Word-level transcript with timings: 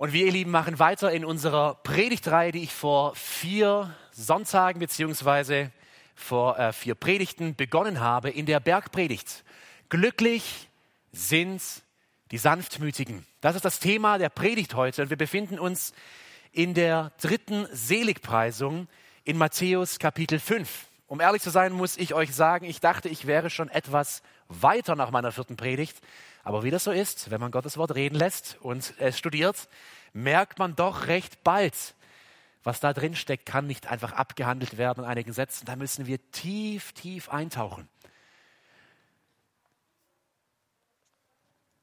Und 0.00 0.14
wir, 0.14 0.24
ihr 0.24 0.32
Lieben, 0.32 0.50
machen 0.50 0.78
weiter 0.78 1.12
in 1.12 1.26
unserer 1.26 1.74
Predigtreihe, 1.74 2.52
die 2.52 2.62
ich 2.62 2.72
vor 2.72 3.14
vier 3.16 3.94
Sonntagen 4.12 4.80
beziehungsweise 4.80 5.72
vor 6.14 6.58
äh, 6.58 6.72
vier 6.72 6.94
Predigten 6.94 7.54
begonnen 7.54 8.00
habe, 8.00 8.30
in 8.30 8.46
der 8.46 8.60
Bergpredigt. 8.60 9.44
Glücklich 9.90 10.70
sind 11.12 11.60
die 12.30 12.38
Sanftmütigen. 12.38 13.26
Das 13.42 13.56
ist 13.56 13.66
das 13.66 13.78
Thema 13.78 14.16
der 14.16 14.30
Predigt 14.30 14.74
heute 14.74 15.02
und 15.02 15.10
wir 15.10 15.18
befinden 15.18 15.58
uns 15.58 15.92
in 16.50 16.72
der 16.72 17.12
dritten 17.20 17.66
Seligpreisung 17.70 18.88
in 19.24 19.36
Matthäus 19.36 19.98
Kapitel 19.98 20.38
5. 20.38 20.86
Um 21.08 21.20
ehrlich 21.20 21.42
zu 21.42 21.50
sein, 21.50 21.72
muss 21.72 21.98
ich 21.98 22.14
euch 22.14 22.34
sagen, 22.34 22.64
ich 22.64 22.80
dachte, 22.80 23.10
ich 23.10 23.26
wäre 23.26 23.50
schon 23.50 23.68
etwas 23.68 24.22
weiter 24.48 24.96
nach 24.96 25.10
meiner 25.10 25.30
vierten 25.30 25.58
Predigt, 25.58 26.00
aber 26.42 26.62
wie 26.62 26.70
das 26.70 26.84
so 26.84 26.90
ist, 26.90 27.30
wenn 27.30 27.40
man 27.40 27.50
Gottes 27.50 27.76
Wort 27.76 27.94
reden 27.94 28.16
lässt 28.16 28.56
und 28.60 28.94
es 28.98 29.18
studiert, 29.18 29.68
merkt 30.12 30.58
man 30.58 30.76
doch 30.76 31.06
recht 31.06 31.44
bald, 31.44 31.94
was 32.62 32.80
da 32.80 32.92
drin 32.92 33.14
steckt, 33.14 33.46
kann 33.46 33.66
nicht 33.66 33.86
einfach 33.86 34.12
abgehandelt 34.12 34.76
werden 34.76 35.04
in 35.04 35.10
einigen 35.10 35.32
Sätzen. 35.32 35.66
Da 35.66 35.76
müssen 35.76 36.06
wir 36.06 36.18
tief, 36.30 36.92
tief 36.92 37.28
eintauchen. 37.28 37.88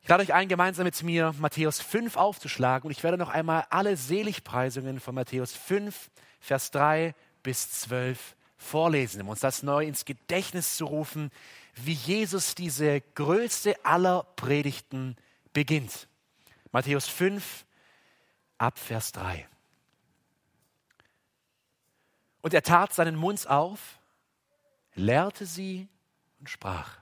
Ich 0.02 0.10
lade 0.10 0.24
euch 0.24 0.34
ein, 0.34 0.48
gemeinsam 0.48 0.86
mit 0.86 1.04
mir 1.04 1.36
Matthäus 1.38 1.82
5 1.82 2.16
aufzuschlagen 2.16 2.88
und 2.88 2.92
ich 2.92 3.04
werde 3.04 3.18
noch 3.18 3.28
einmal 3.28 3.66
alle 3.70 3.98
Seligpreisungen 3.98 5.02
von 5.02 5.14
Matthäus 5.14 5.54
5, 5.54 6.10
Vers 6.40 6.72
3 6.72 7.14
bis 7.44 7.72
12 7.82 8.36
vorlesen, 8.58 9.22
um 9.22 9.30
uns 9.30 9.42
das 9.42 9.64
neu 9.64 9.86
ins 9.86 10.06
Gedächtnis 10.06 10.78
zu 10.78 10.86
rufen, 10.86 11.30
wie 11.86 11.94
Jesus 11.94 12.56
diese 12.56 13.02
größte 13.02 13.86
aller 13.86 14.24
Predigten 14.36 15.16
beginnt. 15.54 16.08
Matthäus 16.72 17.08
5 17.08 17.66
ab 18.58 18.80
Vers 18.80 19.12
3. 19.12 19.48
Und 22.42 22.54
er 22.54 22.64
tat 22.64 22.94
seinen 22.94 23.16
Mund 23.16 23.48
auf, 23.48 24.00
lehrte 24.96 25.46
sie 25.46 25.88
und 26.40 26.50
sprach. 26.50 26.98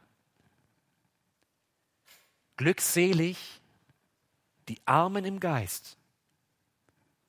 Glückselig 2.58 3.62
die 4.68 4.82
Armen 4.86 5.26
im 5.26 5.40
Geist, 5.40 5.98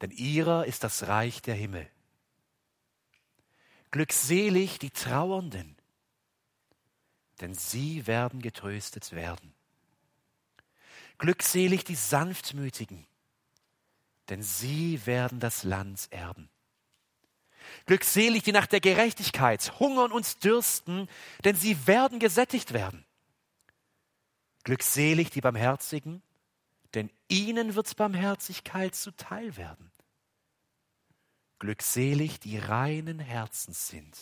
denn 0.00 0.10
ihrer 0.10 0.66
ist 0.66 0.84
das 0.84 1.08
Reich 1.08 1.42
der 1.42 1.54
Himmel. 1.54 1.88
Glückselig 3.90 4.78
die 4.78 4.90
Trauernden, 4.90 5.75
denn 7.40 7.54
sie 7.54 8.06
werden 8.06 8.40
getröstet 8.40 9.12
werden. 9.12 9.54
Glückselig 11.18 11.84
die 11.84 11.94
Sanftmütigen, 11.94 13.06
denn 14.28 14.42
sie 14.42 15.04
werden 15.06 15.40
das 15.40 15.62
Land 15.62 16.08
erben. 16.10 16.48
Glückselig 17.86 18.42
die 18.42 18.52
nach 18.52 18.66
der 18.66 18.80
Gerechtigkeit 18.80 19.78
hungern 19.78 20.12
und 20.12 20.44
dürsten, 20.44 21.08
denn 21.44 21.56
sie 21.56 21.86
werden 21.86 22.18
gesättigt 22.18 22.72
werden. 22.72 23.04
Glückselig 24.64 25.30
die 25.30 25.40
Barmherzigen, 25.40 26.22
denn 26.94 27.10
ihnen 27.28 27.74
wird 27.74 27.96
Barmherzigkeit 27.96 28.94
zuteil 28.94 29.56
werden. 29.56 29.92
Glückselig 31.58 32.40
die 32.40 32.58
reinen 32.58 33.18
Herzens 33.18 33.88
sind, 33.88 34.16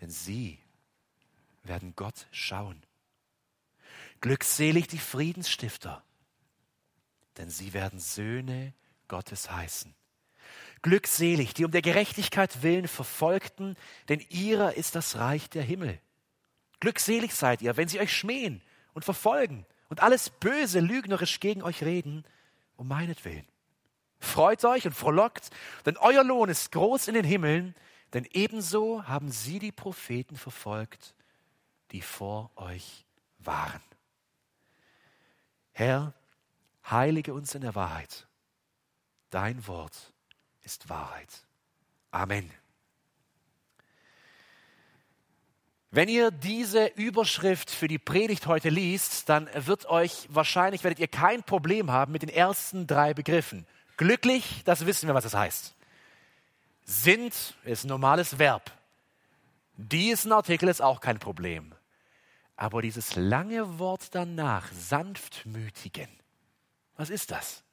denn 0.00 0.10
sie 0.10 0.60
werden 1.62 1.94
Gott 1.96 2.26
schauen. 2.30 2.82
Glückselig 4.20 4.86
die 4.88 4.98
Friedensstifter, 4.98 6.04
denn 7.38 7.48
sie 7.50 7.72
werden 7.72 7.98
Söhne 7.98 8.74
Gottes 9.08 9.50
heißen. 9.50 9.94
Glückselig, 10.82 11.54
die 11.54 11.64
um 11.64 11.70
der 11.70 11.82
Gerechtigkeit 11.82 12.62
willen 12.62 12.88
verfolgten, 12.88 13.76
denn 14.08 14.24
ihrer 14.30 14.74
ist 14.74 14.94
das 14.94 15.16
Reich 15.16 15.50
der 15.50 15.62
Himmel. 15.62 16.00
Glückselig 16.80 17.34
seid 17.34 17.60
ihr, 17.60 17.76
wenn 17.76 17.88
sie 17.88 18.00
euch 18.00 18.16
schmähen 18.16 18.62
und 18.94 19.04
verfolgen 19.04 19.66
und 19.88 20.02
alles 20.02 20.30
Böse 20.30 20.80
lügnerisch 20.80 21.40
gegen 21.40 21.62
euch 21.62 21.82
reden, 21.82 22.24
um 22.76 22.88
meinetwillen. 22.88 23.46
Freut 24.18 24.64
euch 24.64 24.86
und 24.86 24.94
frohlockt, 24.94 25.50
denn 25.86 25.96
euer 25.96 26.24
Lohn 26.24 26.48
ist 26.48 26.72
groß 26.72 27.08
in 27.08 27.14
den 27.14 27.24
Himmeln, 27.24 27.74
denn 28.12 28.26
ebenso 28.32 29.04
haben 29.06 29.30
sie 29.30 29.58
die 29.58 29.72
Propheten 29.72 30.36
verfolgt, 30.36 31.14
die 31.92 32.02
vor 32.02 32.50
euch 32.56 33.04
waren. 33.38 33.82
Herr, 35.72 36.14
heilige 36.88 37.34
uns 37.34 37.54
in 37.54 37.62
der 37.62 37.74
Wahrheit. 37.74 38.26
Dein 39.30 39.66
Wort 39.66 40.12
ist 40.62 40.88
Wahrheit. 40.88 41.46
Amen. 42.10 42.50
Wenn 45.92 46.08
ihr 46.08 46.30
diese 46.30 46.86
Überschrift 46.86 47.68
für 47.70 47.88
die 47.88 47.98
Predigt 47.98 48.46
heute 48.46 48.68
liest, 48.68 49.28
dann 49.28 49.48
wird 49.54 49.86
euch 49.86 50.28
wahrscheinlich, 50.30 50.84
werdet 50.84 51.00
ihr 51.00 51.08
kein 51.08 51.42
Problem 51.42 51.90
haben 51.90 52.12
mit 52.12 52.22
den 52.22 52.28
ersten 52.28 52.86
drei 52.86 53.12
Begriffen. 53.12 53.66
Glücklich, 53.96 54.62
das 54.64 54.86
wissen 54.86 55.08
wir, 55.08 55.14
was 55.14 55.24
das 55.24 55.34
heißt. 55.34 55.74
Sind 56.84 57.54
ist 57.64 57.84
ein 57.84 57.88
normales 57.88 58.38
Verb. 58.38 58.70
Die 59.76 60.10
ist 60.10 60.26
ein 60.26 60.32
Artikel, 60.32 60.68
ist 60.68 60.82
auch 60.82 61.00
kein 61.00 61.18
Problem. 61.18 61.74
Aber 62.60 62.82
dieses 62.82 63.16
lange 63.16 63.78
Wort 63.78 64.14
danach, 64.14 64.70
sanftmütigen, 64.70 66.10
was 66.94 67.08
ist 67.08 67.30
das? 67.30 67.64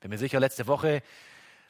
Bin 0.00 0.10
mir 0.10 0.18
sicher, 0.18 0.38
letzte 0.38 0.66
Woche 0.66 1.02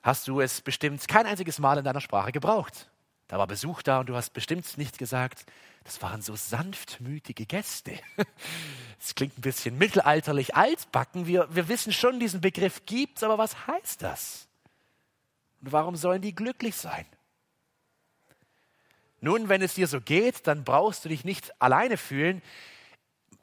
hast 0.03 0.27
du 0.27 0.41
es 0.41 0.63
bestimmt 0.63 1.07
kein 1.07 1.27
einziges 1.27 1.61
Mal 1.61 1.79
in 1.79 1.85
deiner 1.85 2.01
Sprache 2.01 2.33
gebraucht. 2.33 2.91
Da 3.29 3.39
war 3.39 3.47
Besuch 3.47 3.83
da 3.83 4.01
und 4.01 4.09
du 4.09 4.17
hast 4.17 4.31
bestimmt 4.31 4.79
nicht 4.79 4.99
gesagt, 4.99 5.47
das 5.85 6.03
waren 6.03 6.23
so 6.23 6.35
sanftmütige 6.35 7.47
Gäste. 7.47 8.01
Das 8.99 9.15
klingt 9.15 9.39
ein 9.39 9.41
bisschen 9.41 9.79
mittelalterlich 9.79 10.57
altbacken. 10.57 11.27
Wir, 11.27 11.49
wir 11.55 11.69
wissen 11.69 11.91
schon, 11.91 12.21
diesen 12.21 12.43
Begriff 12.43 12.85
gibt's, 12.85 13.23
aber 13.23 13.39
was 13.39 13.67
heißt 13.67 14.03
das? 14.03 14.47
Und 15.63 15.73
warum 15.73 15.97
sollen 15.97 16.21
die 16.21 16.35
glücklich 16.35 16.77
sein? 16.77 17.07
Nun, 19.21 19.49
wenn 19.49 19.63
es 19.63 19.75
dir 19.75 19.87
so 19.87 20.01
geht, 20.01 20.47
dann 20.47 20.65
brauchst 20.65 21.05
du 21.05 21.09
dich 21.09 21.25
nicht 21.25 21.53
alleine 21.61 21.97
fühlen 21.97 22.43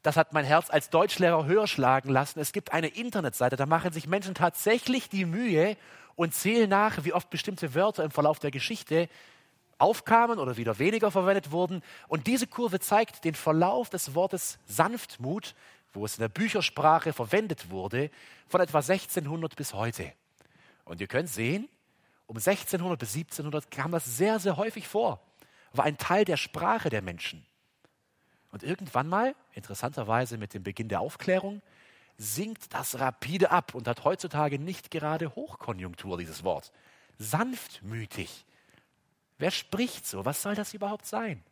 das 0.08 0.16
hat 0.16 0.32
mein 0.32 0.46
Herz 0.46 0.70
als 0.70 0.90
Deutschlehrer 0.90 1.46
höher 1.46 1.68
schlagen 1.68 2.10
lassen. 2.10 2.40
Es 2.40 2.54
gibt 2.54 2.72
eine 2.72 2.88
Internetseite, 2.88 3.58
da 3.58 3.66
machen 3.66 3.92
sich 3.92 4.08
Menschen 4.08 4.36
tatsächlich 4.36 5.10
die 5.10 5.26
Mühe 5.26 5.76
und 6.16 6.34
zählen 6.34 6.70
nach, 6.70 7.04
wie 7.04 7.12
oft 7.12 7.30
bestimmte 7.30 7.76
Wörter 7.76 8.06
im 8.06 8.12
Verlauf 8.12 8.40
der 8.40 8.52
Geschichte 8.52 9.10
aufkamen 9.80 10.40
oder 10.40 10.56
wieder 10.56 10.80
weniger 10.80 11.12
verwendet 11.12 11.52
wurden. 11.52 11.84
Und 12.08 12.28
diese 12.28 12.48
Kurve 12.48 12.80
zeigt 12.80 13.26
den 13.26 13.36
Verlauf 13.36 13.90
des 13.90 14.16
Wortes 14.16 14.60
Sanftmut, 14.66 15.56
wo 15.92 16.06
es 16.06 16.16
in 16.16 16.22
der 16.22 16.30
Büchersprache 16.30 17.12
verwendet 17.12 17.70
wurde, 17.70 18.10
von 18.48 18.62
etwa 18.62 18.78
1600 18.78 19.58
bis 19.58 19.74
heute. 19.74 20.14
Und 20.86 21.02
ihr 21.02 21.08
könnt 21.08 21.28
sehen, 21.28 21.68
um 22.28 22.38
1600 22.38 22.98
bis 22.98 23.14
1700 23.14 23.70
kam 23.70 23.92
das 23.92 24.06
sehr, 24.06 24.40
sehr 24.40 24.56
häufig 24.56 24.88
vor, 24.88 25.20
war 25.74 25.86
ein 25.86 25.98
Teil 25.98 26.26
der 26.26 26.38
Sprache 26.38 26.90
der 26.90 27.02
Menschen. 27.02 27.46
Und 28.52 28.64
irgendwann 28.64 29.08
mal, 29.08 29.36
interessanterweise 29.54 30.38
mit 30.38 30.54
dem 30.54 30.64
Beginn 30.64 30.90
der 30.90 31.02
Aufklärung, 31.02 31.62
sinkt 32.18 32.74
das 32.74 33.00
rapide 33.00 33.52
ab 33.52 33.76
und 33.76 33.88
hat 33.88 34.04
heutzutage 34.04 34.58
nicht 34.58 34.90
gerade 34.90 35.36
Hochkonjunktur, 35.36 36.18
dieses 36.18 36.44
Wort. 36.44 36.72
Sanftmütig. 37.20 38.46
Wer 39.38 39.52
spricht 39.52 40.06
so? 40.06 40.26
Was 40.26 40.42
soll 40.42 40.56
das 40.56 40.74
überhaupt 40.74 41.06
sein? 41.06 41.44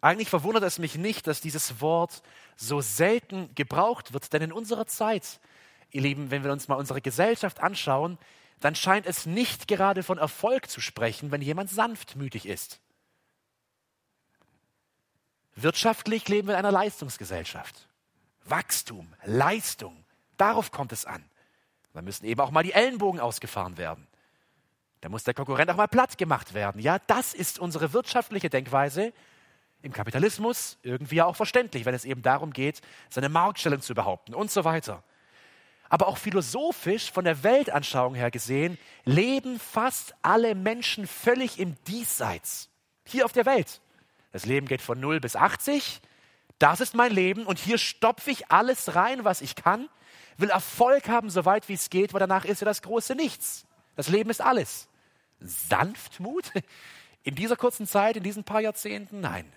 Eigentlich 0.00 0.30
verwundert 0.30 0.62
es 0.62 0.78
mich 0.78 0.94
nicht, 0.96 1.26
dass 1.26 1.40
dieses 1.40 1.80
Wort 1.80 2.22
so 2.56 2.80
selten 2.80 3.54
gebraucht 3.54 4.12
wird, 4.12 4.32
denn 4.32 4.42
in 4.42 4.52
unserer 4.52 4.86
Zeit, 4.86 5.40
ihr 5.90 6.02
Lieben, 6.02 6.30
wenn 6.30 6.44
wir 6.44 6.52
uns 6.52 6.68
mal 6.68 6.76
unsere 6.76 7.00
Gesellschaft 7.00 7.60
anschauen, 7.60 8.16
dann 8.60 8.74
scheint 8.74 9.06
es 9.06 9.26
nicht 9.26 9.68
gerade 9.68 10.02
von 10.02 10.18
Erfolg 10.18 10.68
zu 10.68 10.80
sprechen, 10.80 11.30
wenn 11.30 11.42
jemand 11.42 11.70
sanftmütig 11.70 12.46
ist. 12.46 12.80
Wirtschaftlich 15.54 16.28
leben 16.28 16.48
wir 16.48 16.54
in 16.54 16.58
einer 16.58 16.72
Leistungsgesellschaft. 16.72 17.88
Wachstum, 18.44 19.12
Leistung, 19.24 20.04
darauf 20.36 20.70
kommt 20.70 20.92
es 20.92 21.04
an. 21.04 21.24
Da 21.92 22.02
müssen 22.02 22.26
eben 22.26 22.40
auch 22.40 22.50
mal 22.50 22.62
die 22.62 22.72
Ellenbogen 22.72 23.20
ausgefahren 23.20 23.76
werden. 23.76 24.06
Da 25.00 25.08
muss 25.08 25.24
der 25.24 25.34
Konkurrent 25.34 25.70
auch 25.70 25.76
mal 25.76 25.88
platt 25.88 26.18
gemacht 26.18 26.54
werden. 26.54 26.80
Ja, 26.80 26.98
das 27.06 27.34
ist 27.34 27.58
unsere 27.58 27.92
wirtschaftliche 27.92 28.50
Denkweise 28.50 29.12
im 29.82 29.92
Kapitalismus 29.92 30.78
irgendwie 30.82 31.22
auch 31.22 31.36
verständlich, 31.36 31.84
wenn 31.84 31.94
es 31.94 32.04
eben 32.04 32.22
darum 32.22 32.52
geht, 32.52 32.80
seine 33.08 33.28
Marktstellung 33.28 33.80
zu 33.80 33.94
behaupten 33.94 34.34
und 34.34 34.50
so 34.50 34.64
weiter. 34.64 35.02
Aber 35.88 36.08
auch 36.08 36.18
philosophisch, 36.18 37.10
von 37.10 37.24
der 37.24 37.42
Weltanschauung 37.42 38.14
her 38.14 38.30
gesehen, 38.30 38.78
leben 39.04 39.58
fast 39.58 40.14
alle 40.22 40.54
Menschen 40.54 41.06
völlig 41.06 41.58
im 41.58 41.76
Diesseits, 41.84 42.68
hier 43.06 43.24
auf 43.24 43.32
der 43.32 43.46
Welt. 43.46 43.80
Das 44.32 44.44
Leben 44.44 44.66
geht 44.66 44.82
von 44.82 45.00
0 45.00 45.20
bis 45.20 45.36
80. 45.36 46.00
Das 46.58 46.80
ist 46.80 46.94
mein 46.94 47.12
Leben 47.12 47.46
und 47.46 47.58
hier 47.58 47.78
stopfe 47.78 48.30
ich 48.30 48.50
alles 48.50 48.94
rein, 48.94 49.24
was 49.24 49.40
ich 49.40 49.54
kann, 49.54 49.88
will 50.36 50.50
Erfolg 50.50 51.08
haben, 51.08 51.30
so 51.30 51.44
weit 51.44 51.68
wie 51.68 51.74
es 51.74 51.90
geht, 51.90 52.12
weil 52.12 52.20
danach 52.20 52.44
ist 52.44 52.60
ja 52.60 52.64
das 52.64 52.82
große 52.82 53.14
Nichts. 53.14 53.66
Das 53.96 54.08
Leben 54.08 54.30
ist 54.30 54.40
alles. 54.40 54.88
Sanftmut? 55.40 56.52
In 57.24 57.34
dieser 57.34 57.56
kurzen 57.56 57.86
Zeit, 57.86 58.16
in 58.16 58.22
diesen 58.22 58.44
paar 58.44 58.60
Jahrzehnten? 58.60 59.20
Nein. 59.20 59.52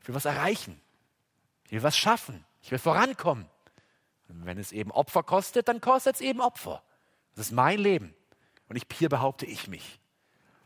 Ich 0.00 0.08
will 0.08 0.14
was 0.14 0.24
erreichen. 0.24 0.80
Ich 1.66 1.72
will 1.72 1.82
was 1.82 1.96
schaffen. 1.96 2.44
Ich 2.62 2.72
will 2.72 2.78
vorankommen. 2.78 3.46
Wenn 4.32 4.58
es 4.58 4.72
eben 4.72 4.90
Opfer 4.90 5.22
kostet, 5.22 5.68
dann 5.68 5.80
kostet 5.80 6.16
es 6.16 6.20
eben 6.20 6.40
Opfer. 6.40 6.82
Das 7.34 7.46
ist 7.46 7.52
mein 7.52 7.78
Leben. 7.78 8.14
Und 8.68 8.76
ich, 8.76 8.84
hier 8.92 9.08
behaupte 9.08 9.46
ich 9.46 9.68
mich. 9.68 10.00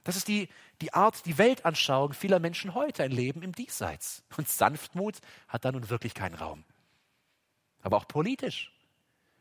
Das 0.05 0.17
ist 0.17 0.29
die, 0.29 0.49
die 0.83 0.93
Art, 0.93 1.25
die 1.25 1.39
Weltanschauung 1.39 2.13
vieler 2.13 2.39
Menschen 2.39 2.75
heute, 2.75 3.03
ein 3.03 3.11
Leben 3.11 3.43
im 3.43 3.53
Diesseits. 3.53 4.23
Und 4.37 4.49
Sanftmut 4.49 5.19
hat 5.49 5.65
da 5.65 5.73
nun 5.73 5.89
wirklich 5.89 6.15
keinen 6.15 6.35
Raum. 6.35 6.65
Aber 7.83 7.97
auch 7.97 8.07
politisch. 8.07 8.71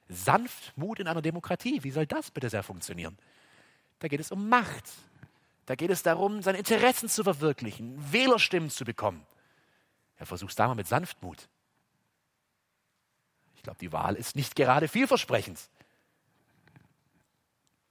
Sanftmut 0.08 1.00
in 1.00 1.08
einer 1.08 1.22
Demokratie, 1.22 1.84
wie 1.84 1.92
soll 1.92 2.06
das 2.06 2.32
bitte 2.32 2.50
sehr 2.50 2.64
funktionieren? 2.64 3.18
Da 4.00 4.08
geht 4.08 4.20
es 4.20 4.32
um 4.32 4.48
Macht. 4.48 4.86
Da 5.66 5.76
geht 5.76 5.92
es 5.92 6.04
darum, 6.04 6.42
seine 6.42 6.58
Interessen 6.58 7.10
zu 7.10 7.24
verwirklichen, 7.24 8.12
Wählerstimmen 8.12 8.70
zu 8.70 8.84
bekommen. 8.86 9.26
Er 10.18 10.26
versucht 10.26 10.52
es 10.52 10.56
da 10.56 10.68
mal 10.68 10.76
mit 10.76 10.88
Sanftmut. 10.88 11.50
Ich 13.64 13.66
glaube, 13.66 13.80
die 13.80 13.94
Wahl 13.94 14.16
ist 14.16 14.36
nicht 14.36 14.58
gerade 14.58 14.90
vielversprechend. 14.90 15.58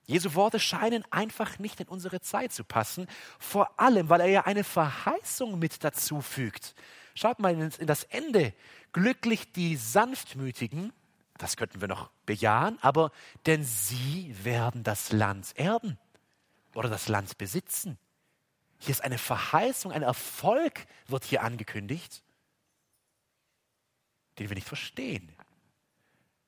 Jesu 0.05 0.35
Worte 0.35 0.61
scheinen 0.61 1.03
einfach 1.11 1.59
nicht 1.59 1.81
in 1.81 1.89
unsere 1.89 2.21
Zeit 2.21 2.53
zu 2.53 2.63
passen, 2.63 3.07
vor 3.39 3.81
allem, 3.81 4.11
weil 4.11 4.21
er 4.21 4.27
ja 4.27 4.43
eine 4.43 4.65
Verheißung 4.65 5.59
mit 5.59 5.83
dazu 5.83 6.21
fügt. 6.21 6.75
Schaut 7.15 7.39
mal 7.39 7.59
in 7.59 7.87
das 7.87 8.05
Ende. 8.05 8.53
Glücklich 8.93 9.51
die 9.53 9.77
Sanftmütigen, 9.77 10.93
das 11.39 11.57
könnten 11.57 11.81
wir 11.81 11.89
noch 11.89 12.11
bejahen, 12.27 12.77
aber 12.83 13.11
denn 13.47 13.65
sie 13.65 14.37
werden 14.45 14.83
das 14.83 15.11
Land 15.11 15.57
erben 15.57 15.99
oder 16.75 16.91
das 16.91 17.09
Land 17.09 17.39
besitzen. 17.39 17.97
Hier 18.79 18.91
ist 18.91 19.03
eine 19.03 19.17
Verheißung, 19.17 19.91
ein 19.91 20.03
Erfolg 20.03 20.87
wird 21.07 21.25
hier 21.25 21.43
angekündigt, 21.43 22.23
den 24.39 24.51
wir 24.51 24.55
nicht 24.55 24.69
verstehen. 24.69 25.35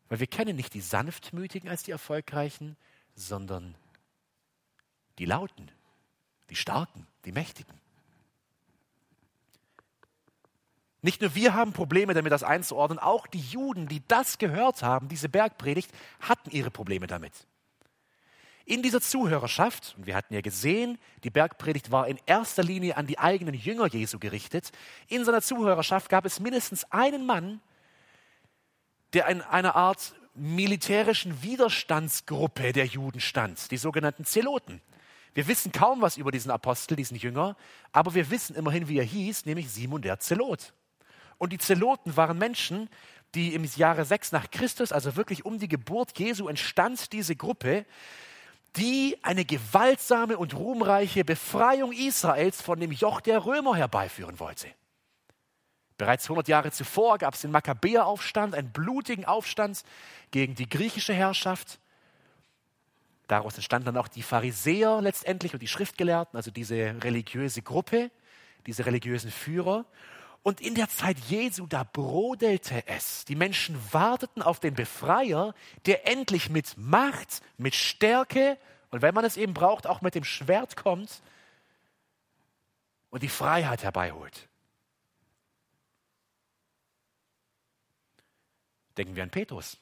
Weil 0.09 0.21
wir 0.21 0.27
kennen 0.27 0.57
nicht 0.57 0.75
die 0.75 0.81
Sanftmütigen 0.81 1.69
als 1.69 1.83
die 1.83 1.91
Erfolgreichen, 1.91 2.77
sondern 3.15 3.75
die 5.19 5.25
Lauten, 5.25 5.71
die 6.51 6.57
Starken, 6.57 7.07
die 7.25 7.33
Mächtigen. 7.33 7.81
Nicht 11.05 11.21
nur 11.21 11.35
wir 11.35 11.53
haben 11.53 11.75
Probleme 11.75 12.15
damit, 12.15 12.33
das 12.33 12.43
einzuordnen, 12.43 12.99
auch 12.99 13.27
die 13.27 13.41
Juden, 13.41 13.89
die 13.89 14.03
das 14.09 14.39
gehört 14.39 14.83
haben, 14.83 15.09
diese 15.09 15.29
Bergpredigt, 15.29 15.91
hatten 16.21 16.51
ihre 16.51 16.71
Probleme 16.71 17.07
damit. 17.07 17.33
In 18.65 18.83
dieser 18.83 19.03
Zuhörerschaft, 19.03 19.95
und 19.99 20.07
wir 20.07 20.17
hatten 20.17 20.33
ja 20.33 20.41
gesehen, 20.41 20.97
die 21.23 21.29
Bergpredigt 21.29 21.91
war 21.91 22.09
in 22.09 22.19
erster 22.25 22.63
Linie 22.63 22.97
an 22.97 23.07
die 23.07 23.19
eigenen 23.19 23.55
Jünger 23.55 23.87
Jesu 23.87 24.19
gerichtet, 24.19 24.73
in 25.07 25.27
seiner 25.27 25.43
Zuhörerschaft 25.43 26.09
gab 26.09 26.25
es 26.25 26.41
mindestens 26.41 26.91
einen 26.91 27.27
Mann, 27.27 27.61
der 29.15 29.29
in 29.29 29.41
einer 29.41 29.77
Art 29.77 30.15
militärischen 30.35 31.43
Widerstandsgruppe 31.43 32.73
der 32.73 32.87
Juden 32.87 33.21
stand, 33.21 33.71
die 33.71 33.77
sogenannten 33.77 34.25
Zeloten. 34.25 34.81
Wir 35.33 35.47
wissen 35.49 35.73
kaum 35.73 36.01
was 36.01 36.17
über 36.17 36.31
diesen 36.31 36.51
Apostel, 36.51 36.97
diesen 36.97 37.17
Jünger, 37.17 37.57
aber 37.93 38.15
wir 38.15 38.31
wissen 38.31 38.57
immerhin, 38.57 38.89
wie 38.89 38.99
er 38.99 39.05
hieß, 39.05 39.47
nämlich 39.47 39.71
Simon 39.71 40.03
der 40.03 40.19
Zelot. 40.19 40.73
Und 41.39 41.53
die 41.53 41.59
Zeloten 41.59 42.17
waren 42.17 42.39
Menschen, 42.39 42.89
die 43.35 43.55
im 43.55 43.65
Jahre 43.77 44.05
6 44.05 44.33
nach 44.33 44.51
Christus, 44.51 44.93
also 44.93 45.17
wirklich 45.17 45.45
um 45.45 45.59
die 45.59 45.69
Geburt 45.69 46.17
Jesu, 46.19 46.47
entstand 46.49 47.13
diese 47.13 47.35
Gruppe, 47.35 47.85
die 48.77 49.19
eine 49.23 49.45
gewaltsame 49.45 50.37
und 50.37 50.55
ruhmreiche 50.55 51.25
Befreiung 51.25 51.93
Israels 51.93 52.61
von 52.61 52.79
dem 52.79 52.93
Joch 52.93 53.21
der 53.21 53.45
Römer 53.45 53.77
herbeiführen 53.77 54.39
wollte. 54.39 54.69
Bereits 55.97 56.25
100 56.25 56.49
Jahre 56.49 56.73
zuvor 56.73 57.19
gab 57.19 57.35
es 57.35 57.43
den 57.43 57.53
Makkabäeraufstand, 57.53 58.55
einen 58.55 58.73
blutigen 58.73 59.25
Aufstand 59.25 59.83
gegen 60.31 60.55
die 60.55 60.69
griechische 60.69 61.13
Herrschaft. 61.13 61.79
Daraus 63.29 63.55
entstanden 63.55 63.87
dann 63.87 63.97
auch 63.97 64.09
die 64.09 64.23
Pharisäer 64.23 65.01
letztendlich 65.01 65.55
und 65.55 65.61
die 65.61 65.69
Schriftgelehrten, 65.69 66.37
also 66.37 66.51
diese 66.51 66.77
religiöse 67.03 67.63
Gruppe, 67.63 68.11
diese 68.67 68.87
religiösen 68.87 69.31
Führer. 69.31 69.85
Und 70.43 70.61
in 70.61 70.75
der 70.75 70.91
Zeit 70.91 71.19
Jesu, 71.21 71.67
da 71.67 71.85
brodelte 71.85 72.87
es. 72.87 73.25
Die 73.25 73.37
Menschen 73.37 73.79
warteten 73.93 74.43
auf 74.43 74.61
den 74.61 74.75
Befreier, 74.75 75.55
der 75.87 76.07
endlich 76.07 76.51
mit 76.51 76.77
Macht, 76.77 77.41
mit 77.57 77.75
Stärke 77.75 78.59
und 78.91 79.01
wenn 79.01 79.15
man 79.15 79.25
es 79.25 79.37
eben 79.37 79.55
braucht, 79.55 79.87
auch 79.87 80.03
mit 80.03 80.15
dem 80.15 80.25
Schwert 80.25 80.77
kommt 80.77 81.23
und 83.11 83.23
die 83.23 83.29
Freiheit 83.29 83.83
herbeiholt. 83.83 84.49
Denken 88.97 89.17
wir 89.17 89.23
an 89.23 89.31
Petrus. 89.31 89.79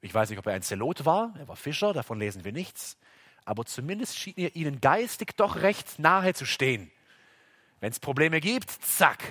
Ich 0.00 0.14
weiß 0.14 0.30
nicht, 0.30 0.38
ob 0.38 0.46
er 0.46 0.54
ein 0.54 0.62
Zelot 0.62 1.04
war, 1.04 1.34
er 1.38 1.48
war 1.48 1.56
Fischer, 1.56 1.92
davon 1.92 2.18
lesen 2.18 2.44
wir 2.44 2.52
nichts, 2.52 2.96
aber 3.44 3.64
zumindest 3.64 4.16
schien 4.16 4.34
er 4.36 4.54
ihnen 4.54 4.80
geistig 4.80 5.36
doch 5.36 5.56
recht 5.56 5.98
nahe 5.98 6.34
zu 6.34 6.46
stehen. 6.46 6.90
Wenn 7.80 7.90
es 7.90 7.98
Probleme 7.98 8.40
gibt, 8.40 8.70
zack, 8.70 9.22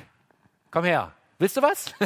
komm 0.71 0.85
her. 0.85 1.13
Willst 1.39 1.57
du 1.57 1.61
was? 1.61 1.93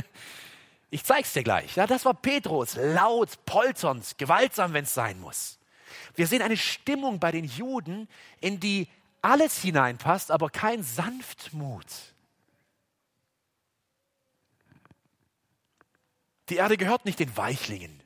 Ich 0.94 1.06
zeig's 1.06 1.32
dir 1.32 1.44
gleich. 1.44 1.78
Ja, 1.78 1.88
das 1.88 2.04
war 2.04 2.14
Petrus, 2.14 2.76
laut, 2.76 3.46
polternd, 3.46 4.18
gewaltsam, 4.18 4.74
wenn 4.74 4.84
es 4.84 4.94
sein 4.94 5.22
muss. 5.22 5.58
Wir 6.16 6.28
sehen 6.28 6.42
eine 6.42 6.58
Stimmung 6.58 7.18
bei 7.22 7.32
den 7.32 7.46
Juden, 7.46 8.10
in 8.42 8.60
die 8.60 8.90
alles 9.22 9.62
hineinpasst, 9.62 10.32
aber 10.32 10.50
kein 10.50 10.84
Sanftmut. 10.84 11.86
Die 16.52 16.58
Erde 16.58 16.76
gehört 16.76 17.06
nicht 17.06 17.18
den 17.18 17.38
Weichlingen, 17.38 18.04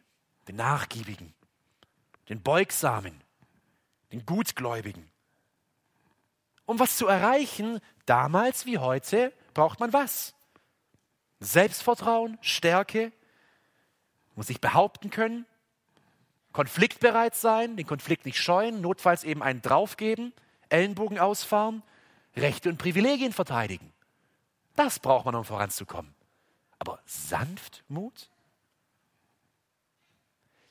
den 0.47 0.57
Nachgiebigen, 0.57 1.33
den 2.29 2.43
Beugsamen, 2.43 3.19
den 4.11 4.23
Gutgläubigen. 4.23 5.09
Um 6.67 6.77
was 6.77 6.95
zu 6.95 7.07
erreichen, 7.07 7.79
damals 8.05 8.67
wie 8.67 8.77
heute, 8.77 9.33
braucht 9.55 9.79
man 9.79 9.93
was? 9.93 10.35
Selbstvertrauen, 11.39 12.37
Stärke, 12.41 13.11
muss 14.35 14.45
sich 14.45 14.61
behaupten 14.61 15.09
können, 15.09 15.47
konfliktbereit 16.51 17.33
sein, 17.33 17.77
den 17.77 17.87
Konflikt 17.87 18.27
nicht 18.27 18.39
scheuen, 18.39 18.79
notfalls 18.79 19.23
eben 19.23 19.41
einen 19.41 19.63
draufgeben, 19.63 20.33
Ellenbogen 20.69 21.17
ausfahren, 21.17 21.81
Rechte 22.35 22.69
und 22.69 22.77
Privilegien 22.77 23.33
verteidigen. 23.33 23.91
Das 24.75 24.99
braucht 24.99 25.25
man, 25.25 25.33
um 25.33 25.45
voranzukommen. 25.45 26.13
Aber 26.77 26.99
Sanftmut? 27.07 28.29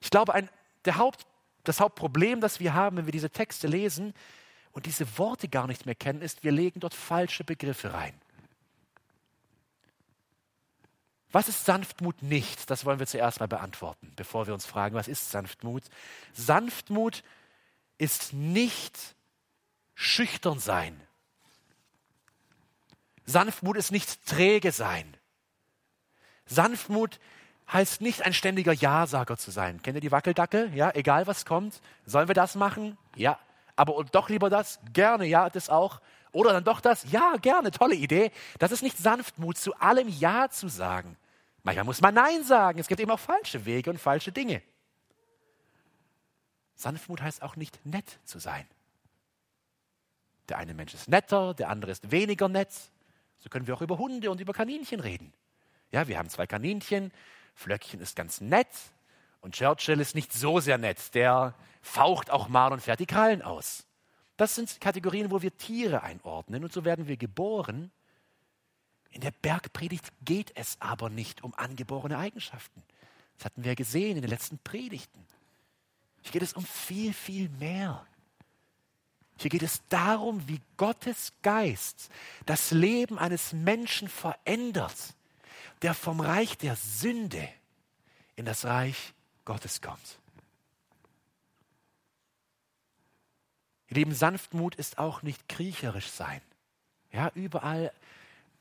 Ich 0.04 0.10
glaube, 0.10 0.34
ein, 0.34 0.50
der 0.84 0.98
Haupt, 0.98 1.26
das 1.64 1.80
Hauptproblem, 1.80 2.42
das 2.42 2.60
wir 2.60 2.74
haben, 2.74 2.98
wenn 2.98 3.06
wir 3.06 3.12
diese 3.12 3.30
Texte 3.30 3.66
lesen 3.66 4.12
und 4.72 4.84
diese 4.84 5.16
Worte 5.16 5.48
gar 5.48 5.66
nicht 5.66 5.86
mehr 5.86 5.94
kennen, 5.94 6.20
ist, 6.20 6.44
wir 6.44 6.52
legen 6.52 6.78
dort 6.80 6.92
falsche 6.92 7.42
Begriffe 7.42 7.94
rein. 7.94 8.12
Was 11.32 11.48
ist 11.48 11.64
Sanftmut 11.64 12.22
nicht? 12.22 12.68
Das 12.70 12.84
wollen 12.84 12.98
wir 12.98 13.06
zuerst 13.06 13.40
mal 13.40 13.48
beantworten, 13.48 14.12
bevor 14.14 14.46
wir 14.46 14.52
uns 14.52 14.66
fragen, 14.66 14.94
was 14.94 15.08
ist 15.08 15.30
Sanftmut? 15.30 15.84
Sanftmut 16.34 17.24
ist 17.96 18.34
nicht 18.34 19.16
schüchtern 19.94 20.58
sein. 20.58 21.00
Sanftmut 23.24 23.78
ist 23.78 23.90
nicht 23.90 24.26
träge 24.26 24.70
sein. 24.70 25.16
Sanftmut 26.44 27.18
heißt 27.72 28.00
nicht 28.00 28.24
ein 28.24 28.32
ständiger 28.32 28.72
Ja-Sager 28.72 29.36
zu 29.36 29.50
sein. 29.50 29.82
Kennt 29.82 29.96
ihr 29.96 30.00
die 30.00 30.12
Wackeldackel? 30.12 30.74
Ja, 30.74 30.90
egal 30.94 31.26
was 31.26 31.44
kommt. 31.46 31.80
Sollen 32.06 32.28
wir 32.28 32.34
das 32.34 32.54
machen? 32.54 32.98
Ja. 33.16 33.38
Aber 33.76 34.04
doch 34.04 34.28
lieber 34.28 34.50
das? 34.50 34.78
Gerne, 34.92 35.26
ja, 35.26 35.50
das 35.50 35.68
auch. 35.68 36.00
Oder 36.32 36.52
dann 36.52 36.64
doch 36.64 36.80
das? 36.80 37.10
Ja, 37.10 37.34
gerne, 37.40 37.70
tolle 37.70 37.94
Idee. 37.94 38.30
Das 38.58 38.72
ist 38.72 38.82
nicht 38.82 38.98
Sanftmut, 38.98 39.56
zu 39.56 39.74
allem 39.76 40.08
Ja 40.08 40.48
zu 40.48 40.68
sagen. 40.68 41.16
Manchmal 41.62 41.84
muss 41.84 42.00
man 42.00 42.14
Nein 42.14 42.44
sagen. 42.44 42.78
Es 42.78 42.88
gibt 42.88 43.00
eben 43.00 43.10
auch 43.10 43.18
falsche 43.18 43.64
Wege 43.64 43.90
und 43.90 43.98
falsche 43.98 44.32
Dinge. 44.32 44.62
Sanftmut 46.74 47.22
heißt 47.22 47.42
auch 47.42 47.56
nicht 47.56 47.84
nett 47.86 48.18
zu 48.24 48.38
sein. 48.38 48.66
Der 50.48 50.58
eine 50.58 50.74
Mensch 50.74 50.92
ist 50.92 51.08
netter, 51.08 51.54
der 51.54 51.70
andere 51.70 51.90
ist 51.92 52.10
weniger 52.10 52.48
nett. 52.48 52.72
So 53.38 53.48
können 53.48 53.66
wir 53.66 53.74
auch 53.74 53.82
über 53.82 53.98
Hunde 53.98 54.30
und 54.30 54.40
über 54.40 54.52
Kaninchen 54.52 55.00
reden. 55.00 55.32
Ja, 55.90 56.08
wir 56.08 56.18
haben 56.18 56.28
zwei 56.28 56.46
Kaninchen, 56.46 57.12
Flöckchen 57.54 58.00
ist 58.00 58.16
ganz 58.16 58.40
nett 58.40 58.68
und 59.40 59.54
Churchill 59.54 60.00
ist 60.00 60.14
nicht 60.14 60.32
so 60.32 60.60
sehr 60.60 60.78
nett. 60.78 61.14
Der 61.14 61.54
faucht 61.82 62.30
auch 62.30 62.48
mal 62.48 62.72
und 62.72 62.80
fährt 62.80 63.00
die 63.00 63.06
Krallen 63.06 63.42
aus. 63.42 63.84
Das 64.36 64.54
sind 64.54 64.80
Kategorien, 64.80 65.30
wo 65.30 65.42
wir 65.42 65.56
Tiere 65.56 66.02
einordnen 66.02 66.64
und 66.64 66.72
so 66.72 66.84
werden 66.84 67.06
wir 67.06 67.16
geboren 67.16 67.92
In 69.10 69.20
der 69.20 69.30
Bergpredigt 69.30 70.12
geht 70.24 70.52
es 70.56 70.76
aber 70.80 71.08
nicht 71.08 71.44
um 71.44 71.54
angeborene 71.54 72.18
Eigenschaften. 72.18 72.82
Das 73.36 73.46
hatten 73.46 73.64
wir 73.64 73.76
gesehen 73.76 74.16
in 74.16 74.22
den 74.22 74.30
letzten 74.30 74.58
Predigten. 74.58 75.24
Hier 76.22 76.32
geht 76.32 76.42
es 76.42 76.54
um 76.54 76.64
viel, 76.64 77.12
viel 77.12 77.48
mehr. 77.60 78.04
Hier 79.38 79.50
geht 79.50 79.62
es 79.62 79.82
darum, 79.88 80.48
wie 80.48 80.60
Gottes 80.76 81.32
Geist 81.42 82.10
das 82.46 82.70
Leben 82.70 83.18
eines 83.18 83.52
Menschen 83.52 84.08
verändert, 84.08 85.14
der 85.82 85.94
vom 85.94 86.20
Reich 86.20 86.56
der 86.58 86.76
Sünde 86.76 87.48
in 88.36 88.44
das 88.44 88.64
Reich 88.64 89.14
Gottes 89.44 89.80
kommt. 89.80 90.18
Ihr 93.88 93.96
Lieben, 93.96 94.14
Sanftmut 94.14 94.74
ist 94.74 94.98
auch 94.98 95.22
nicht 95.22 95.48
kriecherisch 95.48 96.08
sein. 96.08 96.40
Ja, 97.12 97.30
überall 97.34 97.92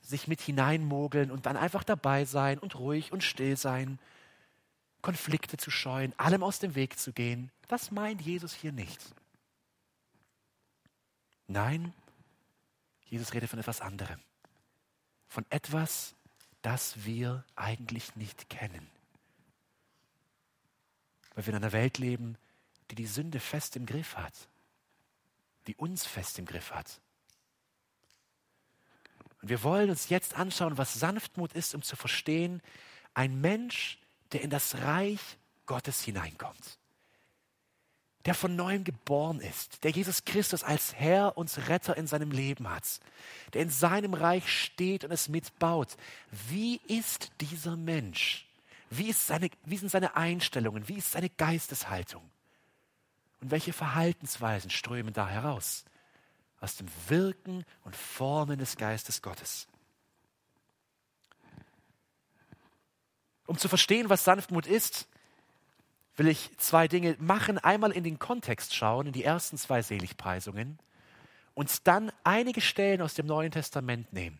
sich 0.01 0.27
mit 0.27 0.41
hineinmogeln 0.41 1.31
und 1.31 1.45
dann 1.45 1.57
einfach 1.57 1.83
dabei 1.83 2.25
sein 2.25 2.59
und 2.59 2.77
ruhig 2.77 3.11
und 3.11 3.23
still 3.23 3.57
sein, 3.57 3.99
Konflikte 5.01 5.57
zu 5.57 5.71
scheuen, 5.71 6.17
allem 6.17 6.43
aus 6.43 6.59
dem 6.59 6.75
Weg 6.75 6.99
zu 6.99 7.13
gehen. 7.13 7.51
Das 7.67 7.91
meint 7.91 8.21
Jesus 8.21 8.53
hier 8.53 8.71
nicht. 8.71 8.99
Nein, 11.47 11.93
Jesus 13.05 13.33
redet 13.33 13.49
von 13.49 13.59
etwas 13.59 13.81
anderem. 13.81 14.19
Von 15.27 15.45
etwas, 15.49 16.15
das 16.63 17.05
wir 17.05 17.45
eigentlich 17.55 18.15
nicht 18.15 18.49
kennen. 18.49 18.89
Weil 21.35 21.45
wir 21.45 21.53
in 21.53 21.63
einer 21.63 21.71
Welt 21.71 21.99
leben, 21.99 22.37
die 22.89 22.95
die 22.95 23.05
Sünde 23.05 23.39
fest 23.39 23.75
im 23.75 23.85
Griff 23.85 24.17
hat, 24.17 24.33
die 25.67 25.75
uns 25.75 26.05
fest 26.05 26.39
im 26.39 26.45
Griff 26.45 26.71
hat. 26.71 26.99
Und 29.41 29.49
wir 29.49 29.61
wollen 29.63 29.89
uns 29.89 30.09
jetzt 30.09 30.35
anschauen, 30.35 30.77
was 30.77 30.93
Sanftmut 30.93 31.53
ist, 31.53 31.75
um 31.75 31.81
zu 31.81 31.95
verstehen, 31.95 32.61
ein 33.13 33.39
Mensch, 33.39 33.99
der 34.31 34.41
in 34.41 34.49
das 34.49 34.75
Reich 34.79 35.37
Gottes 35.65 36.01
hineinkommt 36.01 36.79
der 38.25 38.33
von 38.33 38.55
neuem 38.55 38.83
geboren 38.83 39.41
ist, 39.41 39.83
der 39.83 39.91
Jesus 39.91 40.23
Christus 40.23 40.63
als 40.63 40.95
Herr 40.95 41.37
und 41.37 41.55
Retter 41.67 41.97
in 41.97 42.07
seinem 42.07 42.31
Leben 42.31 42.69
hat, 42.69 42.99
der 43.53 43.61
in 43.61 43.69
seinem 43.69 44.13
Reich 44.13 44.49
steht 44.49 45.03
und 45.03 45.11
es 45.11 45.27
mitbaut. 45.27 45.97
Wie 46.49 46.79
ist 46.87 47.31
dieser 47.41 47.75
Mensch? 47.75 48.47
Wie, 48.89 49.09
ist 49.09 49.27
seine, 49.27 49.49
wie 49.65 49.77
sind 49.77 49.89
seine 49.89 50.15
Einstellungen? 50.15 50.87
Wie 50.87 50.97
ist 50.97 51.11
seine 51.11 51.29
Geisteshaltung? 51.29 52.23
Und 53.41 53.51
welche 53.51 53.73
Verhaltensweisen 53.73 54.69
strömen 54.69 55.13
da 55.13 55.27
heraus? 55.27 55.83
Aus 56.61 56.77
dem 56.77 56.87
Wirken 57.09 57.65
und 57.83 57.95
Formen 57.95 58.57
des 58.57 58.77
Geistes 58.77 59.21
Gottes. 59.21 59.67
Um 63.47 63.57
zu 63.57 63.67
verstehen, 63.67 64.09
was 64.09 64.23
Sanftmut 64.23 64.65
ist, 64.65 65.07
will 66.15 66.27
ich 66.27 66.55
zwei 66.57 66.87
Dinge 66.87 67.15
machen. 67.19 67.57
Einmal 67.57 67.91
in 67.91 68.03
den 68.03 68.19
Kontext 68.19 68.75
schauen, 68.75 69.07
in 69.07 69.13
die 69.13 69.23
ersten 69.23 69.57
zwei 69.57 69.81
Seligpreisungen 69.81 70.79
und 71.53 71.87
dann 71.87 72.11
einige 72.23 72.61
Stellen 72.61 73.01
aus 73.01 73.13
dem 73.13 73.25
Neuen 73.25 73.51
Testament 73.51 74.11
nehmen, 74.13 74.39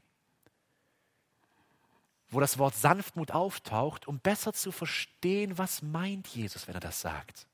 wo 2.30 2.40
das 2.40 2.58
Wort 2.58 2.76
Sanftmut 2.76 3.32
auftaucht, 3.32 4.08
um 4.08 4.20
besser 4.20 4.54
zu 4.54 4.72
verstehen, 4.72 5.58
was 5.58 5.82
meint 5.82 6.28
Jesus, 6.28 6.68
wenn 6.68 6.76
er 6.76 6.80
das 6.80 7.02
sagt. 7.02 7.48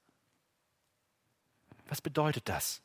Was 1.87 2.01
bedeutet 2.01 2.47
das? 2.47 2.81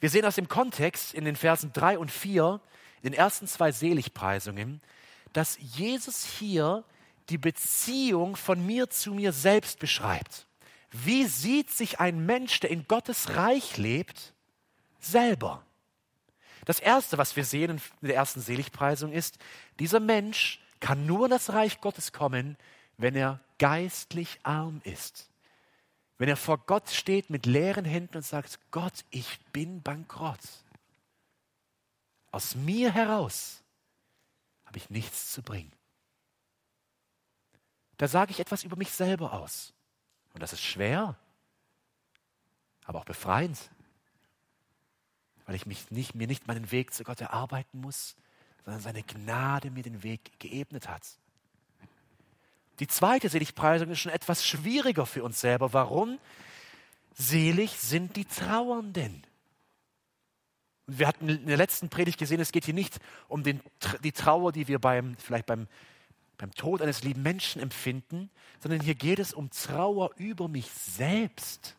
Wir 0.00 0.10
sehen 0.10 0.24
aus 0.24 0.36
dem 0.36 0.48
Kontext 0.48 1.14
in 1.14 1.24
den 1.24 1.36
Versen 1.36 1.72
3 1.72 1.98
und 1.98 2.10
4, 2.10 2.60
in 3.02 3.12
den 3.12 3.18
ersten 3.18 3.46
zwei 3.46 3.72
Seligpreisungen, 3.72 4.80
dass 5.32 5.58
Jesus 5.58 6.24
hier 6.24 6.84
die 7.30 7.38
Beziehung 7.38 8.36
von 8.36 8.64
mir 8.64 8.88
zu 8.90 9.12
mir 9.12 9.32
selbst 9.32 9.78
beschreibt. 9.78 10.46
Wie 10.90 11.26
sieht 11.26 11.70
sich 11.70 12.00
ein 12.00 12.24
Mensch, 12.24 12.60
der 12.60 12.70
in 12.70 12.88
Gottes 12.88 13.36
Reich 13.36 13.76
lebt, 13.76 14.32
selber? 15.00 15.64
Das 16.64 16.80
Erste, 16.80 17.18
was 17.18 17.36
wir 17.36 17.44
sehen 17.44 17.80
in 18.00 18.08
der 18.08 18.16
ersten 18.16 18.40
Seligpreisung 18.40 19.12
ist, 19.12 19.38
dieser 19.78 20.00
Mensch 20.00 20.60
kann 20.80 21.06
nur 21.06 21.26
in 21.26 21.30
das 21.30 21.52
Reich 21.52 21.80
Gottes 21.80 22.12
kommen, 22.12 22.56
wenn 22.96 23.14
er 23.14 23.40
geistlich 23.58 24.38
arm 24.42 24.80
ist. 24.84 25.30
Wenn 26.16 26.28
er 26.28 26.36
vor 26.36 26.58
Gott 26.58 26.90
steht 26.90 27.30
mit 27.30 27.46
leeren 27.46 27.84
Händen 27.84 28.16
und 28.16 28.24
sagt, 28.24 28.58
Gott, 28.70 29.04
ich 29.10 29.38
bin 29.52 29.82
bankrott. 29.82 30.40
Aus 32.30 32.54
mir 32.54 32.92
heraus 32.92 33.62
habe 34.64 34.78
ich 34.78 34.90
nichts 34.90 35.32
zu 35.32 35.42
bringen 35.42 35.77
da 37.98 38.08
sage 38.08 38.30
ich 38.30 38.40
etwas 38.40 38.64
über 38.64 38.76
mich 38.76 38.90
selber 38.90 39.34
aus. 39.34 39.74
Und 40.32 40.42
das 40.42 40.52
ist 40.52 40.62
schwer, 40.62 41.16
aber 42.84 43.00
auch 43.00 43.04
befreiend, 43.04 43.58
weil 45.46 45.56
ich 45.56 45.66
mich 45.66 45.90
nicht, 45.90 46.14
mir 46.14 46.26
nicht 46.26 46.46
meinen 46.46 46.70
Weg 46.70 46.94
zu 46.94 47.04
Gott 47.04 47.20
erarbeiten 47.20 47.80
muss, 47.80 48.16
sondern 48.64 48.80
seine 48.80 49.02
Gnade 49.02 49.70
mir 49.70 49.82
den 49.82 50.02
Weg 50.02 50.38
geebnet 50.38 50.88
hat. 50.88 51.02
Die 52.78 52.86
zweite 52.86 53.28
Seligpreisung 53.28 53.90
ist 53.90 53.98
schon 53.98 54.12
etwas 54.12 54.46
schwieriger 54.46 55.04
für 55.04 55.24
uns 55.24 55.40
selber. 55.40 55.72
Warum? 55.72 56.18
Selig 57.14 57.72
sind 57.78 58.14
die 58.14 58.24
Trauernden. 58.24 59.26
Und 60.86 60.98
wir 61.00 61.08
hatten 61.08 61.28
in 61.28 61.46
der 61.46 61.56
letzten 61.56 61.88
Predigt 61.88 62.18
gesehen, 62.18 62.40
es 62.40 62.52
geht 62.52 62.64
hier 62.64 62.74
nicht 62.74 63.00
um 63.26 63.42
den, 63.42 63.60
die 64.04 64.12
Trauer, 64.12 64.52
die 64.52 64.68
wir 64.68 64.78
beim, 64.78 65.16
vielleicht 65.16 65.46
beim 65.46 65.66
beim 66.38 66.52
Tod 66.52 66.80
eines 66.80 67.02
lieben 67.02 67.22
Menschen 67.22 67.60
empfinden, 67.60 68.30
sondern 68.60 68.80
hier 68.80 68.94
geht 68.94 69.18
es 69.18 69.32
um 69.34 69.50
Trauer 69.50 70.10
über 70.16 70.48
mich 70.48 70.70
selbst, 70.70 71.76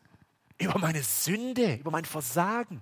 über 0.60 0.78
meine 0.78 1.02
Sünde, 1.02 1.76
über 1.76 1.92
mein 1.92 2.06
Versagen, 2.06 2.82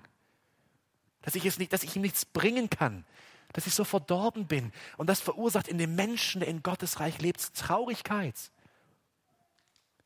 dass 1.22 1.36
ich, 1.36 1.46
es 1.46 1.60
nicht, 1.60 1.72
dass 1.72 1.84
ich 1.84 1.96
ihm 1.96 2.02
nichts 2.02 2.26
bringen 2.26 2.70
kann, 2.70 3.06
dass 3.54 3.68
ich 3.68 3.76
so 3.76 3.84
verdorben 3.84 4.48
bin. 4.48 4.74
Und 4.98 5.08
das 5.08 5.22
verursacht 5.22 5.68
in 5.68 5.78
dem 5.78 5.96
Menschen, 5.96 6.40
der 6.40 6.50
in 6.50 6.64
Gottes 6.64 7.00
Reich 7.00 7.20
lebt, 7.20 7.54
Traurigkeit. 7.54 8.36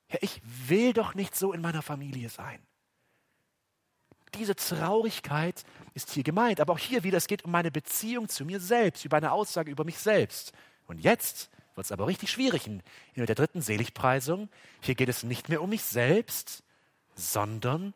Ja, 0.10 0.20
ich 0.22 0.42
will 0.44 0.92
doch 0.94 1.16
nicht 1.16 1.36
so 1.36 1.54
in 1.54 1.62
meiner 1.62 1.82
Familie 1.82 2.30
sein. 2.30 2.60
Diese 4.36 4.56
Traurigkeit 4.56 5.64
ist 5.94 6.12
hier 6.12 6.24
gemeint. 6.24 6.60
Aber 6.60 6.74
auch 6.74 6.80
hier 6.80 7.04
wieder, 7.04 7.18
es 7.18 7.28
geht 7.28 7.46
um 7.46 7.52
meine 7.52 7.72
Beziehung 7.72 8.28
zu 8.28 8.46
mir 8.46 8.60
selbst, 8.60 9.06
über 9.06 9.18
eine 9.18 9.32
Aussage 9.32 9.72
über 9.72 9.84
mich 9.84 9.98
selbst. 9.98 10.54
Und 10.88 11.00
jetzt 11.00 11.50
wird 11.76 11.86
es 11.86 11.92
aber 11.92 12.08
richtig 12.08 12.32
schwierig 12.32 12.68
in, 12.68 12.82
der 13.16 13.36
dritten 13.36 13.62
Seligpreisung. 13.62 14.50
Hier 14.82 14.96
geht 14.96 15.10
es 15.10 15.24
nicht 15.24 15.50
mehr 15.50 15.62
um 15.62 15.70
mich 15.70 15.84
selbst, 15.84 16.64
sondern 17.16 17.94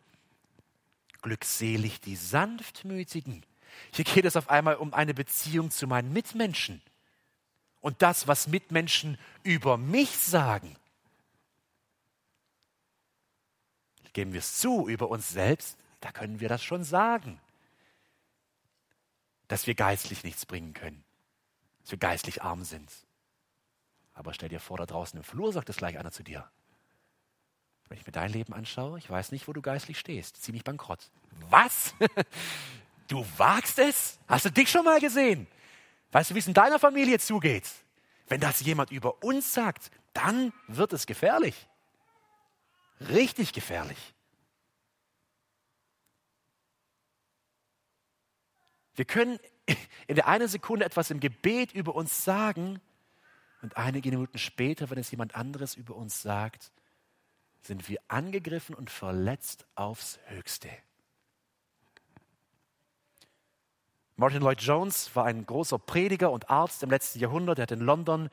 glückselig 1.21 1.99
die 2.01 2.15
Sanftmütigen. 2.15 3.43
Hier 3.91 4.05
geht 4.05 4.25
es 4.25 4.35
auf 4.35 4.49
einmal 4.49 4.75
um 4.75 4.93
eine 4.93 5.13
Beziehung 5.13 5.71
zu 5.71 5.87
meinen 5.87 6.13
Mitmenschen. 6.13 6.81
Und 7.81 8.01
das, 8.01 8.27
was 8.27 8.47
Mitmenschen 8.47 9.17
über 9.43 9.77
mich 9.77 10.09
sagen, 10.17 10.75
geben 14.13 14.33
wir 14.33 14.39
es 14.39 14.57
zu, 14.57 14.87
über 14.87 15.09
uns 15.09 15.29
selbst, 15.29 15.77
da 15.99 16.11
können 16.11 16.39
wir 16.39 16.49
das 16.49 16.63
schon 16.63 16.83
sagen. 16.83 17.39
Dass 19.47 19.67
wir 19.67 19.75
geistlich 19.75 20.23
nichts 20.23 20.45
bringen 20.45 20.73
können, 20.73 21.03
dass 21.81 21.91
wir 21.91 21.99
geistlich 21.99 22.41
arm 22.41 22.63
sind. 22.63 22.89
Aber 24.15 24.33
stell 24.33 24.49
dir 24.49 24.59
vor, 24.59 24.77
da 24.77 24.85
draußen 24.85 25.17
im 25.17 25.23
Flur 25.23 25.53
sagt 25.53 25.69
es 25.69 25.77
gleich 25.77 25.99
einer 25.99 26.11
zu 26.11 26.23
dir. 26.23 26.49
Wenn 27.87 27.99
ich 27.99 28.05
mir 28.07 28.13
dein 28.13 28.31
Leben 28.31 28.53
anschaue, 28.53 28.97
ich 28.97 29.09
weiß 29.09 29.31
nicht, 29.31 29.47
wo 29.47 29.53
du 29.53 29.61
geistlich 29.61 29.99
stehst. 29.99 30.41
Ziemlich 30.41 30.63
bankrott. 30.63 31.11
Was? 31.49 31.93
Du 33.07 33.23
wagst 33.37 33.77
es? 33.77 34.17
Hast 34.27 34.45
du 34.45 34.49
dich 34.49 34.67
schon 34.71 34.83
mal 34.83 34.99
gesehen? 34.99 35.45
Weißt 36.11 36.31
du, 36.31 36.33
wie 36.33 36.39
es 36.39 36.47
in 36.47 36.55
deiner 36.55 36.79
Familie 36.79 37.19
zugeht? 37.19 37.69
Wenn 38.27 38.41
das 38.41 38.61
jemand 38.61 38.91
über 38.91 39.23
uns 39.23 39.53
sagt, 39.53 39.91
dann 40.13 40.51
wird 40.67 40.91
es 40.91 41.05
gefährlich. 41.05 41.67
Richtig 43.01 43.53
gefährlich. 43.53 44.15
Wir 48.95 49.05
können 49.05 49.39
in 50.07 50.15
der 50.15 50.27
einen 50.27 50.47
Sekunde 50.47 50.85
etwas 50.85 51.11
im 51.11 51.19
Gebet 51.19 51.73
über 51.73 51.93
uns 51.93 52.23
sagen 52.23 52.81
und 53.65 53.77
einige 53.77 54.11
Minuten 54.11 54.37
später, 54.37 54.91
wenn 54.91 54.99
es 54.99 55.09
jemand 55.09 55.35
anderes 55.35 55.73
über 55.73 55.95
uns 55.95 56.21
sagt, 56.21 56.71
sind 57.63 57.89
wir 57.89 57.99
angegriffen 58.07 58.75
und 58.75 58.91
verletzt 58.91 59.65
aufs 59.73 60.19
Höchste. 60.27 60.69
Martin 64.17 64.43
Lloyd 64.43 64.61
Jones 64.61 65.15
war 65.15 65.25
ein 65.25 65.47
großer 65.47 65.79
Prediger 65.79 66.31
und 66.31 66.51
Arzt 66.51 66.83
im 66.83 66.91
letzten 66.91 67.17
Jahrhundert. 67.17 67.57
Er 67.57 67.63
hat 67.63 67.71
in 67.71 67.79
London 67.79 68.29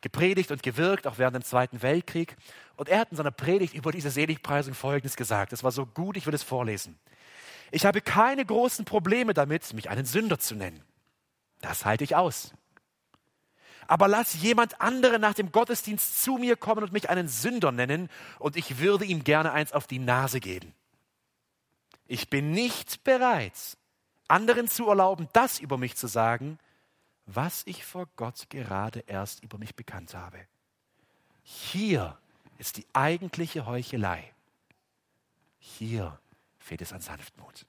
gepredigt 0.00 0.50
und 0.50 0.62
gewirkt, 0.62 1.06
auch 1.06 1.18
während 1.18 1.36
dem 1.36 1.44
Zweiten 1.44 1.82
Weltkrieg. 1.82 2.38
Und 2.76 2.88
er 2.88 3.00
hat 3.00 3.10
in 3.10 3.18
seiner 3.18 3.30
Predigt 3.30 3.74
über 3.74 3.92
diese 3.92 4.10
Seligpreisung 4.10 4.72
Folgendes 4.72 5.14
gesagt. 5.14 5.52
Das 5.52 5.62
war 5.62 5.72
so 5.72 5.84
gut, 5.84 6.16
ich 6.16 6.24
will 6.24 6.32
es 6.32 6.42
vorlesen. 6.42 6.98
Ich 7.70 7.84
habe 7.84 8.00
keine 8.00 8.46
großen 8.46 8.86
Probleme 8.86 9.34
damit, 9.34 9.74
mich 9.74 9.90
einen 9.90 10.06
Sünder 10.06 10.38
zu 10.38 10.54
nennen. 10.54 10.82
Das 11.60 11.84
halte 11.84 12.02
ich 12.02 12.16
aus. 12.16 12.54
Aber 13.90 14.06
lass 14.06 14.40
jemand 14.40 14.80
anderen 14.80 15.20
nach 15.20 15.34
dem 15.34 15.50
Gottesdienst 15.50 16.22
zu 16.22 16.36
mir 16.36 16.54
kommen 16.54 16.84
und 16.84 16.92
mich 16.92 17.10
einen 17.10 17.26
Sünder 17.26 17.72
nennen, 17.72 18.08
und 18.38 18.54
ich 18.54 18.78
würde 18.78 19.04
ihm 19.04 19.24
gerne 19.24 19.50
eins 19.50 19.72
auf 19.72 19.88
die 19.88 19.98
Nase 19.98 20.38
geben. 20.38 20.72
Ich 22.06 22.30
bin 22.30 22.52
nicht 22.52 23.02
bereit, 23.02 23.76
anderen 24.28 24.68
zu 24.68 24.88
erlauben, 24.88 25.28
das 25.32 25.58
über 25.58 25.76
mich 25.76 25.96
zu 25.96 26.06
sagen, 26.06 26.60
was 27.26 27.62
ich 27.66 27.84
vor 27.84 28.08
Gott 28.14 28.48
gerade 28.48 29.00
erst 29.08 29.42
über 29.42 29.58
mich 29.58 29.74
bekannt 29.74 30.14
habe. 30.14 30.38
Hier 31.42 32.16
ist 32.58 32.76
die 32.76 32.86
eigentliche 32.92 33.66
Heuchelei. 33.66 34.32
Hier 35.58 36.16
fehlt 36.60 36.82
es 36.82 36.92
an 36.92 37.00
Sanftmut. 37.00 37.66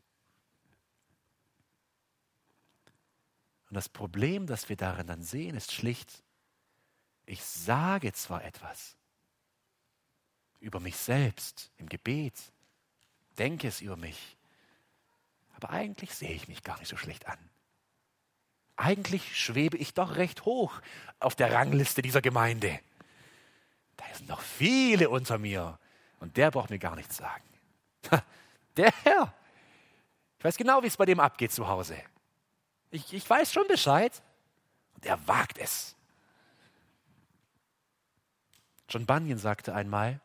Und 3.71 3.75
das 3.75 3.87
Problem, 3.87 4.47
das 4.47 4.67
wir 4.67 4.75
darin 4.75 5.07
dann 5.07 5.23
sehen, 5.23 5.55
ist 5.55 5.71
schlicht, 5.71 6.25
ich 7.25 7.41
sage 7.41 8.11
zwar 8.11 8.43
etwas 8.43 8.97
über 10.59 10.81
mich 10.81 10.97
selbst 10.97 11.71
im 11.77 11.87
Gebet, 11.87 12.33
denke 13.37 13.69
es 13.69 13.79
über 13.79 13.95
mich, 13.95 14.35
aber 15.55 15.69
eigentlich 15.69 16.13
sehe 16.13 16.33
ich 16.33 16.49
mich 16.49 16.63
gar 16.63 16.77
nicht 16.79 16.89
so 16.89 16.97
schlecht 16.97 17.27
an. 17.27 17.37
Eigentlich 18.75 19.39
schwebe 19.39 19.77
ich 19.77 19.93
doch 19.93 20.17
recht 20.17 20.43
hoch 20.43 20.81
auf 21.21 21.35
der 21.35 21.53
Rangliste 21.53 22.01
dieser 22.01 22.21
Gemeinde. 22.21 22.77
Da 23.95 24.03
sind 24.13 24.27
noch 24.27 24.41
viele 24.41 25.09
unter 25.09 25.37
mir 25.37 25.79
und 26.19 26.35
der 26.35 26.51
braucht 26.51 26.71
mir 26.71 26.79
gar 26.79 26.97
nichts 26.97 27.15
sagen. 27.15 27.45
Der 28.75 28.91
Herr. 29.03 29.33
Ich 30.39 30.43
weiß 30.43 30.57
genau, 30.57 30.83
wie 30.83 30.87
es 30.87 30.97
bei 30.97 31.05
dem 31.05 31.21
abgeht 31.21 31.53
zu 31.53 31.69
Hause. 31.69 31.95
Ich, 32.91 33.13
ich 33.13 33.27
weiß 33.27 33.51
schon 33.51 33.67
Bescheid. 33.67 34.21
Und 34.95 35.05
er 35.05 35.27
wagt 35.27 35.57
es. 35.57 35.95
John 38.87 39.05
Bunyan 39.05 39.37
sagte 39.37 39.73
einmal, 39.73 40.19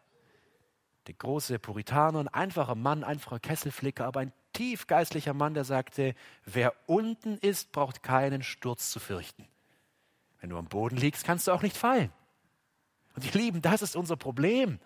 der 1.06 1.14
große 1.14 1.60
Puritaner, 1.60 2.18
ein 2.18 2.28
einfacher 2.28 2.74
Mann, 2.74 3.04
einfacher 3.04 3.38
Kesselflicker, 3.38 4.04
aber 4.04 4.20
ein 4.20 4.32
tiefgeistlicher 4.52 5.34
Mann, 5.34 5.54
der 5.54 5.64
sagte, 5.64 6.14
wer 6.44 6.74
unten 6.86 7.38
ist, 7.38 7.70
braucht 7.70 8.02
keinen 8.02 8.42
Sturz 8.42 8.90
zu 8.90 8.98
fürchten. 8.98 9.46
Wenn 10.40 10.50
du 10.50 10.58
am 10.58 10.66
Boden 10.66 10.96
liegst, 10.96 11.24
kannst 11.24 11.46
du 11.46 11.52
auch 11.52 11.62
nicht 11.62 11.76
fallen. 11.76 12.12
Und 13.14 13.24
ihr 13.24 13.40
Lieben, 13.40 13.62
das 13.62 13.82
ist 13.82 13.94
unser 13.94 14.16
Problem. 14.16 14.80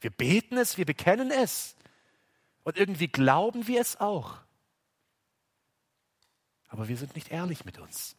Wir 0.00 0.10
beten 0.10 0.56
es, 0.56 0.78
wir 0.78 0.86
bekennen 0.86 1.30
es. 1.30 1.76
Und 2.64 2.78
irgendwie 2.78 3.08
glauben 3.08 3.66
wir 3.66 3.80
es 3.80 4.00
auch. 4.00 4.40
Aber 6.68 6.88
wir 6.88 6.96
sind 6.96 7.14
nicht 7.14 7.30
ehrlich 7.30 7.64
mit 7.64 7.78
uns. 7.78 8.16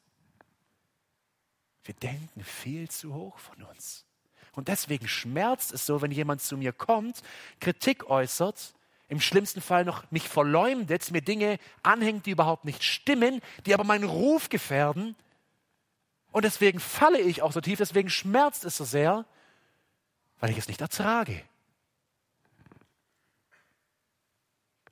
Wir 1.83 1.93
denken 1.95 2.43
viel 2.43 2.89
zu 2.89 3.13
hoch 3.13 3.37
von 3.39 3.63
uns. 3.63 4.05
Und 4.53 4.67
deswegen 4.67 5.07
schmerzt 5.07 5.71
es 5.71 5.85
so, 5.85 6.01
wenn 6.01 6.11
jemand 6.11 6.41
zu 6.41 6.57
mir 6.57 6.73
kommt, 6.73 7.21
Kritik 7.59 8.09
äußert, 8.09 8.73
im 9.07 9.21
schlimmsten 9.21 9.61
Fall 9.61 9.85
noch 9.85 10.09
mich 10.11 10.27
verleumdet, 10.27 11.11
mir 11.11 11.21
Dinge 11.21 11.59
anhängt, 11.83 12.25
die 12.25 12.31
überhaupt 12.31 12.65
nicht 12.65 12.83
stimmen, 12.83 13.41
die 13.65 13.73
aber 13.73 13.83
meinen 13.83 14.03
Ruf 14.03 14.49
gefährden. 14.49 15.15
Und 16.31 16.43
deswegen 16.43 16.79
falle 16.79 17.19
ich 17.19 17.41
auch 17.41 17.53
so 17.53 17.61
tief, 17.61 17.77
deswegen 17.77 18.09
schmerzt 18.09 18.65
es 18.65 18.75
so 18.75 18.83
sehr, 18.83 19.25
weil 20.39 20.49
ich 20.49 20.57
es 20.57 20.67
nicht 20.67 20.81
ertrage. 20.81 21.41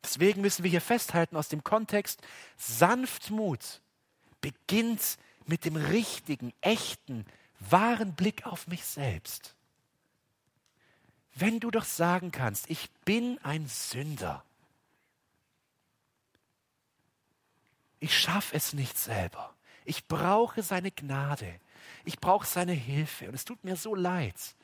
Deswegen 0.05 0.41
müssen 0.41 0.63
wir 0.63 0.69
hier 0.69 0.81
festhalten 0.81 1.35
aus 1.35 1.49
dem 1.49 1.63
Kontext, 1.63 2.21
Sanftmut 2.57 3.81
beginnt 4.39 5.17
mit 5.47 5.65
dem 5.65 5.75
richtigen, 5.75 6.53
echten, 6.61 7.25
wahren 7.59 8.13
Blick 8.13 8.45
auf 8.45 8.67
mich 8.67 8.85
selbst. 8.85 9.55
Wenn 11.33 11.59
du 11.59 11.71
doch 11.71 11.85
sagen 11.85 12.31
kannst, 12.31 12.69
ich 12.69 12.91
bin 13.03 13.39
ein 13.43 13.67
Sünder, 13.67 14.45
ich 17.99 18.17
schaffe 18.17 18.55
es 18.55 18.73
nicht 18.73 18.99
selber, 18.99 19.55
ich 19.85 20.07
brauche 20.07 20.61
seine 20.61 20.91
Gnade, 20.91 21.59
ich 22.03 22.19
brauche 22.19 22.45
seine 22.45 22.73
Hilfe 22.73 23.27
und 23.27 23.33
es 23.33 23.43
tut 23.43 23.63
mir 23.63 23.75
so 23.75 23.95
leid. 23.95 24.55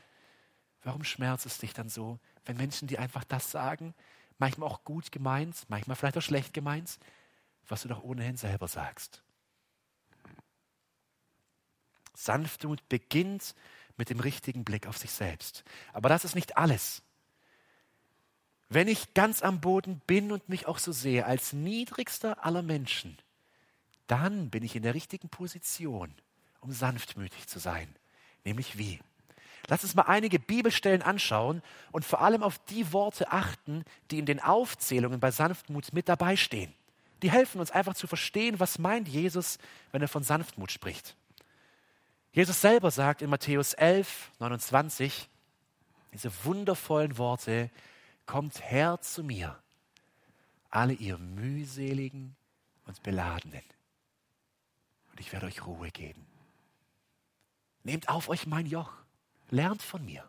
Warum 0.83 1.03
schmerzt 1.03 1.47
es 1.47 1.57
dich 1.57 1.73
dann 1.73 1.89
so, 1.89 2.19
wenn 2.45 2.57
Menschen 2.57 2.87
dir 2.87 2.99
einfach 2.99 3.23
das 3.23 3.49
sagen, 3.49 3.95
manchmal 4.41 4.67
auch 4.67 4.83
gut 4.83 5.11
gemeint, 5.11 5.55
manchmal 5.69 5.95
vielleicht 5.95 6.17
auch 6.17 6.21
schlecht 6.21 6.53
gemeint, 6.53 6.97
was 7.67 7.83
du 7.83 7.87
doch 7.87 8.03
ohnehin 8.03 8.35
selber 8.35 8.67
sagst. 8.67 9.21
Sanftmut 12.13 12.89
beginnt 12.89 13.55
mit 13.97 14.09
dem 14.09 14.19
richtigen 14.19 14.65
Blick 14.65 14.87
auf 14.87 14.97
sich 14.97 15.11
selbst. 15.11 15.63
Aber 15.93 16.09
das 16.09 16.25
ist 16.25 16.35
nicht 16.35 16.57
alles. 16.57 17.03
Wenn 18.67 18.87
ich 18.87 19.13
ganz 19.13 19.43
am 19.43 19.61
Boden 19.61 20.01
bin 20.07 20.31
und 20.31 20.49
mich 20.49 20.65
auch 20.65 20.79
so 20.79 20.91
sehe 20.91 21.25
als 21.25 21.53
niedrigster 21.53 22.43
aller 22.43 22.63
Menschen, 22.63 23.17
dann 24.07 24.49
bin 24.49 24.63
ich 24.63 24.75
in 24.75 24.83
der 24.83 24.95
richtigen 24.95 25.29
Position, 25.29 26.13
um 26.61 26.71
sanftmütig 26.71 27.47
zu 27.47 27.59
sein. 27.59 27.95
Nämlich 28.43 28.77
wie? 28.77 28.99
Lass 29.67 29.83
uns 29.83 29.95
mal 29.95 30.03
einige 30.03 30.39
Bibelstellen 30.39 31.01
anschauen 31.01 31.61
und 31.91 32.05
vor 32.05 32.21
allem 32.21 32.43
auf 32.43 32.59
die 32.65 32.91
Worte 32.93 33.31
achten, 33.31 33.83
die 34.09 34.19
in 34.19 34.25
den 34.25 34.39
Aufzählungen 34.39 35.19
bei 35.19 35.31
Sanftmut 35.31 35.93
mit 35.93 36.09
dabei 36.09 36.35
stehen. 36.35 36.73
Die 37.21 37.31
helfen 37.31 37.59
uns 37.59 37.71
einfach 37.71 37.93
zu 37.93 38.07
verstehen, 38.07 38.59
was 38.59 38.79
meint 38.79 39.07
Jesus, 39.07 39.59
wenn 39.91 40.01
er 40.01 40.07
von 40.07 40.23
Sanftmut 40.23 40.71
spricht. 40.71 41.15
Jesus 42.33 42.61
selber 42.61 42.91
sagt 42.91 43.21
in 43.21 43.29
Matthäus 43.29 43.73
11, 43.73 44.31
29, 44.39 45.29
diese 46.13 46.31
wundervollen 46.43 47.17
Worte, 47.17 47.69
kommt 48.25 48.61
her 48.69 48.99
zu 49.01 49.23
mir, 49.23 49.57
alle 50.69 50.93
ihr 50.93 51.17
mühseligen 51.17 52.35
und 52.85 53.03
beladenen, 53.03 53.63
und 55.11 55.19
ich 55.19 55.31
werde 55.33 55.45
euch 55.45 55.65
Ruhe 55.65 55.91
geben. 55.91 56.25
Nehmt 57.83 58.09
auf 58.09 58.29
euch 58.29 58.47
mein 58.47 58.65
Joch 58.65 59.00
Lernt 59.51 59.83
von 59.83 60.03
mir. 60.03 60.27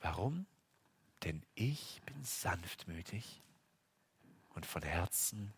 Warum? 0.00 0.46
Denn 1.24 1.42
ich 1.54 2.00
bin 2.06 2.24
sanftmütig 2.24 3.42
und 4.54 4.64
von 4.64 4.82
Herzen 4.82 5.52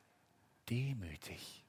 demütig. 0.70 1.64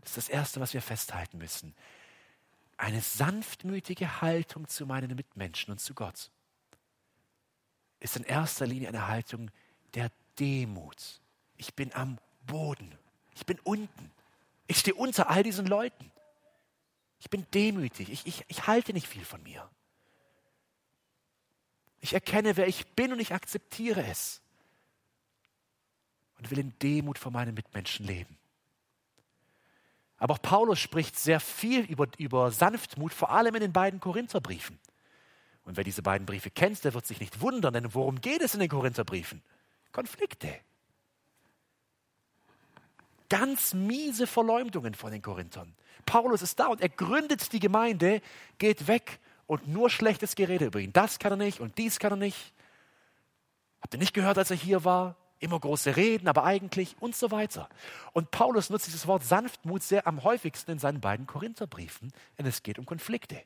Das 0.00 0.10
ist 0.10 0.16
das 0.16 0.28
Erste, 0.28 0.60
was 0.60 0.74
wir 0.74 0.82
festhalten 0.82 1.38
müssen. 1.38 1.74
Eine 2.78 3.00
sanftmütige 3.00 4.20
Haltung 4.20 4.66
zu 4.68 4.86
meinen 4.86 5.14
Mitmenschen 5.14 5.70
und 5.70 5.78
zu 5.78 5.94
Gott 5.94 6.30
ist 8.00 8.16
in 8.16 8.24
erster 8.24 8.66
Linie 8.66 8.88
eine 8.88 9.06
Haltung 9.06 9.50
der 9.94 10.10
Demut. 10.38 11.20
Ich 11.56 11.74
bin 11.74 11.92
am 11.92 12.18
Boden. 12.46 12.98
Ich 13.34 13.46
bin 13.46 13.60
unten. 13.60 14.10
Ich 14.66 14.78
stehe 14.78 14.94
unter 14.94 15.28
all 15.28 15.42
diesen 15.42 15.66
Leuten. 15.66 16.11
Ich 17.22 17.30
bin 17.30 17.46
demütig. 17.54 18.10
Ich, 18.10 18.26
ich, 18.26 18.44
ich 18.48 18.66
halte 18.66 18.92
nicht 18.92 19.06
viel 19.06 19.24
von 19.24 19.40
mir. 19.44 19.70
Ich 22.00 22.14
erkenne, 22.14 22.56
wer 22.56 22.66
ich 22.66 22.84
bin 22.88 23.12
und 23.12 23.20
ich 23.20 23.32
akzeptiere 23.32 24.04
es. 24.06 24.42
Und 26.36 26.50
will 26.50 26.58
in 26.58 26.76
Demut 26.80 27.18
vor 27.18 27.30
meinen 27.30 27.54
Mitmenschen 27.54 28.04
leben. 28.04 28.36
Aber 30.16 30.34
auch 30.34 30.42
Paulus 30.42 30.80
spricht 30.80 31.16
sehr 31.16 31.38
viel 31.38 31.84
über, 31.84 32.08
über 32.18 32.50
Sanftmut, 32.50 33.14
vor 33.14 33.30
allem 33.30 33.54
in 33.54 33.60
den 33.60 33.72
beiden 33.72 34.00
Korintherbriefen. 34.00 34.80
Und 35.62 35.76
wer 35.76 35.84
diese 35.84 36.02
beiden 36.02 36.26
Briefe 36.26 36.50
kennt, 36.50 36.82
der 36.82 36.92
wird 36.92 37.06
sich 37.06 37.20
nicht 37.20 37.40
wundern, 37.40 37.74
denn 37.74 37.94
worum 37.94 38.20
geht 38.20 38.42
es 38.42 38.54
in 38.54 38.60
den 38.60 38.68
Korintherbriefen? 38.68 39.44
Konflikte. 39.92 40.52
Ganz 43.32 43.72
miese 43.72 44.26
Verleumdungen 44.26 44.92
von 44.92 45.10
den 45.10 45.22
Korinthern. 45.22 45.74
Paulus 46.04 46.42
ist 46.42 46.60
da 46.60 46.66
und 46.66 46.82
er 46.82 46.90
gründet 46.90 47.50
die 47.54 47.60
Gemeinde, 47.60 48.20
geht 48.58 48.88
weg 48.88 49.20
und 49.46 49.66
nur 49.68 49.88
schlechtes 49.88 50.34
Gerede 50.34 50.66
über 50.66 50.80
ihn. 50.80 50.92
Das 50.92 51.18
kann 51.18 51.32
er 51.32 51.38
nicht 51.38 51.58
und 51.58 51.78
dies 51.78 51.98
kann 51.98 52.12
er 52.12 52.16
nicht. 52.16 52.52
Habt 53.80 53.94
ihr 53.94 53.98
nicht 53.98 54.12
gehört, 54.12 54.36
als 54.36 54.50
er 54.50 54.58
hier 54.58 54.84
war? 54.84 55.16
Immer 55.38 55.58
große 55.58 55.96
Reden, 55.96 56.28
aber 56.28 56.44
eigentlich 56.44 56.94
und 57.00 57.16
so 57.16 57.30
weiter. 57.30 57.70
Und 58.12 58.32
Paulus 58.32 58.68
nutzt 58.68 58.86
dieses 58.86 59.06
Wort 59.06 59.24
Sanftmut 59.24 59.82
sehr 59.82 60.06
am 60.06 60.24
häufigsten 60.24 60.72
in 60.72 60.78
seinen 60.78 61.00
beiden 61.00 61.26
Korintherbriefen, 61.26 62.12
denn 62.36 62.44
es 62.44 62.62
geht 62.62 62.78
um 62.78 62.84
Konflikte. 62.84 63.42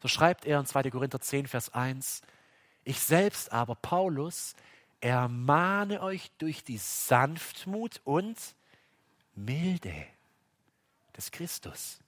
So 0.00 0.08
schreibt 0.08 0.46
er 0.46 0.58
in 0.58 0.64
2. 0.64 0.84
Korinther 0.84 1.20
10, 1.20 1.48
Vers 1.48 1.74
1, 1.74 2.22
ich 2.82 2.98
selbst 3.00 3.52
aber, 3.52 3.74
Paulus, 3.74 4.54
ermahne 5.00 6.02
euch 6.02 6.30
durch 6.38 6.64
die 6.64 6.78
Sanftmut 6.78 8.00
und 8.04 8.38
Milde 9.34 9.94
des 11.16 11.30
Christus. 11.30 12.00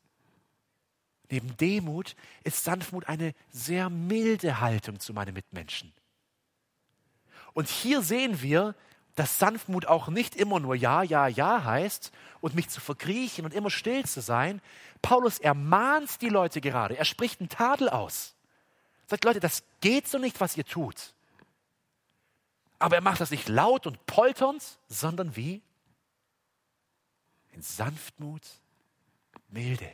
Neben 1.31 1.57
Demut 1.57 2.16
ist 2.42 2.64
Sanftmut 2.64 3.09
eine 3.09 3.35
sehr 3.50 3.88
milde 3.88 4.61
Haltung 4.61 4.98
zu 4.98 5.14
meinen 5.14 5.35
Mitmenschen. 5.35 5.92
Und 7.53 7.68
hier 7.68 8.03
sehen 8.03 8.42
wir, 8.42 8.74
dass 9.14 9.38
Sanftmut 9.38 9.87
auch 9.87 10.09
nicht 10.09 10.35
immer 10.35 10.61
nur 10.61 10.74
Ja, 10.74 11.03
Ja, 11.03 11.29
Ja 11.29 11.64
heißt 11.64 12.11
und 12.40 12.55
mich 12.55 12.68
zu 12.68 12.81
verkriechen 12.81 13.44
und 13.44 13.55
immer 13.55 13.70
still 13.70 14.05
zu 14.07 14.20
sein. 14.20 14.61
Paulus 15.03 15.38
ermahnt 15.38 16.20
die 16.22 16.29
Leute 16.29 16.61
gerade. 16.61 16.96
Er 16.96 17.05
spricht 17.05 17.40
einen 17.40 17.48
Tadel 17.48 17.88
aus. 17.88 18.35
Er 19.07 19.11
sagt, 19.11 19.24
Leute, 19.24 19.40
das 19.40 19.62
geht 19.81 20.09
so 20.09 20.18
nicht, 20.18 20.40
was 20.40 20.57
ihr 20.57 20.64
tut. 20.64 21.14
Aber 22.81 22.97
er 22.97 23.03
macht 23.03 23.21
das 23.21 23.31
nicht 23.31 23.49
laut 23.49 23.87
und 23.87 24.05
polternd, 24.07 24.79
sondern 24.88 25.37
wie? 25.37 25.62
In 27.53 27.62
Sanftmut, 27.62 28.43
Milde. 29.49 29.93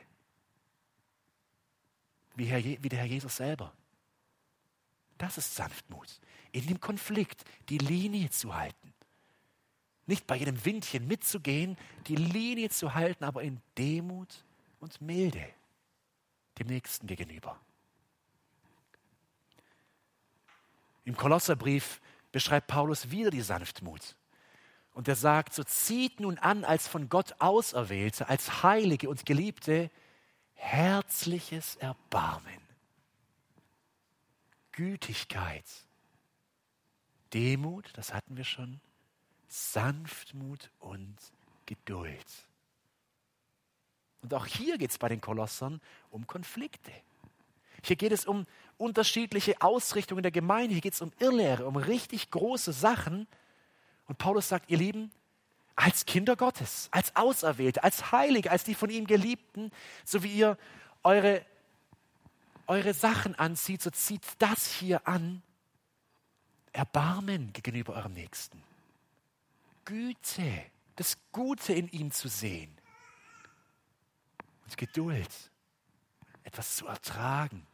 Wie, 2.36 2.46
Herr, 2.46 2.62
wie 2.62 2.88
der 2.88 3.00
Herr 3.00 3.06
Jesus 3.06 3.36
selber. 3.36 3.72
Das 5.18 5.36
ist 5.36 5.56
Sanftmut. 5.56 6.20
In 6.52 6.66
dem 6.68 6.80
Konflikt 6.80 7.44
die 7.68 7.78
Linie 7.78 8.30
zu 8.30 8.54
halten. 8.54 8.94
Nicht 10.06 10.26
bei 10.28 10.36
jedem 10.36 10.64
Windchen 10.64 11.08
mitzugehen, 11.08 11.76
die 12.06 12.14
Linie 12.14 12.70
zu 12.70 12.94
halten, 12.94 13.24
aber 13.24 13.42
in 13.42 13.60
Demut 13.76 14.44
und 14.78 15.00
Milde 15.00 15.48
dem 16.58 16.68
Nächsten 16.68 17.08
gegenüber. 17.08 17.58
Im 21.04 21.16
Kolosserbrief 21.16 22.00
beschreibt 22.36 22.66
Paulus 22.66 23.10
wieder 23.10 23.30
die 23.30 23.40
Sanftmut. 23.40 24.14
Und 24.92 25.08
er 25.08 25.16
sagt, 25.16 25.54
so 25.54 25.64
zieht 25.64 26.20
nun 26.20 26.36
an 26.36 26.66
als 26.66 26.86
von 26.86 27.08
Gott 27.08 27.34
Auserwählte, 27.38 28.28
als 28.28 28.62
Heilige 28.62 29.08
und 29.08 29.24
Geliebte, 29.24 29.90
herzliches 30.52 31.76
Erbarmen, 31.76 32.60
Gütigkeit, 34.72 35.64
Demut, 37.32 37.90
das 37.94 38.12
hatten 38.12 38.36
wir 38.36 38.44
schon, 38.44 38.82
Sanftmut 39.48 40.70
und 40.78 41.16
Geduld. 41.64 42.26
Und 44.20 44.34
auch 44.34 44.44
hier 44.44 44.76
geht 44.76 44.90
es 44.90 44.98
bei 44.98 45.08
den 45.08 45.22
Kolossern 45.22 45.80
um 46.10 46.26
Konflikte. 46.26 46.92
Hier 47.82 47.96
geht 47.96 48.12
es 48.12 48.26
um 48.26 48.44
unterschiedliche 48.78 49.60
Ausrichtungen 49.60 50.22
der 50.22 50.32
Gemeinde. 50.32 50.74
Hier 50.74 50.82
geht 50.82 50.94
es 50.94 51.00
um 51.00 51.12
Irrlehre, 51.18 51.66
um 51.66 51.76
richtig 51.76 52.30
große 52.30 52.72
Sachen. 52.72 53.26
Und 54.06 54.18
Paulus 54.18 54.48
sagt, 54.48 54.70
ihr 54.70 54.78
Lieben, 54.78 55.10
als 55.74 56.06
Kinder 56.06 56.36
Gottes, 56.36 56.88
als 56.90 57.14
Auserwählte, 57.16 57.84
als 57.84 58.12
Heilige, 58.12 58.50
als 58.50 58.64
die 58.64 58.74
von 58.74 58.90
ihm 58.90 59.06
Geliebten, 59.06 59.70
so 60.04 60.22
wie 60.22 60.32
ihr 60.32 60.56
eure, 61.02 61.44
eure 62.66 62.94
Sachen 62.94 63.34
anzieht, 63.34 63.82
so 63.82 63.90
zieht 63.90 64.24
das 64.38 64.66
hier 64.72 65.06
an. 65.06 65.42
Erbarmen 66.72 67.52
gegenüber 67.52 67.94
eurem 67.94 68.12
Nächsten. 68.12 68.62
Güte, 69.84 70.64
das 70.96 71.16
Gute 71.32 71.72
in 71.72 71.88
ihm 71.88 72.10
zu 72.10 72.28
sehen. 72.28 72.76
Und 74.64 74.76
Geduld, 74.76 75.30
etwas 76.42 76.76
zu 76.76 76.86
ertragen. 76.86 77.66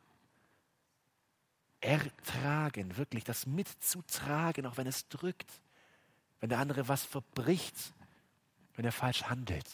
Ertragen, 1.82 2.96
wirklich 2.96 3.24
das 3.24 3.46
mitzutragen, 3.46 4.66
auch 4.66 4.76
wenn 4.76 4.86
es 4.86 5.08
drückt 5.08 5.50
wenn 6.42 6.48
der 6.48 6.58
andere 6.58 6.88
was 6.88 7.04
verbricht, 7.04 7.94
wenn 8.74 8.84
er 8.84 8.90
falsch 8.90 9.22
handelt. 9.22 9.64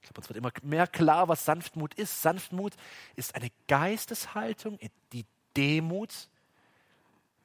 Ich 0.00 0.08
glaube, 0.08 0.20
uns 0.20 0.28
wird 0.28 0.36
immer 0.36 0.52
mehr 0.62 0.86
klar, 0.86 1.28
was 1.28 1.44
Sanftmut 1.44 1.94
ist. 1.94 2.22
Sanftmut 2.22 2.74
ist 3.16 3.34
eine 3.34 3.50
Geisteshaltung, 3.66 4.78
die 5.12 5.26
Demut, 5.56 6.28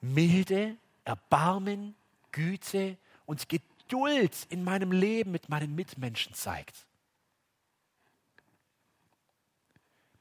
Milde, 0.00 0.76
Erbarmen, 1.04 1.96
Güte 2.30 2.96
und 3.26 3.48
Geduld 3.48 4.46
in 4.48 4.62
meinem 4.62 4.92
Leben 4.92 5.32
mit 5.32 5.48
meinen 5.48 5.74
Mitmenschen 5.74 6.34
zeigt. 6.34 6.86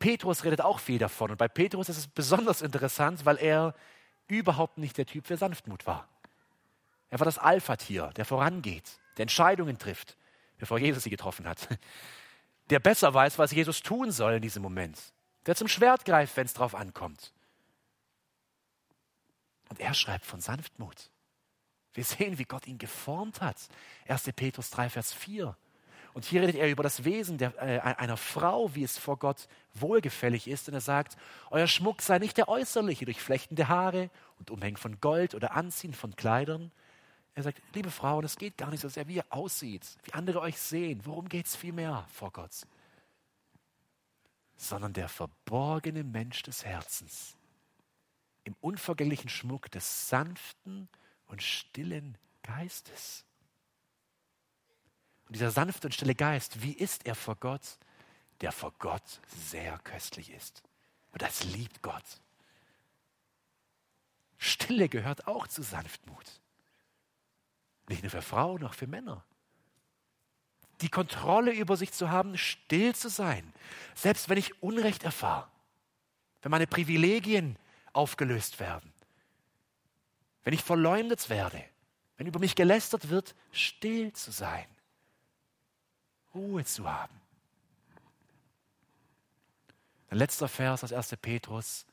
Petrus 0.06 0.44
redet 0.44 0.62
auch 0.62 0.78
viel 0.78 1.00
davon. 1.00 1.32
Und 1.32 1.38
bei 1.38 1.48
Petrus 1.48 1.90
ist 1.90 1.98
es 1.98 2.06
besonders 2.06 2.62
interessant, 2.62 3.26
weil 3.26 3.38
er 3.38 3.74
überhaupt 4.28 4.78
nicht 4.78 5.00
der 5.00 5.08
Typ 5.08 5.26
für 5.26 5.36
Sanftmut 5.36 5.88
war. 5.88 6.08
Er 7.10 7.20
war 7.20 7.26
das 7.26 7.40
Alpha-Tier, 7.40 8.12
der 8.16 8.24
vorangeht, 8.24 9.00
der 9.18 9.24
Entscheidungen 9.24 9.80
trifft, 9.80 10.16
bevor 10.60 10.78
Jesus 10.78 11.06
sie 11.06 11.10
getroffen 11.10 11.48
hat. 11.48 11.68
Der 12.70 12.80
besser 12.80 13.16
weiß, 13.16 13.40
was 13.40 13.52
Jesus 13.52 13.82
tun 13.82 14.12
soll 14.12 14.34
in 14.34 14.42
diesem 14.44 14.62
Moment. 14.62 15.00
Der 15.48 15.56
zum 15.56 15.68
Schwert 15.68 16.06
greift, 16.06 16.38
wenn 16.38 16.46
es 16.46 16.54
drauf 16.54 16.76
ankommt. 16.76 17.34
Und 19.70 19.80
er 19.80 19.96
schreibt 19.96 20.26
von 20.26 20.40
Sanftmut. 20.40 21.10
Wir 21.94 22.04
sehen, 22.04 22.38
wie 22.38 22.46
Gott 22.46 22.68
ihn 22.68 22.78
geformt 22.78 23.42
hat. 23.42 23.58
1. 24.08 24.32
Petrus 24.36 24.70
3, 24.70 24.90
Vers 24.90 25.14
4. 25.14 25.58
Und 26.16 26.24
hier 26.24 26.44
redet 26.44 26.56
er 26.56 26.72
über 26.72 26.82
das 26.82 27.04
Wesen 27.04 27.38
der, 27.38 27.54
äh, 27.62 27.82
einer 27.82 28.16
Frau, 28.16 28.74
wie 28.74 28.86
es 28.86 28.98
vor 28.98 29.18
Gott 29.20 29.50
wohlgefällig 29.74 30.48
ist. 30.48 30.70
Und 30.70 30.74
er 30.74 30.80
sagt, 30.80 31.18
euer 31.52 31.68
Schmuck 31.68 32.02
sei 32.02 32.20
nicht 32.20 32.38
der 32.38 32.48
äußerliche, 32.48 33.04
durchflechtende 33.04 33.68
Haare 33.68 34.10
und 34.40 34.50
Umhängen 34.50 34.78
von 34.78 35.02
Gold 35.02 35.36
oder 35.36 35.52
Anziehen 35.52 35.94
von 35.94 36.16
Kleidern, 36.16 36.72
er 37.34 37.44
sagt, 37.44 37.62
liebe 37.74 37.92
Frauen, 37.92 38.24
es 38.24 38.38
geht 38.38 38.58
gar 38.58 38.72
nicht 38.72 38.80
so 38.80 38.88
sehr, 38.88 39.10
wie 39.10 39.16
ihr 39.16 39.26
aussieht, 39.30 39.86
wie 40.04 40.14
andere 40.14 40.40
euch 40.40 40.58
sehen. 40.58 41.02
Worum 41.04 41.28
geht 41.28 41.48
es 41.48 41.56
viel 41.58 41.74
mehr 41.74 42.08
vor 42.14 42.32
Gott? 42.32 42.66
Sondern 44.56 44.94
der 44.94 45.10
verborgene 45.10 46.06
Mensch 46.06 46.44
des 46.44 46.64
Herzens. 46.64 47.36
Im 48.46 48.56
unvergänglichen 48.62 49.28
Schmuck 49.28 49.70
des 49.70 50.08
sanften 50.08 50.88
und 51.26 51.44
stillen 51.44 52.18
Geistes. 52.42 53.25
Dieser 55.36 55.52
sanfte 55.52 55.88
und 55.88 55.92
stille 55.92 56.16
Geist, 56.16 56.62
wie 56.62 56.72
ist 56.72 57.06
er 57.06 57.14
vor 57.14 57.36
Gott? 57.36 57.78
Der 58.40 58.54
vor 58.54 58.72
Gott 58.80 59.20
sehr 59.50 59.78
köstlich 59.80 60.32
ist. 60.32 60.64
Und 61.12 61.22
das 61.22 61.44
liebt 61.44 61.82
Gott. 61.82 62.06
Stille 64.38 64.88
gehört 64.88 65.28
auch 65.28 65.46
zu 65.48 65.62
Sanftmut. 65.62 66.40
Nicht 67.90 68.02
nur 68.02 68.12
für 68.12 68.22
Frauen, 68.22 68.64
auch 68.64 68.76
für 68.76 68.88
Männer. 68.88 69.26
Die 70.80 70.88
Kontrolle 70.88 71.52
über 71.52 71.76
sich 71.76 71.92
zu 71.92 72.10
haben, 72.10 72.38
still 72.38 72.96
zu 72.96 73.10
sein, 73.10 73.52
selbst 73.94 74.30
wenn 74.30 74.38
ich 74.38 74.64
Unrecht 74.64 75.04
erfahre, 75.04 75.50
wenn 76.44 76.52
meine 76.52 76.66
Privilegien 76.66 77.60
aufgelöst 77.92 78.62
werden, 78.62 78.94
wenn 80.46 80.54
ich 80.54 80.64
verleumdet 80.64 81.30
werde, 81.30 81.62
wenn 82.16 82.28
über 82.28 82.40
mich 82.40 82.56
gelästert 82.56 83.10
wird, 83.10 83.36
still 83.52 84.14
zu 84.14 84.32
sein, 84.32 84.66
Ruhe 86.36 86.64
zu 86.66 86.92
haben. 86.92 87.20
Ein 90.10 90.18
letzter 90.18 90.48
Vers 90.48 90.84
aus 90.84 90.94
1. 90.94 91.16
Petrus, 91.22 91.86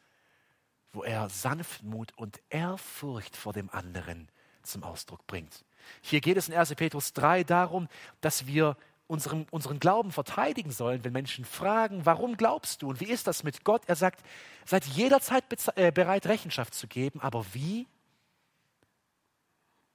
wo 0.93 1.03
er 1.03 1.29
Sanftmut 1.31 2.13
und 2.19 2.41
Ehrfurcht 2.51 3.37
vor 3.37 3.53
dem 3.53 3.71
anderen 3.71 4.29
zum 4.63 4.83
Ausdruck 4.83 5.27
bringt. 5.27 5.65
Hier 6.03 6.21
geht 6.21 6.37
es 6.37 6.49
in 6.49 6.55
1. 6.55 6.75
Petrus 6.75 7.13
3 7.15 7.45
darum, 7.45 7.89
dass 8.21 8.47
wir 8.47 8.77
unseren, 9.07 9.47
unseren 9.51 9.81
Glauben 9.81 10.13
verteidigen 10.13 10.71
sollen, 10.71 11.05
wenn 11.05 11.13
Menschen 11.13 11.45
fragen, 11.45 12.07
warum 12.07 12.37
glaubst 12.37 12.83
du 12.83 12.89
und 12.89 13.01
wie 13.01 13.11
ist 13.11 13.27
das 13.27 13.43
mit 13.43 13.65
Gott? 13.65 13.83
Er 13.87 13.97
sagt, 13.97 14.25
seid 14.65 14.85
jederzeit 14.85 15.45
äh, 15.77 15.91
bereit, 15.91 16.27
Rechenschaft 16.27 16.75
zu 16.75 16.87
geben, 16.87 17.21
aber 17.21 17.45
wie? 17.53 17.87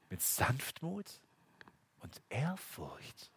Mit 0.09 0.21
Sanftmut 0.21 1.05
und 1.99 2.21
Ehrfurcht. 2.29 3.31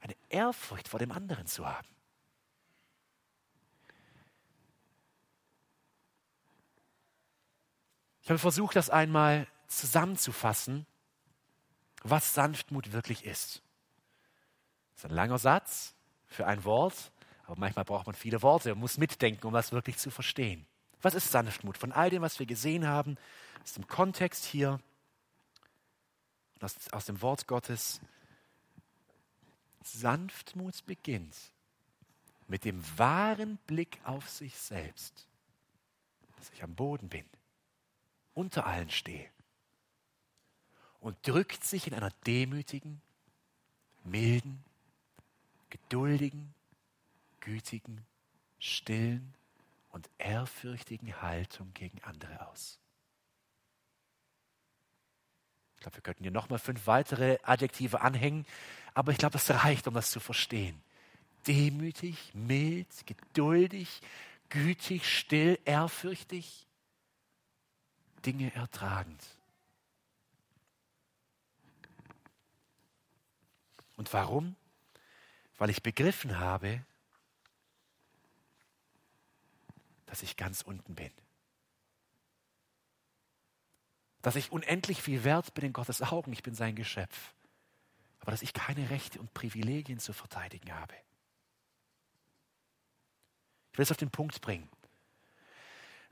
Eine 0.00 0.14
Ehrfurcht 0.28 0.88
vor 0.88 0.98
dem 0.98 1.12
anderen 1.12 1.46
zu 1.46 1.66
haben. 1.66 1.88
Ich 8.22 8.30
habe 8.30 8.38
versucht, 8.38 8.76
das 8.76 8.90
einmal 8.90 9.46
zusammenzufassen 9.68 10.86
was 12.02 12.34
Sanftmut 12.34 12.92
wirklich 12.92 13.24
ist. 13.24 13.62
Das 14.94 15.04
ist 15.04 15.10
ein 15.10 15.14
langer 15.14 15.38
Satz 15.38 15.94
für 16.26 16.46
ein 16.46 16.64
Wort, 16.64 17.12
aber 17.46 17.58
manchmal 17.58 17.84
braucht 17.84 18.06
man 18.06 18.14
viele 18.14 18.42
Worte 18.42 18.72
und 18.72 18.80
muss 18.80 18.98
mitdenken, 18.98 19.46
um 19.46 19.52
das 19.52 19.72
wirklich 19.72 19.96
zu 19.98 20.10
verstehen. 20.10 20.66
Was 21.00 21.14
ist 21.14 21.30
Sanftmut? 21.30 21.78
Von 21.78 21.92
all 21.92 22.10
dem, 22.10 22.22
was 22.22 22.38
wir 22.38 22.46
gesehen 22.46 22.86
haben, 22.86 23.16
aus 23.62 23.74
dem 23.74 23.86
Kontext 23.86 24.44
hier, 24.44 24.80
aus, 26.60 26.76
aus 26.92 27.04
dem 27.04 27.22
Wort 27.22 27.46
Gottes. 27.46 28.00
Sanftmut 29.92 30.84
beginnt 30.86 31.36
mit 32.46 32.64
dem 32.64 32.82
wahren 32.98 33.58
Blick 33.66 34.00
auf 34.04 34.28
sich 34.28 34.56
selbst, 34.56 35.26
dass 36.36 36.50
ich 36.50 36.62
am 36.62 36.74
Boden 36.74 37.08
bin, 37.08 37.24
unter 38.34 38.66
allen 38.66 38.90
stehe 38.90 39.30
und 41.00 41.16
drückt 41.26 41.64
sich 41.64 41.86
in 41.86 41.94
einer 41.94 42.10
demütigen, 42.26 43.00
milden, 44.04 44.64
geduldigen, 45.70 46.54
gütigen, 47.40 48.04
stillen 48.58 49.34
und 49.90 50.08
ehrfürchtigen 50.18 51.20
Haltung 51.22 51.72
gegen 51.74 52.02
andere 52.02 52.48
aus. 52.48 52.78
Ich 55.78 55.82
glaube, 55.82 55.96
wir 55.96 56.02
könnten 56.02 56.24
hier 56.24 56.32
nochmal 56.32 56.58
fünf 56.58 56.88
weitere 56.88 57.38
Adjektive 57.44 58.00
anhängen, 58.00 58.44
aber 58.94 59.12
ich 59.12 59.18
glaube, 59.18 59.34
das 59.34 59.48
reicht, 59.48 59.86
um 59.86 59.94
das 59.94 60.10
zu 60.10 60.18
verstehen. 60.18 60.82
Demütig, 61.46 62.32
mild, 62.34 62.88
geduldig, 63.06 64.00
gütig, 64.48 65.08
still, 65.08 65.56
ehrfürchtig, 65.64 66.66
Dinge 68.26 68.52
ertragend. 68.56 69.24
Und 73.96 74.12
warum? 74.12 74.56
Weil 75.58 75.70
ich 75.70 75.84
begriffen 75.84 76.40
habe, 76.40 76.84
dass 80.06 80.24
ich 80.24 80.36
ganz 80.36 80.62
unten 80.62 80.96
bin. 80.96 81.12
Dass 84.22 84.36
ich 84.36 84.52
unendlich 84.52 85.02
viel 85.02 85.24
wert 85.24 85.54
bin 85.54 85.64
in 85.64 85.72
Gottes 85.72 86.02
Augen, 86.02 86.32
ich 86.32 86.42
bin 86.42 86.54
sein 86.54 86.74
Geschöpf. 86.74 87.34
Aber 88.20 88.32
dass 88.32 88.42
ich 88.42 88.52
keine 88.52 88.90
Rechte 88.90 89.20
und 89.20 89.32
Privilegien 89.32 90.00
zu 90.00 90.12
verteidigen 90.12 90.74
habe. 90.74 90.94
Ich 93.72 93.78
will 93.78 93.84
es 93.84 93.90
auf 93.90 93.96
den 93.96 94.10
Punkt 94.10 94.40
bringen. 94.40 94.68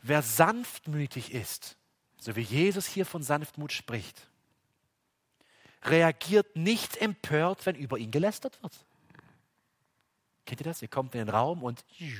Wer 0.03 0.23
sanftmütig 0.23 1.33
ist, 1.33 1.77
so 2.19 2.37
wie 2.37 2.43
Jesus 2.43 2.87
hier 2.87 3.05
von 3.05 3.23
Sanftmut 3.23 3.73
spricht, 3.73 4.29
reagiert 5.83 6.57
nicht 6.57 6.97
empört, 6.99 7.67
wenn 7.67 7.77
über 7.77 7.99
ihn 7.99 8.11
gelästert 8.11 8.63
wird. 8.63 8.73
Kennt 10.45 10.61
ihr 10.61 10.65
das? 10.65 10.81
Ihr 10.81 10.89
kommt 10.89 11.15
in 11.15 11.19
den 11.19 11.29
Raum 11.29 11.63
und 11.63 11.85
die 11.99 12.17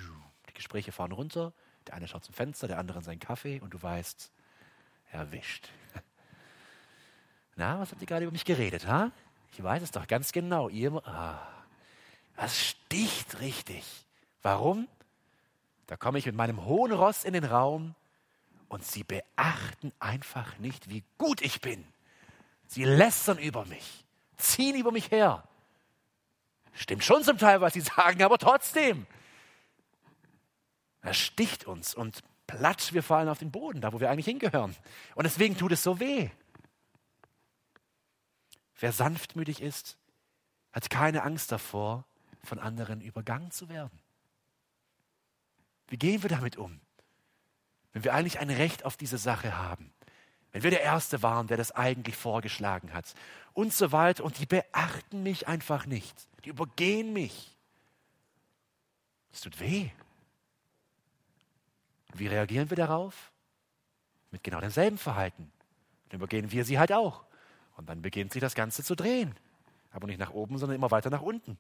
Gespräche 0.53 0.91
fahren 0.91 1.13
runter. 1.13 1.53
Der 1.87 1.95
eine 1.95 2.09
schaut 2.09 2.25
zum 2.25 2.35
Fenster, 2.35 2.67
der 2.67 2.79
andere 2.79 2.99
in 2.99 3.05
seinen 3.05 3.21
Kaffee 3.21 3.61
und 3.61 3.73
du 3.73 3.81
weißt, 3.81 4.33
erwischt. 5.17 5.69
Na, 7.57 7.81
was 7.81 7.91
habt 7.91 8.01
ihr 8.01 8.07
gerade 8.07 8.25
über 8.25 8.33
mich 8.33 8.45
geredet, 8.45 8.87
ha? 8.87 9.11
Ich 9.53 9.63
weiß 9.63 9.83
es 9.83 9.91
doch 9.91 10.07
ganz 10.07 10.33
genau. 10.33 10.69
Ihr, 10.69 10.93
ah, 11.07 11.41
das 12.37 12.63
sticht 12.63 13.41
richtig. 13.41 13.85
Warum? 14.43 14.87
Da 15.87 15.97
komme 15.97 16.19
ich 16.19 16.27
mit 16.27 16.35
meinem 16.35 16.65
hohen 16.65 16.93
Ross 16.93 17.25
in 17.25 17.33
den 17.33 17.45
Raum 17.45 17.95
und 18.69 18.85
sie 18.85 19.05
beachten 19.05 19.93
einfach 19.99 20.59
nicht, 20.59 20.91
wie 20.91 21.03
gut 21.17 21.41
ich 21.41 21.61
bin. 21.61 21.85
Sie 22.67 22.85
lästern 22.85 23.39
über 23.39 23.65
mich, 23.65 24.05
ziehen 24.37 24.77
über 24.77 24.93
mich 24.93 25.11
her. 25.11 25.45
Stimmt 26.75 27.05
schon 27.05 27.23
zum 27.23 27.39
Teil, 27.39 27.61
was 27.61 27.73
sie 27.73 27.81
sagen, 27.97 28.23
aber 28.23 28.39
trotzdem. 28.39 29.07
Er 31.01 31.15
sticht 31.15 31.65
uns 31.65 31.95
und 31.95 32.23
platsch, 32.47 32.93
wir 32.93 33.03
fallen 33.03 33.29
auf 33.29 33.39
den 33.39 33.51
Boden, 33.51 33.81
da 33.81 33.93
wo 33.93 34.01
wir 34.01 34.11
eigentlich 34.11 34.27
hingehören. 34.27 34.75
Und 35.15 35.25
deswegen 35.25 35.57
tut 35.57 35.73
es 35.73 35.83
so 35.83 36.01
weh. 36.01 36.31
Wer 38.79 38.93
sanftmütig 38.93 39.63
ist, 39.63 39.97
hat 40.73 40.91
keine 40.91 41.23
Angst 41.23 41.51
davor, 41.53 42.05
von 42.45 42.59
anderen 42.59 43.01
übergangen 43.01 43.51
zu 43.51 43.69
werden. 43.69 43.99
Wie 45.89 45.97
gehen 45.97 46.23
wir 46.23 46.31
damit 46.31 46.57
um, 46.57 46.81
wenn 47.93 48.05
wir 48.05 48.15
eigentlich 48.15 48.39
ein 48.39 48.51
Recht 48.51 48.85
auf 48.85 48.97
diese 48.97 49.19
Sache 49.19 49.57
haben? 49.57 49.93
Wenn 50.53 50.63
wir 50.63 50.71
der 50.71 50.83
Erste 50.83 51.23
waren, 51.23 51.49
der 51.49 51.57
das 51.57 51.73
eigentlich 51.73 52.17
vorgeschlagen 52.17 52.95
hat 52.95 53.15
und 53.53 53.75
so 53.75 53.93
weiter 53.93 54.25
und 54.25 54.39
die 54.39 54.47
beachten 54.47 55.23
mich 55.23 55.49
einfach 55.49 55.87
nicht, 55.87 56.29
die 56.45 56.51
übergehen 56.51 57.13
mich. 57.13 57.55
Es 59.33 59.43
tut 59.43 59.61
weh. 59.61 59.91
Wie 62.15 62.27
reagieren 62.27 62.71
wir 62.71 62.77
darauf? 62.77 63.33
Mit 64.31 64.43
genau 64.43 64.61
demselben 64.61 64.99
Verhalten. 64.99 65.51
Dann 66.09 66.19
übergehen 66.19 66.51
wir 66.53 66.65
sie 66.65 66.79
halt 66.79 66.93
auch. 66.93 67.25
Und 67.77 67.89
dann 67.89 68.03
beginnt 68.03 68.33
sich 68.33 68.41
das 68.41 68.55
Ganze 68.55 68.83
zu 68.83 68.95
drehen. 68.95 69.35
Aber 69.91 70.07
nicht 70.07 70.19
nach 70.19 70.31
oben, 70.31 70.59
sondern 70.59 70.77
immer 70.77 70.91
weiter 70.91 71.11
nach 71.11 71.23
unten. 71.23 71.59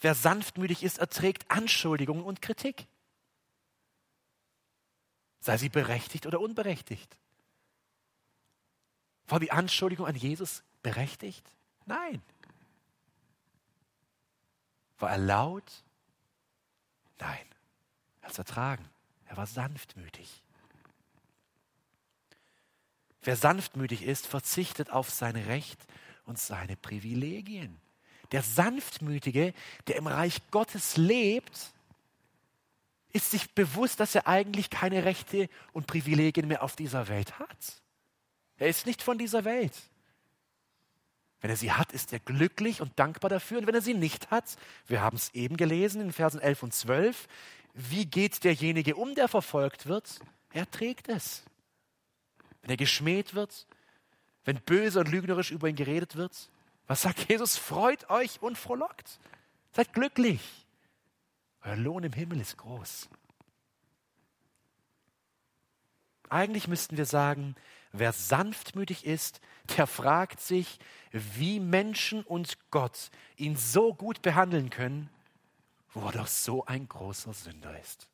Wer 0.00 0.14
sanftmütig 0.14 0.82
ist, 0.82 0.98
erträgt 0.98 1.50
Anschuldigungen 1.50 2.24
und 2.24 2.40
Kritik. 2.40 2.86
Sei 5.40 5.56
sie 5.56 5.68
berechtigt 5.68 6.26
oder 6.26 6.40
unberechtigt. 6.40 7.16
War 9.26 9.40
die 9.40 9.52
Anschuldigung 9.52 10.06
an 10.06 10.16
Jesus 10.16 10.62
berechtigt? 10.82 11.46
Nein. 11.86 12.22
War 14.98 15.10
er 15.10 15.18
laut? 15.18 15.84
Nein. 17.18 17.49
Er 18.20 18.26
hat 18.26 18.32
es 18.32 18.38
ertragen. 18.38 18.88
Er 19.26 19.36
war 19.36 19.46
sanftmütig. 19.46 20.42
Wer 23.22 23.36
sanftmütig 23.36 24.02
ist, 24.02 24.26
verzichtet 24.26 24.90
auf 24.90 25.10
sein 25.10 25.36
Recht 25.36 25.78
und 26.24 26.38
seine 26.38 26.76
Privilegien. 26.76 27.80
Der 28.32 28.42
Sanftmütige, 28.42 29.52
der 29.86 29.96
im 29.96 30.06
Reich 30.06 30.40
Gottes 30.50 30.96
lebt, 30.96 31.72
ist 33.12 33.30
sich 33.30 33.50
bewusst, 33.50 34.00
dass 34.00 34.14
er 34.14 34.26
eigentlich 34.28 34.70
keine 34.70 35.04
Rechte 35.04 35.48
und 35.72 35.86
Privilegien 35.86 36.46
mehr 36.46 36.62
auf 36.62 36.76
dieser 36.76 37.08
Welt 37.08 37.38
hat. 37.38 37.82
Er 38.56 38.68
ist 38.68 38.86
nicht 38.86 39.02
von 39.02 39.18
dieser 39.18 39.44
Welt. 39.44 39.72
Wenn 41.40 41.50
er 41.50 41.56
sie 41.56 41.72
hat, 41.72 41.92
ist 41.92 42.12
er 42.12 42.20
glücklich 42.20 42.80
und 42.80 42.98
dankbar 42.98 43.30
dafür. 43.30 43.58
Und 43.58 43.66
wenn 43.66 43.74
er 43.74 43.80
sie 43.80 43.94
nicht 43.94 44.30
hat, 44.30 44.56
wir 44.86 45.00
haben 45.00 45.16
es 45.16 45.34
eben 45.34 45.56
gelesen 45.56 46.00
in 46.02 46.12
Versen 46.12 46.40
11 46.40 46.62
und 46.62 46.74
12, 46.74 47.26
wie 47.90 48.06
geht 48.06 48.44
derjenige 48.44 48.96
um, 48.96 49.14
der 49.14 49.28
verfolgt 49.28 49.86
wird? 49.86 50.20
Er 50.52 50.70
trägt 50.70 51.08
es 51.08 51.44
wenn 52.62 52.70
er 52.70 52.76
geschmäht 52.76 53.34
wird, 53.34 53.66
wenn 54.44 54.60
böse 54.60 55.00
und 55.00 55.08
lügnerisch 55.08 55.50
über 55.50 55.68
ihn 55.68 55.76
geredet 55.76 56.16
wird. 56.16 56.50
Was 56.86 57.02
sagt 57.02 57.28
Jesus? 57.28 57.56
Freut 57.56 58.10
euch 58.10 58.42
und 58.42 58.58
frohlockt. 58.58 59.18
Seid 59.72 59.92
glücklich. 59.92 60.66
Euer 61.62 61.76
Lohn 61.76 62.04
im 62.04 62.12
Himmel 62.12 62.40
ist 62.40 62.56
groß. 62.56 63.08
Eigentlich 66.28 66.68
müssten 66.68 66.96
wir 66.96 67.06
sagen, 67.06 67.54
wer 67.92 68.12
sanftmütig 68.12 69.04
ist, 69.04 69.40
der 69.76 69.86
fragt 69.86 70.40
sich, 70.40 70.78
wie 71.12 71.60
Menschen 71.60 72.22
und 72.22 72.56
Gott 72.70 73.10
ihn 73.36 73.56
so 73.56 73.94
gut 73.94 74.22
behandeln 74.22 74.70
können, 74.70 75.10
wo 75.92 76.06
er 76.06 76.12
doch 76.12 76.26
so 76.26 76.64
ein 76.66 76.88
großer 76.88 77.32
Sünder 77.32 77.78
ist. 77.80 78.08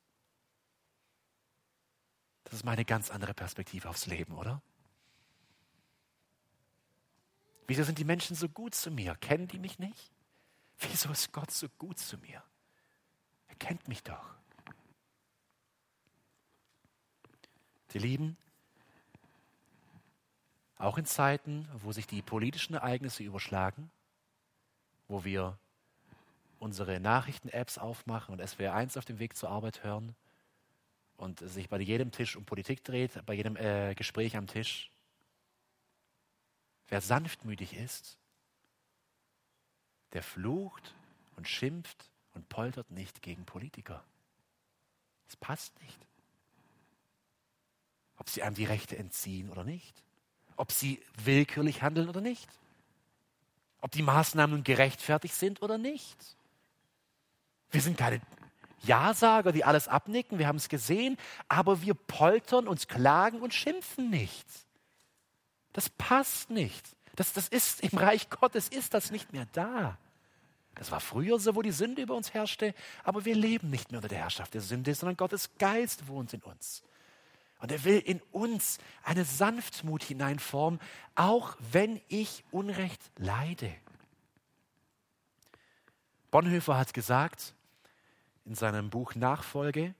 Das 2.43 2.53
ist 2.53 2.63
meine 2.63 2.85
ganz 2.85 3.11
andere 3.11 3.33
Perspektive 3.33 3.89
aufs 3.89 4.05
Leben, 4.05 4.33
oder? 4.37 4.61
Wieso 7.67 7.83
sind 7.83 7.97
die 7.99 8.05
Menschen 8.05 8.35
so 8.35 8.47
gut 8.47 8.73
zu 8.73 8.89
mir? 8.89 9.15
Kennen 9.15 9.47
die 9.47 9.59
mich 9.59 9.77
nicht? 9.79 10.11
Wieso 10.79 11.11
ist 11.11 11.33
Gott 11.33 11.51
so 11.51 11.67
gut 11.77 11.99
zu 11.99 12.17
mir? 12.17 12.41
Er 13.47 13.55
kennt 13.55 13.87
mich 13.87 14.03
doch. 14.03 14.35
Die 17.91 17.99
Lieben, 17.99 18.37
auch 20.77 20.97
in 20.97 21.05
Zeiten, 21.05 21.67
wo 21.73 21.91
sich 21.91 22.07
die 22.07 22.21
politischen 22.21 22.75
Ereignisse 22.75 23.23
überschlagen, 23.23 23.91
wo 25.07 25.23
wir 25.23 25.57
unsere 26.59 26.99
Nachrichten-Apps 26.99 27.77
aufmachen 27.77 28.33
und 28.33 28.47
SWR 28.47 28.73
1 28.73 28.97
auf 28.97 29.05
dem 29.05 29.19
Weg 29.19 29.35
zur 29.35 29.49
Arbeit 29.49 29.83
hören, 29.83 30.15
und 31.17 31.39
sich 31.39 31.67
bei 31.67 31.79
jedem 31.79 32.11
Tisch 32.11 32.35
um 32.35 32.45
Politik 32.45 32.83
dreht, 32.83 33.25
bei 33.25 33.33
jedem 33.33 33.57
äh, 33.57 33.95
Gespräch 33.95 34.37
am 34.37 34.47
Tisch. 34.47 34.91
Wer 36.87 37.01
sanftmütig 37.01 37.75
ist, 37.75 38.17
der 40.13 40.23
flucht 40.23 40.95
und 41.35 41.47
schimpft 41.47 42.09
und 42.33 42.47
poltert 42.47 42.91
nicht 42.91 43.21
gegen 43.21 43.45
Politiker. 43.45 44.03
Es 45.27 45.35
passt 45.35 45.77
nicht. 45.81 46.07
Ob 48.17 48.29
sie 48.29 48.43
einem 48.43 48.55
die 48.55 48.65
Rechte 48.65 48.97
entziehen 48.97 49.49
oder 49.49 49.63
nicht. 49.63 50.03
Ob 50.55 50.71
sie 50.71 51.03
willkürlich 51.23 51.81
handeln 51.81 52.09
oder 52.09 52.21
nicht. 52.21 52.49
Ob 53.81 53.91
die 53.91 54.01
Maßnahmen 54.01 54.63
gerechtfertigt 54.63 55.35
sind 55.35 55.61
oder 55.61 55.77
nicht. 55.77 56.37
Wir 57.71 57.81
sind 57.81 57.97
keine 57.97 58.21
ja-Sager, 58.83 59.51
die 59.51 59.63
alles 59.63 59.87
abnicken, 59.87 60.39
wir 60.39 60.47
haben 60.47 60.57
es 60.57 60.69
gesehen, 60.69 61.17
aber 61.47 61.81
wir 61.81 61.93
poltern 61.93 62.67
uns, 62.67 62.87
klagen 62.87 63.41
und 63.41 63.53
schimpfen 63.53 64.09
nicht. 64.09 64.45
Das 65.73 65.89
passt 65.89 66.49
nicht. 66.49 66.95
Das, 67.15 67.33
das 67.33 67.47
ist 67.47 67.81
im 67.81 67.97
Reich 67.97 68.29
Gottes 68.29 68.69
ist 68.69 68.93
das 68.93 69.11
nicht 69.11 69.33
mehr 69.33 69.47
da. 69.51 69.97
Das 70.75 70.91
war 70.91 70.99
früher 70.99 71.39
so, 71.39 71.55
wo 71.55 71.63
die 71.63 71.71
Sünde 71.71 72.03
über 72.03 72.15
uns 72.15 72.33
herrschte, 72.33 72.75
aber 73.03 73.25
wir 73.25 73.35
leben 73.35 73.71
nicht 73.71 73.91
mehr 73.91 73.97
unter 73.97 74.07
der 74.07 74.19
Herrschaft 74.19 74.53
der 74.53 74.61
Sünde, 74.61 74.93
sondern 74.93 75.17
Gottes 75.17 75.49
Geist 75.57 76.07
wohnt 76.07 76.33
in 76.33 76.41
uns. 76.43 76.83
Und 77.59 77.71
er 77.71 77.83
will 77.83 77.97
in 77.97 78.21
uns 78.31 78.77
eine 79.03 79.25
Sanftmut 79.25 80.03
hineinformen, 80.03 80.79
auch 81.15 81.57
wenn 81.71 81.99
ich 82.07 82.43
Unrecht 82.51 83.01
leide. 83.15 83.73
Bonhoeffer 86.29 86.77
hat 86.77 86.93
gesagt, 86.93 87.55
in 88.47 88.55
seinem 88.55 88.89
Buch 88.89 89.13
Nachfolge, 89.13 89.93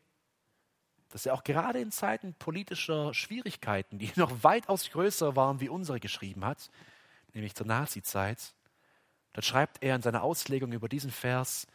dass 1.09 1.25
er 1.25 1.33
auch 1.33 1.43
gerade 1.43 1.79
in 1.79 1.91
Zeiten 1.91 2.33
politischer 2.33 3.13
Schwierigkeiten, 3.13 3.99
die 3.99 4.11
noch 4.15 4.43
weitaus 4.43 4.89
größer 4.89 5.35
waren 5.35 5.59
wie 5.59 5.69
unsere, 5.69 5.99
geschrieben 5.99 6.45
hat, 6.45 6.69
nämlich 7.33 7.55
zur 7.55 7.67
Nazizeit. 7.67 8.55
Dort 9.33 9.45
schreibt 9.45 9.83
er 9.83 9.95
in 9.95 10.01
seiner 10.01 10.23
Auslegung 10.23 10.71
über 10.71 10.89
diesen 10.89 11.11
Vers, 11.11 11.67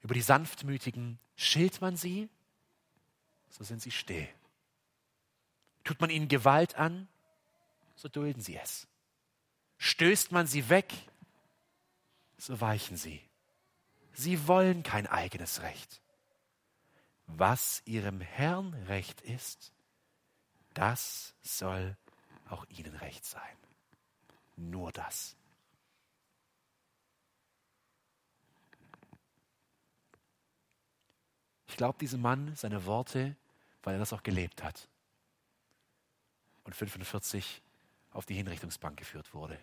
über 0.00 0.14
die 0.14 0.22
Sanftmütigen, 0.22 1.18
schilt 1.36 1.80
man 1.80 1.96
sie, 1.96 2.28
so 3.50 3.62
sind 3.62 3.82
sie 3.82 3.90
still. 3.90 4.28
Tut 5.84 6.00
man 6.00 6.10
ihnen 6.10 6.28
Gewalt 6.28 6.76
an, 6.76 7.08
so 7.94 8.08
dulden 8.08 8.40
sie 8.40 8.56
es. 8.56 8.88
Stößt 9.78 10.32
man 10.32 10.46
sie 10.46 10.68
weg, 10.68 10.92
so 12.38 12.60
weichen 12.60 12.96
sie. 12.96 13.20
Sie 14.18 14.48
wollen 14.48 14.82
kein 14.82 15.06
eigenes 15.06 15.60
Recht. 15.60 16.00
Was 17.26 17.82
ihrem 17.84 18.22
Herrn 18.22 18.72
recht 18.88 19.20
ist, 19.20 19.74
das 20.72 21.34
soll 21.42 21.98
auch 22.48 22.64
ihnen 22.70 22.94
recht 22.96 23.26
sein. 23.26 23.42
Nur 24.56 24.90
das. 24.90 25.36
Ich 31.66 31.76
glaube 31.76 31.98
diesem 31.98 32.22
Mann 32.22 32.56
seine 32.56 32.86
Worte, 32.86 33.36
weil 33.82 33.96
er 33.96 33.98
das 33.98 34.14
auch 34.14 34.22
gelebt 34.22 34.62
hat. 34.62 34.88
Und 36.64 36.74
45 36.74 37.60
auf 38.12 38.24
die 38.24 38.34
Hinrichtungsbank 38.34 38.96
geführt 38.96 39.34
wurde. 39.34 39.60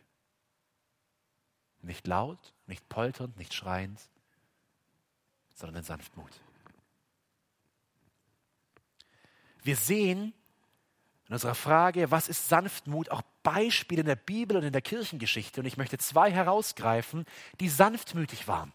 Nicht 1.82 2.06
laut, 2.06 2.54
nicht 2.68 2.88
polternd, 2.88 3.36
nicht 3.38 3.56
schreiend, 3.56 4.00
sondern 5.54 5.78
in 5.78 5.84
Sanftmut. 5.84 6.32
Wir 9.64 9.76
sehen 9.76 10.34
in 11.28 11.34
unserer 11.34 11.56
Frage, 11.56 12.12
was 12.12 12.28
ist 12.28 12.50
Sanftmut, 12.50 13.10
auch 13.10 13.22
Beispiele 13.44 14.02
in 14.02 14.08
der 14.08 14.16
Bibel 14.16 14.58
und 14.58 14.64
in 14.64 14.74
der 14.74 14.82
Kirchengeschichte. 14.82 15.62
Und 15.62 15.66
ich 15.66 15.78
möchte 15.78 15.98
zwei 15.98 16.32
herausgreifen, 16.32 17.26
die 17.60 17.70
sanftmütig 17.70 18.48
waren. 18.48 18.74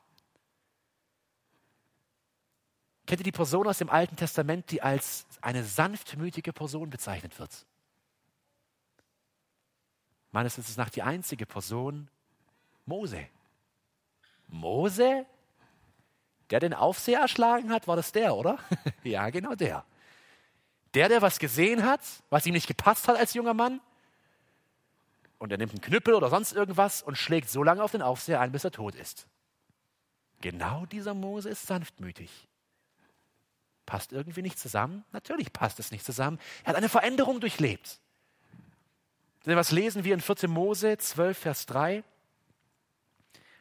Kennt 3.06 3.20
ihr 3.20 3.24
die 3.24 3.32
Person 3.32 3.66
aus 3.66 3.78
dem 3.78 3.88
Alten 3.88 4.16
Testament, 4.16 4.70
die 4.70 4.82
als 4.82 5.26
eine 5.40 5.64
sanftmütige 5.64 6.52
Person 6.52 6.90
bezeichnet 6.90 7.38
wird? 7.38 7.66
Meines 10.30 10.58
Wissens 10.58 10.76
nach 10.76 10.90
die 10.90 11.02
einzige 11.02 11.46
Person, 11.46 12.10
Mose. 12.84 13.26
Mose? 14.46 15.26
Der 16.50 16.61
den 16.61 16.74
Aufseher 16.74 17.20
erschlagen 17.20 17.70
hat, 17.70 17.87
war 17.87 17.96
das 17.96 18.12
der, 18.12 18.34
oder? 18.34 18.58
ja, 19.04 19.30
genau 19.30 19.54
der. 19.54 19.84
Der, 20.94 21.08
der 21.08 21.22
was 21.22 21.38
gesehen 21.38 21.84
hat, 21.84 22.00
was 22.30 22.46
ihm 22.46 22.54
nicht 22.54 22.66
gepasst 22.66 23.08
hat 23.08 23.16
als 23.16 23.34
junger 23.34 23.54
Mann, 23.54 23.80
und 25.38 25.52
er 25.52 25.58
nimmt 25.58 25.72
einen 25.72 25.80
Knüppel 25.80 26.14
oder 26.14 26.28
sonst 26.30 26.52
irgendwas 26.52 27.02
und 27.02 27.16
schlägt 27.16 27.48
so 27.48 27.62
lange 27.62 27.82
auf 27.82 27.92
den 27.92 28.02
Aufseher 28.02 28.40
ein, 28.40 28.52
bis 28.52 28.64
er 28.64 28.72
tot 28.72 28.94
ist. 28.94 29.26
Genau 30.40 30.87
dieser 30.87 31.14
Mose 31.14 31.48
ist 31.48 31.66
sanftmütig. 31.66 32.48
Passt 33.87 34.12
irgendwie 34.12 34.42
nicht 34.42 34.58
zusammen? 34.58 35.04
Natürlich 35.12 35.52
passt 35.52 35.78
es 35.78 35.90
nicht 35.90 36.04
zusammen. 36.04 36.38
Er 36.64 36.70
hat 36.70 36.76
eine 36.76 36.88
Veränderung 36.88 37.40
durchlebt. 37.40 38.00
Denn 39.46 39.56
was 39.56 39.70
lesen 39.70 40.04
wir 40.04 40.12
in 40.12 40.20
4. 40.20 40.48
Mose 40.48 40.98
12, 40.98 41.38
Vers 41.38 41.66
3? 41.66 42.04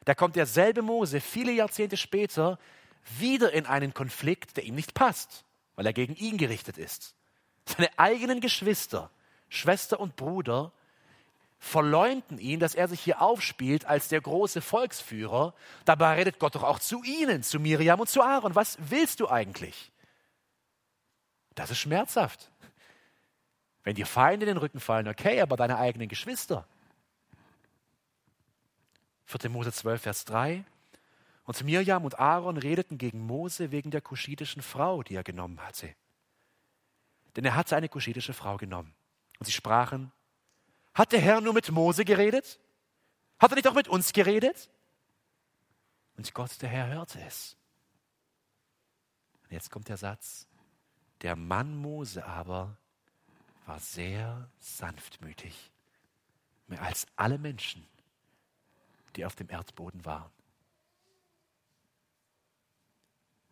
Da 0.08 0.16
kommt 0.16 0.38
derselbe 0.38 0.84
Mose 0.84 1.20
viele 1.20 1.52
Jahrzehnte 1.52 1.98
später 1.98 2.60
wieder 3.20 3.52
in 3.52 3.66
einen 3.66 3.94
Konflikt, 3.94 4.56
der 4.56 4.64
ihm 4.64 4.74
nicht 4.74 4.94
passt, 4.94 5.44
weil 5.76 5.86
er 5.86 5.92
gegen 5.92 6.16
ihn 6.16 6.38
gerichtet 6.38 6.78
ist. 6.78 7.14
Seine 7.66 7.90
eigenen 8.00 8.40
Geschwister, 8.40 9.12
Schwester 9.50 10.00
und 10.00 10.16
Bruder 10.16 10.72
verleumden 11.60 12.38
ihn, 12.38 12.62
dass 12.62 12.74
er 12.74 12.88
sich 12.88 13.02
hier 13.02 13.22
aufspielt 13.22 13.84
als 13.84 14.08
der 14.08 14.22
große 14.22 14.62
Volksführer. 14.62 15.54
Dabei 15.84 16.14
redet 16.14 16.40
Gott 16.40 16.56
doch 16.56 16.64
auch 16.64 16.80
zu 16.80 17.04
ihnen, 17.04 17.44
zu 17.44 17.60
Miriam 17.60 18.00
und 18.00 18.08
zu 18.08 18.22
Aaron. 18.22 18.56
Was 18.56 18.78
willst 18.80 19.20
du 19.20 19.28
eigentlich? 19.28 19.92
Das 21.54 21.70
ist 21.70 21.80
schmerzhaft. 21.80 22.50
Wenn 23.84 23.96
dir 23.96 24.06
Feinde 24.06 24.46
in 24.46 24.54
den 24.54 24.58
Rücken 24.58 24.80
fallen, 24.80 25.10
okay, 25.10 25.42
aber 25.42 25.58
deine 25.58 25.78
eigenen 25.78 26.08
Geschwister. 26.08 26.66
4. 29.28 29.50
Mose 29.50 29.72
12, 29.72 30.02
Vers 30.02 30.26
3. 30.26 30.64
Und 31.44 31.64
Mirjam 31.64 32.04
und 32.06 32.20
Aaron 32.20 32.58
redeten 32.58 32.98
gegen 32.98 33.20
Mose 33.26 33.72
wegen 33.72 33.92
der 33.92 34.02
kuschitischen 34.02 34.62
Frau, 34.62 35.04
die 35.04 35.16
er 35.16 35.24
genommen 35.24 35.62
hatte. 35.62 35.94
Denn 37.36 37.46
er 37.46 37.56
hatte 37.56 37.76
eine 37.76 37.90
kuschitische 37.90 38.34
Frau 38.34 38.58
genommen. 38.58 38.94
Und 39.40 39.46
sie 39.46 39.52
sprachen, 39.52 40.12
hat 40.94 41.12
der 41.12 41.20
Herr 41.20 41.42
nur 41.42 41.54
mit 41.54 41.70
Mose 41.72 42.04
geredet? 42.04 42.60
Hat 43.38 43.52
er 43.52 43.56
nicht 43.56 43.68
auch 43.68 43.76
mit 43.76 43.88
uns 43.88 44.14
geredet? 44.14 44.70
Und 46.18 46.34
Gott, 46.34 46.62
der 46.62 46.70
Herr, 46.70 46.88
hörte 46.88 47.22
es. 47.22 47.56
Und 49.44 49.52
jetzt 49.52 49.70
kommt 49.70 49.90
der 49.90 49.98
Satz, 49.98 50.48
der 51.22 51.36
Mann 51.36 51.76
Mose 51.76 52.26
aber 52.26 52.78
war 53.66 53.80
sehr 53.80 54.50
sanftmütig, 54.60 55.72
mehr 56.68 56.82
als 56.82 57.06
alle 57.16 57.38
Menschen, 57.38 57.86
die 59.18 59.26
auf 59.26 59.36
dem 59.36 59.50
Erdboden 59.50 60.06
waren. 60.06 60.32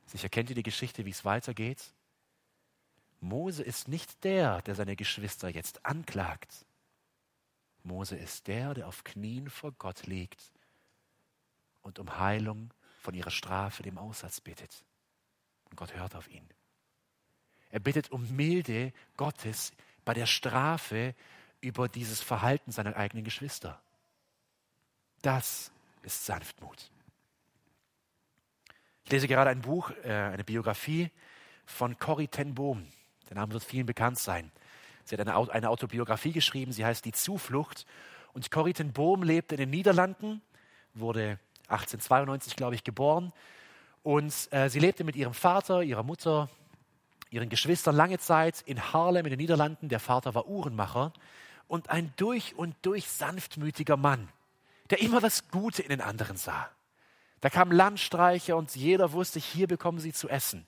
Sicher 0.06 0.30
kennt 0.30 0.50
ihr 0.50 0.56
die 0.56 0.64
Geschichte, 0.64 1.06
wie 1.06 1.10
es 1.10 1.26
weitergeht. 1.26 1.94
Mose 3.20 3.64
ist 3.64 3.88
nicht 3.88 4.24
der, 4.24 4.62
der 4.62 4.76
seine 4.76 4.96
Geschwister 4.96 5.50
jetzt 5.50 5.86
anklagt. 5.86 6.66
Mose 7.84 8.16
ist 8.16 8.48
der, 8.48 8.74
der 8.74 8.88
auf 8.88 9.04
Knien 9.04 9.50
vor 9.50 9.72
Gott 9.74 10.06
liegt 10.06 10.52
und 11.82 12.00
um 12.00 12.18
Heilung 12.20 12.74
von 13.00 13.14
ihrer 13.14 13.32
Strafe, 13.32 13.84
dem 13.84 13.98
Aussatz 13.98 14.42
bittet. 14.42 14.86
Und 15.70 15.78
Gott 15.78 15.94
hört 15.94 16.16
auf 16.16 16.28
ihn. 16.30 16.48
Er 17.70 17.80
bittet 17.80 18.12
um 18.12 18.36
Milde 18.36 18.94
Gottes 19.18 19.74
bei 20.04 20.14
der 20.14 20.28
Strafe 20.28 21.16
über 21.62 21.90
dieses 21.90 22.22
Verhalten 22.22 22.72
seiner 22.72 22.96
eigenen 22.96 23.24
Geschwister. 23.24 23.82
Das 25.26 25.72
ist 26.04 26.24
Sanftmut. 26.24 26.92
Ich 29.06 29.12
lese 29.12 29.28
gerade 29.28 29.50
ein 29.50 29.62
Buch, 29.62 29.90
äh, 30.04 30.12
eine 30.12 30.44
Biografie 30.44 31.10
von 31.66 31.98
Corrie 31.98 32.28
ten 32.28 32.54
Boom. 32.54 32.86
Der 33.28 33.38
Name 33.38 33.54
wird 33.54 33.64
vielen 33.64 33.88
bekannt 33.88 34.20
sein. 34.20 34.52
Sie 35.04 35.18
hat 35.18 35.28
eine, 35.28 35.70
Autobiografie 35.70 36.32
geschrieben, 36.32 36.72
sie 36.72 36.86
heißt 36.86 37.06
Die 37.06 37.12
Zuflucht. 37.12 37.88
Und 38.34 38.52
Corrie 38.52 38.74
ten 38.74 38.94
Boom 38.94 39.24
lebte 39.24 39.56
in 39.56 39.62
den 39.62 39.72
Niederlanden, 39.72 40.44
wurde 40.94 41.40
1892, 41.70 42.56
glaube 42.56 42.76
ich, 42.76 42.84
geboren. 42.84 43.34
Und 44.04 44.32
äh, 44.52 44.70
sie 44.70 44.80
lebte 44.80 45.04
mit 45.04 45.16
ihrem 45.16 45.34
Vater, 45.34 45.82
ihrer 45.82 46.04
Mutter, 46.04 46.50
ihren 47.32 47.50
Geschwistern 47.50 47.96
lange 47.96 48.20
Zeit 48.20 48.62
in 48.68 48.94
Harlem 48.94 49.26
in 49.26 49.32
den 49.32 49.40
Niederlanden. 49.40 49.90
Der 49.90 50.00
Vater 50.00 50.36
war 50.36 50.48
Uhrenmacher 50.48 51.14
und 51.68 51.90
ein 51.90 52.14
durch 52.16 52.56
und 52.56 52.76
durch 52.84 53.08
sanftmütiger 53.08 53.98
Mann, 53.98 54.30
der 54.90 55.02
immer 55.02 55.22
das 55.22 55.50
Gute 55.50 55.82
in 55.82 55.90
den 55.90 56.02
anderen 56.02 56.38
sah. 56.38 56.70
Da 57.42 57.50
kamen 57.50 57.72
Landstreicher 57.72 58.58
und 58.58 58.76
jeder 58.76 59.12
wusste, 59.12 59.40
hier 59.40 59.68
bekommen 59.68 60.00
sie 60.00 60.14
zu 60.14 60.30
essen. 60.30 60.66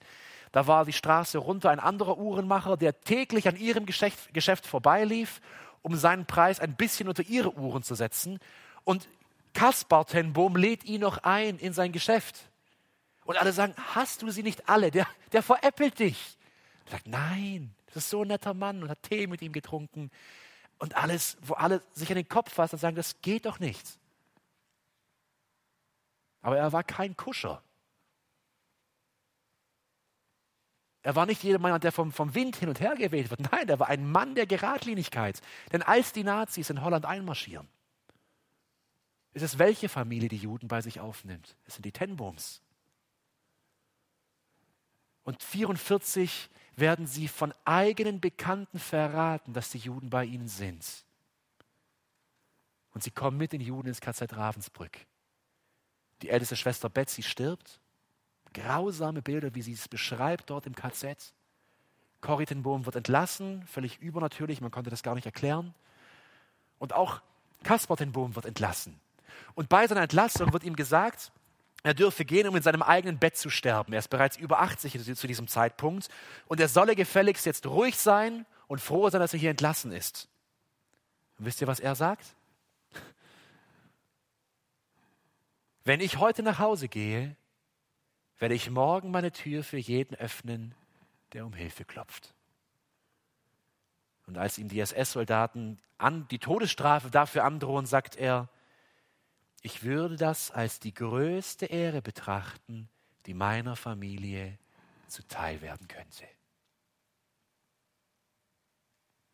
Da 0.52 0.68
war 0.68 0.86
die 0.86 0.94
Straße 0.94 1.38
runter 1.38 1.70
ein 1.70 1.80
anderer 1.80 2.18
Uhrenmacher, 2.18 2.78
der 2.78 3.02
täglich 3.02 3.48
an 3.48 3.56
ihrem 3.56 3.86
Geschäft, 3.86 4.34
Geschäft 4.34 4.66
vorbeilief, 4.66 5.42
um 5.82 5.96
seinen 5.96 6.26
Preis 6.26 6.60
ein 6.60 6.76
bisschen 6.76 7.10
unter 7.10 7.24
ihre 7.24 7.54
Uhren 7.56 7.84
zu 7.84 7.96
setzen. 7.96 8.40
Und 8.84 9.08
Kaspar 9.54 10.06
Tenbohm 10.06 10.56
lädt 10.56 10.84
ihn 10.84 11.02
noch 11.02 11.20
ein 11.20 11.58
in 11.58 11.74
sein 11.74 11.92
Geschäft. 11.92 12.50
Und 13.26 13.38
alle 13.38 13.52
sagen, 13.52 13.74
hast 13.94 14.22
du 14.22 14.30
sie 14.30 14.44
nicht 14.44 14.70
alle? 14.70 14.92
Der, 14.92 15.08
der 15.32 15.44
veräppelt 15.44 16.00
dich. 16.00 16.38
Er 16.86 16.92
sagt, 16.92 17.08
nein, 17.08 17.76
das 17.88 17.98
ist 17.98 18.10
so 18.10 18.22
ein 18.22 18.30
netter 18.30 18.54
Mann 18.54 18.84
und 18.84 18.90
hat 18.90 19.04
Tee 19.04 19.28
mit 19.28 19.42
ihm 19.42 19.52
getrunken. 19.52 20.12
Und 20.80 20.96
alles, 20.96 21.38
wo 21.42 21.56
alle 21.56 21.82
sich 21.92 22.10
an 22.10 22.16
den 22.16 22.30
Kopf 22.30 22.54
fassen 22.54 22.76
und 22.76 22.80
sagen, 22.80 22.96
das 22.96 23.22
geht 23.22 23.46
doch 23.46 23.60
nicht. 23.60 23.98
Aber 26.48 26.58
er 26.58 26.72
war 26.72 26.86
kein 26.86 27.18
Kuscher. 27.18 27.62
Er 31.02 31.14
war 31.14 31.26
nicht 31.26 31.44
jemand, 31.44 31.84
der 31.84 31.92
vom, 31.92 32.14
vom 32.14 32.36
Wind 32.36 32.56
hin 32.56 32.70
und 32.70 32.80
her 32.80 32.96
geweht 32.96 33.30
wird. 33.30 33.52
Nein, 33.52 33.68
er 33.68 33.80
war 33.80 33.90
ein 33.90 34.10
Mann 34.10 34.34
der 34.34 34.48
Geradlinigkeit. 34.48 35.42
Denn 35.74 35.82
als 35.82 36.14
die 36.14 36.24
Nazis 36.24 36.70
in 36.70 36.82
Holland 36.82 37.06
einmarschieren, 37.06 37.68
ist 39.34 39.42
es 39.42 39.60
welche 39.60 39.90
Familie 39.90 40.30
die 40.30 40.38
Juden 40.38 40.70
bei 40.70 40.80
sich 40.80 41.02
aufnimmt? 41.02 41.58
Es 41.66 41.74
sind 41.74 41.84
die 41.84 41.92
Tenboms. 41.92 42.62
Und 45.24 45.44
44 45.44 46.50
werden 46.78 47.08
sie 47.08 47.28
von 47.28 47.54
eigenen 47.66 48.22
Bekannten 48.22 48.80
verraten, 48.80 49.52
dass 49.52 49.72
die 49.72 49.80
Juden 49.80 50.10
bei 50.10 50.24
ihnen 50.24 50.48
sind. 50.48 51.04
Und 52.94 53.04
sie 53.04 53.12
kommen 53.12 53.36
mit 53.36 53.52
den 53.52 53.60
Juden 53.60 53.90
ins 53.90 54.00
KZ 54.00 54.32
Ravensbrück. 54.32 55.06
Die 56.22 56.30
älteste 56.30 56.56
Schwester 56.56 56.90
Betsy 56.90 57.24
stirbt. 57.24 57.80
Grausame 58.54 59.22
Bilder, 59.22 59.54
wie 59.54 59.62
sie 59.62 59.74
es 59.74 59.88
beschreibt 59.88 60.50
dort 60.50 60.66
im 60.66 60.76
KZ. 60.76 61.34
Corrie 62.22 62.46
ten 62.46 62.64
Boom 62.64 62.86
wird 62.86 62.96
entlassen, 62.96 63.66
völlig 63.68 64.00
übernatürlich, 64.00 64.62
man 64.62 64.72
konnte 64.72 64.90
das 64.90 65.04
gar 65.04 65.14
nicht 65.14 65.26
erklären. 65.26 65.76
Und 66.80 66.94
auch 66.94 67.22
Kaspar 67.64 67.98
ten 67.98 68.12
Boom 68.12 68.36
wird 68.36 68.46
entlassen. 68.46 69.00
Und 69.54 69.70
bei 69.70 69.86
seiner 69.88 70.02
Entlassung 70.02 70.54
wird 70.54 70.64
ihm 70.64 70.76
gesagt, 70.76 71.32
er 71.84 71.94
dürfe 71.94 72.26
gehen, 72.26 72.48
um 72.48 72.56
in 72.56 72.64
seinem 72.64 72.82
eigenen 72.82 73.20
Bett 73.20 73.38
zu 73.38 73.50
sterben. 73.50 73.94
Er 73.94 74.00
ist 74.00 74.10
bereits 74.10 74.36
über 74.36 74.60
80 74.62 75.16
zu 75.16 75.28
diesem 75.28 75.48
Zeitpunkt. 75.48 76.10
Und 76.48 76.60
er 76.60 76.68
solle 76.68 76.96
gefälligst 76.96 77.46
jetzt 77.46 77.66
ruhig 77.68 77.98
sein 77.98 78.46
und 78.68 78.82
froh 78.82 79.10
sein, 79.10 79.22
dass 79.22 79.34
er 79.34 79.40
hier 79.40 79.52
entlassen 79.52 79.92
ist. 79.92 80.28
Und 81.38 81.46
wisst 81.46 81.62
ihr, 81.62 81.68
was 81.68 81.80
er 81.80 81.96
sagt? 81.96 82.36
Wenn 85.88 86.02
ich 86.02 86.18
heute 86.18 86.44
nach 86.44 86.60
Hause 86.60 86.90
gehe, 86.90 87.38
werde 88.40 88.56
ich 88.56 88.70
morgen 88.70 89.10
meine 89.10 89.32
Tür 89.32 89.64
für 89.64 89.78
jeden 89.78 90.16
öffnen, 90.16 90.76
der 91.32 91.46
um 91.46 91.54
Hilfe 91.54 91.86
klopft. 91.86 92.34
Und 94.26 94.38
als 94.38 94.58
ihm 94.58 94.68
die 94.68 94.82
SS-Soldaten 94.82 95.80
die 96.30 96.40
Todesstrafe 96.40 97.10
dafür 97.10 97.46
androhen, 97.46 97.86
sagt 97.86 98.18
er, 98.18 98.50
ich 99.62 99.84
würde 99.84 100.18
das 100.18 100.52
als 100.52 100.82
die 100.82 100.94
größte 100.94 101.68
Ehre 101.68 102.02
betrachten, 102.02 102.90
die 103.26 103.34
meiner 103.34 103.78
Familie 103.78 104.60
zuteil 105.08 105.62
werden 105.62 105.88
könnte. 105.88 106.28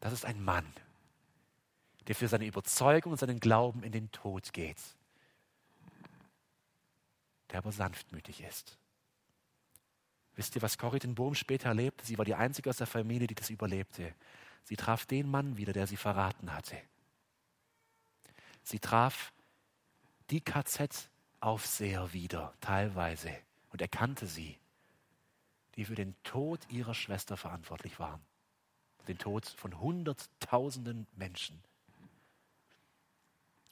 Das 0.01 0.13
ist 0.13 0.23
ein 0.23 0.43
Mann, 0.43 0.71
der 2.05 2.13
für 2.13 2.27
seine 2.27 2.45
Überzeugung 2.45 3.13
und 3.13 3.17
seinen 3.17 3.39
Glauben 3.39 3.81
in 3.81 3.91
den 3.91 4.11
Tod 4.11 4.53
geht, 4.53 4.77
der 7.53 7.59
aber 7.59 7.71
sanftmütig 7.71 8.41
ist. 8.41 8.79
Wisst 10.35 10.55
ihr, 10.55 10.63
was 10.63 10.79
Corrie 10.79 10.97
den 10.97 11.13
Bohm 11.13 11.35
später 11.35 11.69
erlebte? 11.69 12.03
Sie 12.03 12.17
war 12.17 12.25
die 12.25 12.33
einzige 12.33 12.71
aus 12.71 12.77
der 12.77 12.87
Familie, 12.87 13.27
die 13.27 13.35
das 13.35 13.51
überlebte. 13.51 14.15
Sie 14.63 14.75
traf 14.75 15.05
den 15.05 15.29
Mann 15.29 15.55
wieder, 15.55 15.71
der 15.71 15.85
sie 15.85 15.95
verraten 15.95 16.51
hatte. 16.51 16.75
Sie 18.63 18.79
traf 18.79 19.31
die 20.31 20.41
KZ-Aufseher 20.41 22.11
wieder, 22.11 22.55
teilweise, 22.59 23.29
und 23.69 23.81
erkannte 23.81 24.25
sie, 24.25 24.57
die 25.75 25.85
für 25.85 25.95
den 25.95 26.15
Tod 26.23 26.59
ihrer 26.69 26.95
Schwester 26.95 27.37
verantwortlich 27.37 27.99
waren. 27.99 28.21
Den 29.07 29.19
Tod 29.19 29.45
von 29.45 29.79
Hunderttausenden 29.79 31.05
Menschen. 31.15 31.61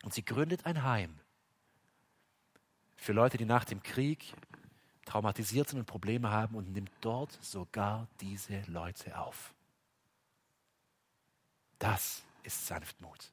Und 0.04 0.14
sie 0.14 0.24
gründet 0.24 0.68
ein 0.68 0.84
Heim 0.84 1.21
für 3.02 3.14
Leute, 3.14 3.38
die 3.38 3.46
nach 3.46 3.66
dem 3.66 3.82
Krieg 3.82 4.36
traumatisiert 5.06 5.68
sind 5.68 5.80
und 5.80 5.86
Probleme 5.88 6.30
haben 6.30 6.56
und 6.56 6.72
nimmt 6.72 6.92
dort 7.02 7.32
sogar 7.42 8.08
diese 8.22 8.62
Leute 8.68 9.18
auf. 9.18 9.56
Das 11.80 12.22
ist 12.44 12.68
Sanftmut. 12.68 13.32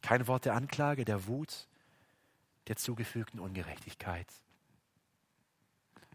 Kein 0.00 0.26
Wort 0.26 0.46
der 0.46 0.54
Anklage, 0.54 1.04
der 1.04 1.26
Wut, 1.26 1.68
der 2.68 2.76
zugefügten 2.76 3.40
Ungerechtigkeit, 3.40 4.26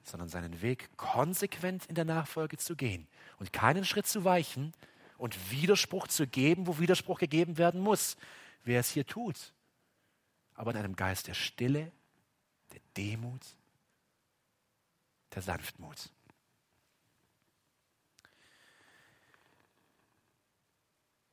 sondern 0.01 0.29
seinen 0.29 0.63
Weg 0.63 0.89
konsequent 0.97 1.85
in 1.85 1.93
der 1.93 2.05
Nachfolge 2.05 2.57
zu 2.57 2.75
gehen 2.75 3.07
und 3.37 3.53
keinen 3.53 3.85
Schritt 3.85 4.07
zu 4.07 4.23
weichen 4.23 4.73
und 5.17 5.51
Widerspruch 5.51 6.07
zu 6.07 6.27
geben, 6.27 6.67
wo 6.67 6.79
Widerspruch 6.79 7.19
gegeben 7.19 7.57
werden 7.57 7.81
muss. 7.81 8.17
Wer 8.63 8.79
es 8.79 8.89
hier 8.89 9.05
tut, 9.05 9.53
aber 10.53 10.71
in 10.71 10.77
einem 10.77 10.95
Geist 10.95 11.27
der 11.27 11.33
Stille, 11.33 11.91
der 12.73 12.81
Demut, 12.97 13.41
der 15.33 15.41
Sanftmut. 15.41 16.09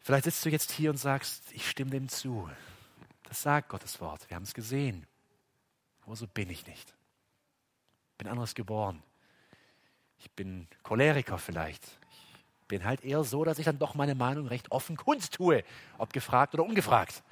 Vielleicht 0.00 0.24
sitzt 0.24 0.44
du 0.44 0.50
jetzt 0.50 0.72
hier 0.72 0.90
und 0.90 0.96
sagst, 0.96 1.52
ich 1.52 1.68
stimme 1.68 1.92
dem 1.92 2.08
zu. 2.08 2.50
Das 3.22 3.42
sagt 3.42 3.68
Gottes 3.68 4.00
Wort. 4.00 4.28
Wir 4.28 4.34
haben 4.34 4.42
es 4.42 4.52
gesehen. 4.52 5.06
Aber 6.04 6.16
so 6.16 6.26
bin 6.26 6.50
ich 6.50 6.66
nicht. 6.66 6.92
Ich 8.10 8.18
bin 8.18 8.26
anders 8.26 8.54
geboren. 8.54 9.02
Ich 10.18 10.30
bin 10.32 10.66
Choleriker 10.82 11.38
vielleicht. 11.38 11.98
Bin 12.72 12.84
halt 12.84 13.04
eher 13.04 13.22
so, 13.22 13.44
dass 13.44 13.58
ich 13.58 13.66
dann 13.66 13.78
doch 13.78 13.94
meine 13.94 14.14
Meinung 14.14 14.46
recht 14.46 14.70
offen 14.72 14.96
kundtue, 14.96 15.62
ob 15.98 16.12
gefragt 16.12 16.54
oder 16.54 16.64
ungefragt 16.64 17.22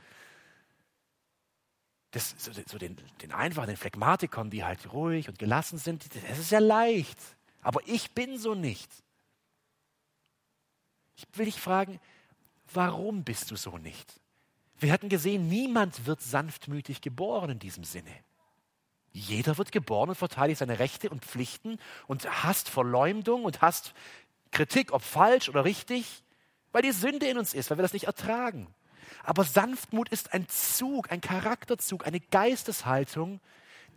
das, 2.10 2.34
so, 2.38 2.50
so 2.66 2.78
den, 2.78 2.96
den 3.22 3.32
einfachen, 3.32 3.68
den 3.68 3.76
Phlegmatikern, 3.76 4.50
die 4.50 4.64
halt 4.64 4.92
ruhig 4.92 5.28
und 5.28 5.38
gelassen 5.38 5.78
sind, 5.78 6.04
das 6.28 6.38
ist 6.38 6.50
ja 6.50 6.58
leicht. 6.58 7.18
Aber 7.62 7.80
ich 7.86 8.12
bin 8.12 8.38
so 8.38 8.54
nicht. 8.54 8.90
Ich 11.16 11.26
will 11.34 11.44
dich 11.44 11.60
fragen, 11.60 12.00
warum 12.72 13.22
bist 13.22 13.50
du 13.50 13.56
so 13.56 13.78
nicht? 13.78 14.20
Wir 14.78 14.92
hatten 14.92 15.08
gesehen, 15.08 15.48
niemand 15.48 16.06
wird 16.06 16.22
sanftmütig 16.22 17.00
geboren 17.02 17.50
in 17.50 17.58
diesem 17.58 17.84
Sinne. 17.84 18.12
Jeder 19.12 19.58
wird 19.58 19.72
geboren 19.72 20.08
und 20.08 20.14
verteidigt 20.14 20.60
seine 20.60 20.78
Rechte 20.78 21.10
und 21.10 21.24
Pflichten 21.24 21.78
und 22.06 22.44
hasst 22.44 22.68
Verleumdung 22.68 23.44
und 23.44 23.60
hasst 23.60 23.92
Kritik, 24.50 24.92
ob 24.92 25.02
falsch 25.02 25.48
oder 25.48 25.64
richtig, 25.64 26.22
weil 26.72 26.82
die 26.82 26.92
Sünde 26.92 27.26
in 27.26 27.38
uns 27.38 27.54
ist, 27.54 27.70
weil 27.70 27.78
wir 27.78 27.82
das 27.82 27.92
nicht 27.92 28.06
ertragen. 28.06 28.66
Aber 29.24 29.44
Sanftmut 29.44 30.08
ist 30.08 30.32
ein 30.32 30.48
Zug, 30.48 31.10
ein 31.10 31.20
Charakterzug, 31.20 32.06
eine 32.06 32.20
Geisteshaltung, 32.20 33.40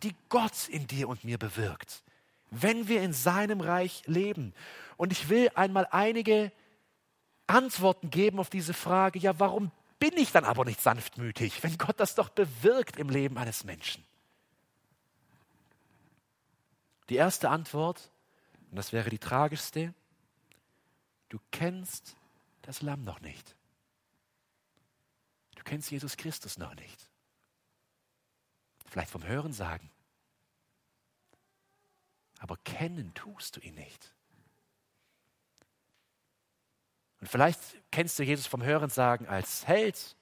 die 0.01 0.15
Gott 0.29 0.67
in 0.67 0.87
dir 0.87 1.07
und 1.07 1.23
mir 1.23 1.37
bewirkt, 1.37 2.03
wenn 2.51 2.87
wir 2.87 3.01
in 3.01 3.13
seinem 3.13 3.61
Reich 3.61 4.03
leben. 4.05 4.53
Und 4.97 5.11
ich 5.11 5.29
will 5.29 5.49
einmal 5.55 5.87
einige 5.91 6.51
Antworten 7.47 8.09
geben 8.09 8.39
auf 8.39 8.49
diese 8.49 8.73
Frage, 8.73 9.19
ja, 9.19 9.39
warum 9.39 9.71
bin 9.99 10.17
ich 10.17 10.31
dann 10.31 10.43
aber 10.43 10.65
nicht 10.65 10.81
sanftmütig, 10.81 11.63
wenn 11.63 11.77
Gott 11.77 11.99
das 11.99 12.15
doch 12.15 12.29
bewirkt 12.29 12.97
im 12.97 13.09
Leben 13.09 13.37
eines 13.37 13.63
Menschen? 13.63 14.03
Die 17.09 17.15
erste 17.15 17.49
Antwort, 17.49 18.09
und 18.71 18.77
das 18.77 18.91
wäre 18.91 19.09
die 19.09 19.19
tragischste, 19.19 19.93
du 21.33 21.39
kennst 21.49 22.15
das 22.61 22.83
Lamm 22.83 23.03
noch 23.03 23.19
nicht. 23.19 23.55
Du 25.55 25.63
kennst 25.63 25.89
Jesus 25.89 26.15
Christus 26.15 26.59
noch 26.59 26.75
nicht. 26.75 27.09
Vielleicht 28.85 29.09
vom 29.09 29.23
Hören 29.23 29.51
sagen. 29.51 29.89
Aber 32.37 32.55
kennen 32.57 33.15
tust 33.15 33.55
du 33.55 33.61
ihn 33.61 33.73
nicht. 33.73 34.13
Und 37.19 37.27
vielleicht 37.27 37.59
kennst 37.89 38.19
du 38.19 38.23
Jesus 38.23 38.45
vom 38.45 38.61
Hören 38.61 38.91
sagen 38.91 39.25
als 39.25 39.65
Held, 39.65 40.15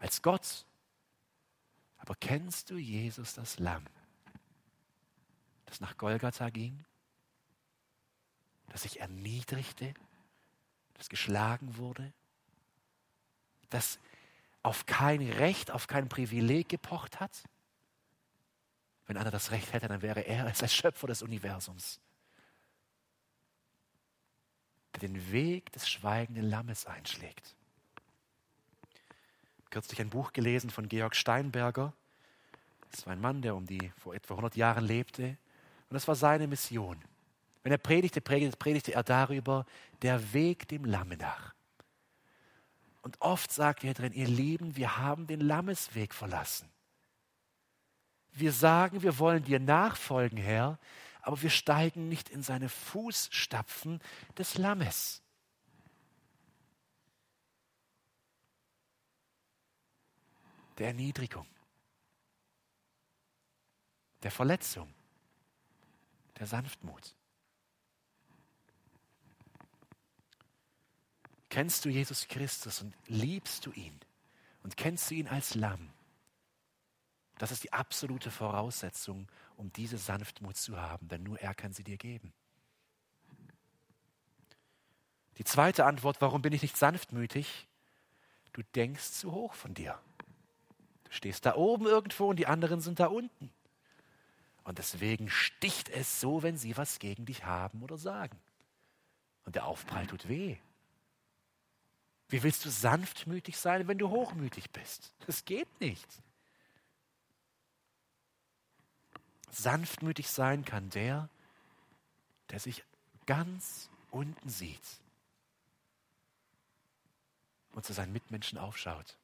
als 0.00 0.20
Gott. 0.20 0.66
Aber 1.98 2.16
kennst 2.16 2.70
du 2.70 2.76
Jesus 2.76 3.34
das 3.34 3.60
Lamm, 3.60 3.86
das 5.66 5.78
nach 5.78 5.96
Golgatha 5.96 6.50
ging, 6.50 6.84
das 8.72 8.82
sich 8.82 9.00
erniedrigte, 9.00 9.94
das 10.94 11.08
geschlagen 11.08 11.76
wurde, 11.76 12.12
das 13.70 13.98
auf 14.62 14.86
kein 14.86 15.20
Recht, 15.20 15.70
auf 15.70 15.86
kein 15.86 16.08
Privileg 16.08 16.68
gepocht 16.68 17.20
hat? 17.20 17.44
Wenn 19.06 19.16
einer 19.16 19.30
das 19.30 19.50
Recht 19.50 19.72
hätte, 19.72 19.88
dann 19.88 20.02
wäre 20.02 20.20
er 20.20 20.46
als 20.46 20.74
Schöpfer 20.74 21.06
des 21.06 21.22
Universums, 21.22 22.00
der 24.94 25.00
den 25.00 25.32
Weg 25.32 25.72
des 25.72 25.88
schweigenden 25.88 26.44
Lammes 26.44 26.86
einschlägt. 26.86 27.54
Kürzlich 29.70 30.00
ein 30.00 30.10
Buch 30.10 30.32
gelesen 30.32 30.70
von 30.70 30.88
Georg 30.88 31.16
Steinberger. 31.16 31.92
Das 32.90 33.06
war 33.06 33.12
ein 33.12 33.20
Mann, 33.20 33.42
der 33.42 33.54
um 33.56 33.66
die 33.66 33.90
vor 33.98 34.14
etwa 34.14 34.34
100 34.34 34.54
Jahren 34.56 34.84
lebte. 34.84 35.36
Und 35.88 35.94
das 35.94 36.06
war 36.08 36.14
seine 36.14 36.46
Mission. 36.46 37.02
Wenn 37.62 37.72
er 37.72 37.78
predigte, 37.78 38.20
predigte, 38.20 38.56
predigte 38.56 38.92
er 38.94 39.02
darüber, 39.02 39.66
der 40.02 40.32
Weg 40.32 40.68
dem 40.68 40.84
Lamme 40.84 41.16
nach. 41.16 41.54
Und 43.02 43.20
oft 43.20 43.52
sagt 43.52 43.84
er 43.84 43.94
drin, 43.94 44.12
ihr 44.12 44.28
Lieben, 44.28 44.76
wir 44.76 44.98
haben 44.98 45.26
den 45.26 45.40
Lammesweg 45.40 46.14
verlassen. 46.14 46.68
Wir 48.32 48.52
sagen, 48.52 49.02
wir 49.02 49.18
wollen 49.18 49.44
dir 49.44 49.60
nachfolgen, 49.60 50.38
Herr, 50.38 50.78
aber 51.20 51.40
wir 51.42 51.50
steigen 51.50 52.08
nicht 52.08 52.30
in 52.30 52.42
seine 52.42 52.68
Fußstapfen 52.68 54.00
des 54.38 54.56
Lammes. 54.56 55.22
Der 60.78 60.88
Erniedrigung, 60.88 61.46
der 64.22 64.30
Verletzung, 64.30 64.92
der 66.38 66.46
Sanftmut. 66.46 67.14
Kennst 71.52 71.84
du 71.84 71.90
Jesus 71.90 72.28
Christus 72.28 72.80
und 72.80 72.94
liebst 73.08 73.66
du 73.66 73.72
ihn? 73.72 74.00
Und 74.62 74.78
kennst 74.78 75.10
du 75.10 75.16
ihn 75.16 75.28
als 75.28 75.54
Lamm, 75.54 75.90
Das 77.36 77.50
ist 77.50 77.62
die 77.64 77.74
absolute 77.74 78.30
Voraussetzung, 78.30 79.28
um 79.58 79.70
diese 79.70 79.98
Sanftmut 79.98 80.56
zu 80.56 80.80
haben, 80.80 81.08
denn 81.08 81.22
nur 81.24 81.38
er 81.40 81.54
kann 81.54 81.74
sie 81.74 81.84
dir 81.84 81.98
geben. 81.98 82.32
Die 85.36 85.44
zweite 85.44 85.84
Antwort, 85.84 86.22
warum 86.22 86.40
bin 86.40 86.54
ich 86.54 86.62
nicht 86.62 86.78
sanftmütig? 86.78 87.68
Du 88.54 88.62
denkst 88.74 89.10
zu 89.10 89.32
hoch 89.32 89.52
von 89.52 89.74
dir. 89.74 90.00
Du 91.04 91.12
stehst 91.12 91.44
da 91.44 91.56
oben 91.56 91.84
irgendwo 91.84 92.30
und 92.30 92.36
die 92.36 92.46
anderen 92.46 92.80
sind 92.80 92.98
da 92.98 93.08
unten. 93.08 93.50
Und 94.64 94.78
deswegen 94.78 95.28
sticht 95.28 95.90
es 95.90 96.18
so, 96.18 96.42
wenn 96.42 96.56
sie 96.56 96.78
was 96.78 96.98
gegen 96.98 97.26
dich 97.26 97.44
haben 97.44 97.82
oder 97.82 97.98
sagen. 97.98 98.38
Und 99.44 99.54
der 99.54 99.66
Aufprall 99.66 100.06
tut 100.06 100.28
weh. 100.30 100.56
Wie 102.32 102.42
willst 102.42 102.64
du 102.64 102.70
sanftmütig 102.70 103.58
sein, 103.58 103.86
wenn 103.88 103.98
du 103.98 104.08
hochmütig 104.08 104.70
bist? 104.70 105.12
Das 105.26 105.44
geht 105.44 105.68
nicht. 105.82 106.08
Sanftmütig 109.50 110.30
sein 110.30 110.64
kann 110.64 110.88
der, 110.88 111.28
der 112.48 112.58
sich 112.58 112.84
ganz 113.26 113.90
unten 114.10 114.48
sieht 114.48 114.80
und 117.74 117.84
zu 117.84 117.92
seinen 117.92 118.14
Mitmenschen 118.14 118.56
aufschaut 118.56 119.18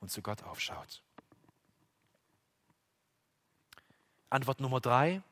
und 0.00 0.10
zu 0.10 0.20
Gott 0.20 0.42
aufschaut. 0.42 1.04
Antwort 4.30 4.58
Nummer 4.58 4.80
drei, 4.80 5.22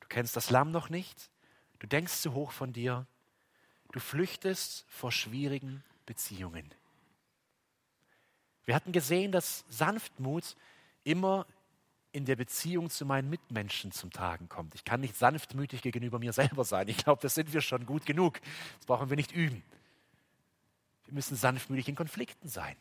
du 0.00 0.08
kennst 0.08 0.34
das 0.34 0.50
Lamm 0.50 0.72
noch 0.72 0.88
nicht, 0.88 1.30
du 1.78 1.86
denkst 1.86 2.14
zu 2.14 2.32
hoch 2.32 2.50
von 2.50 2.72
dir, 2.72 3.06
du 3.92 4.00
flüchtest 4.00 4.84
vor 4.88 5.12
schwierigen 5.12 5.84
Beziehungen. 6.06 6.72
Wir 8.64 8.74
hatten 8.74 8.92
gesehen, 8.92 9.32
dass 9.32 9.64
Sanftmut 9.68 10.56
immer 11.04 11.46
in 12.12 12.26
der 12.26 12.36
Beziehung 12.36 12.90
zu 12.90 13.06
meinen 13.06 13.30
Mitmenschen 13.30 13.90
zum 13.90 14.10
Tragen 14.10 14.48
kommt. 14.48 14.74
Ich 14.74 14.84
kann 14.84 15.00
nicht 15.00 15.16
sanftmütig 15.16 15.82
gegenüber 15.82 16.18
mir 16.18 16.32
selber 16.32 16.64
sein. 16.64 16.88
Ich 16.88 16.98
glaube, 16.98 17.22
das 17.22 17.34
sind 17.34 17.52
wir 17.52 17.62
schon 17.62 17.86
gut 17.86 18.06
genug. 18.06 18.40
Das 18.78 18.86
brauchen 18.86 19.08
wir 19.08 19.16
nicht 19.16 19.32
üben. 19.32 19.62
Wir 21.06 21.14
müssen 21.14 21.36
sanftmütig 21.36 21.88
in 21.88 21.96
Konflikten 21.96 22.48
sein. 22.48 22.76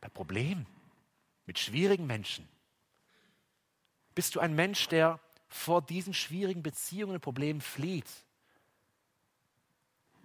Bei 0.00 0.08
Problemen, 0.08 0.66
mit 1.46 1.58
schwierigen 1.58 2.06
Menschen. 2.06 2.48
Bist 4.14 4.34
du 4.36 4.40
ein 4.40 4.54
Mensch, 4.54 4.86
der 4.88 5.18
vor 5.48 5.82
diesen 5.82 6.14
schwierigen 6.14 6.62
Beziehungen 6.62 7.14
und 7.14 7.20
Problemen 7.20 7.60
flieht? 7.60 8.08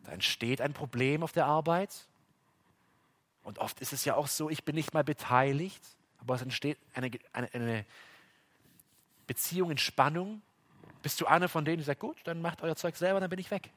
Da 0.04 0.12
entsteht 0.12 0.62
ein 0.62 0.74
Problem 0.74 1.24
auf 1.24 1.32
der 1.32 1.46
Arbeit. 1.46 2.08
Und 3.44 3.60
oft 3.60 3.80
ist 3.82 3.94
es 3.94 4.06
ja 4.06 4.16
auch 4.16 4.28
so, 4.28 4.50
ich 4.50 4.64
bin 4.64 4.76
nicht 4.76 4.94
mal 4.94 5.04
beteiligt, 5.04 5.82
aber 6.20 6.36
es 6.36 6.42
entsteht 6.42 6.78
eine, 6.94 7.10
eine, 7.34 7.54
eine 7.54 7.86
Beziehung 9.28 9.72
in 9.72 9.78
Spannung. 9.78 10.42
Bist 11.02 11.22
du 11.22 11.26
einer 11.26 11.48
von 11.48 11.66
denen, 11.66 11.78
die 11.78 11.84
sagt, 11.84 12.00
gut, 12.00 12.18
dann 12.26 12.42
macht 12.42 12.62
euer 12.62 12.76
Zeug 12.76 12.96
selber, 12.96 13.20
dann 13.20 13.30
bin 13.30 13.40
ich 13.40 13.52
weg. 13.52 13.72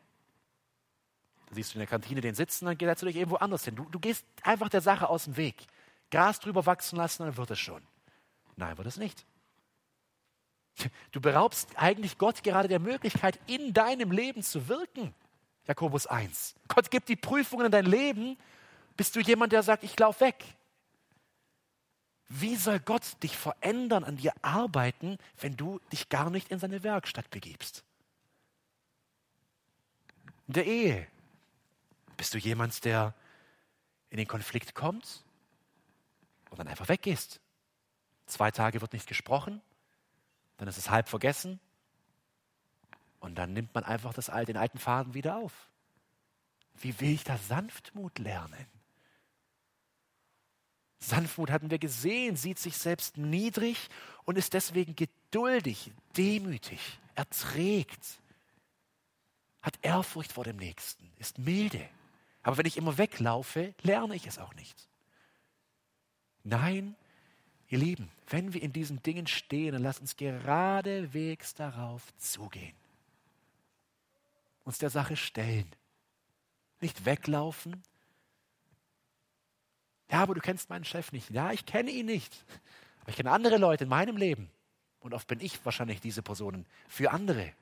Da 1.48 1.54
siehst 1.54 1.72
du 1.72 1.76
in 1.76 1.80
der 1.80 1.86
Kantine 1.86 2.20
den 2.20 2.34
sitzen, 2.34 2.66
dann 2.66 2.78
setzt 2.78 3.02
du 3.02 3.06
dich 3.06 3.16
irgendwo 3.16 3.36
anders 3.36 3.64
hin. 3.64 3.76
Du, 3.76 3.84
du 3.84 4.00
gehst 4.00 4.24
einfach 4.42 4.68
der 4.68 4.80
Sache 4.80 5.08
aus 5.08 5.24
dem 5.24 5.36
Weg. 5.36 5.66
Gras 6.10 6.40
drüber 6.40 6.66
wachsen 6.66 6.96
lassen, 6.96 7.24
dann 7.24 7.36
wird 7.36 7.50
es 7.50 7.58
schon. 7.58 7.82
Nein, 8.56 8.76
wird 8.76 8.86
es 8.86 8.96
nicht. 8.96 9.24
Du 11.12 11.20
beraubst 11.20 11.68
eigentlich 11.76 12.18
Gott 12.18 12.42
gerade 12.42 12.68
der 12.68 12.78
Möglichkeit, 12.78 13.38
in 13.46 13.72
deinem 13.72 14.10
Leben 14.10 14.42
zu 14.42 14.68
wirken. 14.68 15.14
Jakobus 15.66 16.06
1. 16.06 16.54
Gott 16.68 16.90
gibt 16.90 17.08
die 17.08 17.16
Prüfungen 17.16 17.66
in 17.66 17.72
dein 17.72 17.86
Leben. 17.86 18.36
Bist 18.96 19.14
du 19.16 19.20
jemand, 19.20 19.52
der 19.52 19.62
sagt, 19.62 19.84
ich 19.84 19.98
laufe 19.98 20.20
weg? 20.20 20.44
Wie 22.28 22.56
soll 22.56 22.80
Gott 22.80 23.22
dich 23.22 23.36
verändern, 23.36 24.04
an 24.04 24.16
dir 24.16 24.32
arbeiten, 24.42 25.18
wenn 25.38 25.56
du 25.56 25.80
dich 25.92 26.08
gar 26.08 26.30
nicht 26.30 26.50
in 26.50 26.58
seine 26.58 26.82
Werkstatt 26.82 27.30
begibst? 27.30 27.84
In 30.48 30.54
der 30.54 30.66
Ehe. 30.66 31.06
Bist 32.16 32.34
du 32.34 32.38
jemand, 32.38 32.84
der 32.84 33.14
in 34.10 34.16
den 34.16 34.26
Konflikt 34.26 34.74
kommt 34.74 35.24
und 36.50 36.58
dann 36.58 36.68
einfach 36.68 36.88
weggehst? 36.88 37.40
Zwei 38.26 38.50
Tage 38.50 38.80
wird 38.80 38.92
nicht 38.92 39.06
gesprochen, 39.06 39.60
dann 40.56 40.68
ist 40.68 40.78
es 40.78 40.90
halb 40.90 41.08
vergessen 41.08 41.60
und 43.22 43.36
dann 43.36 43.52
nimmt 43.52 43.72
man 43.74 43.84
einfach 43.84 44.12
das, 44.12 44.26
den 44.26 44.56
alten 44.56 44.78
Faden 44.78 45.14
wieder 45.14 45.36
auf. 45.36 45.68
Wie 46.74 47.00
will 47.00 47.12
ich 47.12 47.22
da 47.22 47.38
Sanftmut 47.38 48.18
lernen? 48.18 48.66
Sanftmut 50.98 51.50
hatten 51.50 51.70
wir 51.70 51.78
gesehen, 51.78 52.36
sieht 52.36 52.58
sich 52.58 52.76
selbst 52.76 53.16
niedrig 53.16 53.88
und 54.24 54.36
ist 54.36 54.54
deswegen 54.54 54.96
geduldig, 54.96 55.92
demütig, 56.16 56.98
erträgt, 57.14 58.20
hat 59.60 59.78
Ehrfurcht 59.82 60.32
vor 60.32 60.44
dem 60.44 60.56
Nächsten, 60.56 61.08
ist 61.18 61.38
milde. 61.38 61.88
Aber 62.42 62.58
wenn 62.58 62.66
ich 62.66 62.76
immer 62.76 62.98
weglaufe, 62.98 63.72
lerne 63.82 64.16
ich 64.16 64.26
es 64.26 64.38
auch 64.38 64.54
nicht. 64.54 64.88
Nein, 66.42 66.96
Ihr 67.68 67.78
Lieben, 67.78 68.10
wenn 68.26 68.52
wir 68.52 68.62
in 68.62 68.72
diesen 68.72 69.00
Dingen 69.02 69.28
stehen, 69.28 69.72
dann 69.72 69.82
lasst 69.82 70.00
uns 70.00 70.16
geradewegs 70.16 71.54
darauf 71.54 72.02
zugehen. 72.18 72.81
Uns 74.64 74.78
der 74.78 74.90
Sache 74.90 75.16
stellen. 75.16 75.70
Nicht 76.80 77.04
weglaufen. 77.04 77.82
Ja, 80.10 80.22
aber 80.22 80.34
du 80.34 80.40
kennst 80.40 80.70
meinen 80.70 80.84
Chef 80.84 81.12
nicht. 81.12 81.30
Ja, 81.30 81.52
ich 81.52 81.66
kenne 81.66 81.90
ihn 81.90 82.06
nicht. 82.06 82.44
Aber 83.00 83.10
ich 83.10 83.16
kenne 83.16 83.30
andere 83.30 83.56
Leute 83.56 83.84
in 83.84 83.90
meinem 83.90 84.16
Leben. 84.16 84.50
Und 85.00 85.14
oft 85.14 85.26
bin 85.26 85.40
ich 85.40 85.64
wahrscheinlich 85.64 86.00
diese 86.00 86.22
Personen 86.22 86.66
für 86.88 87.10
andere. 87.10 87.52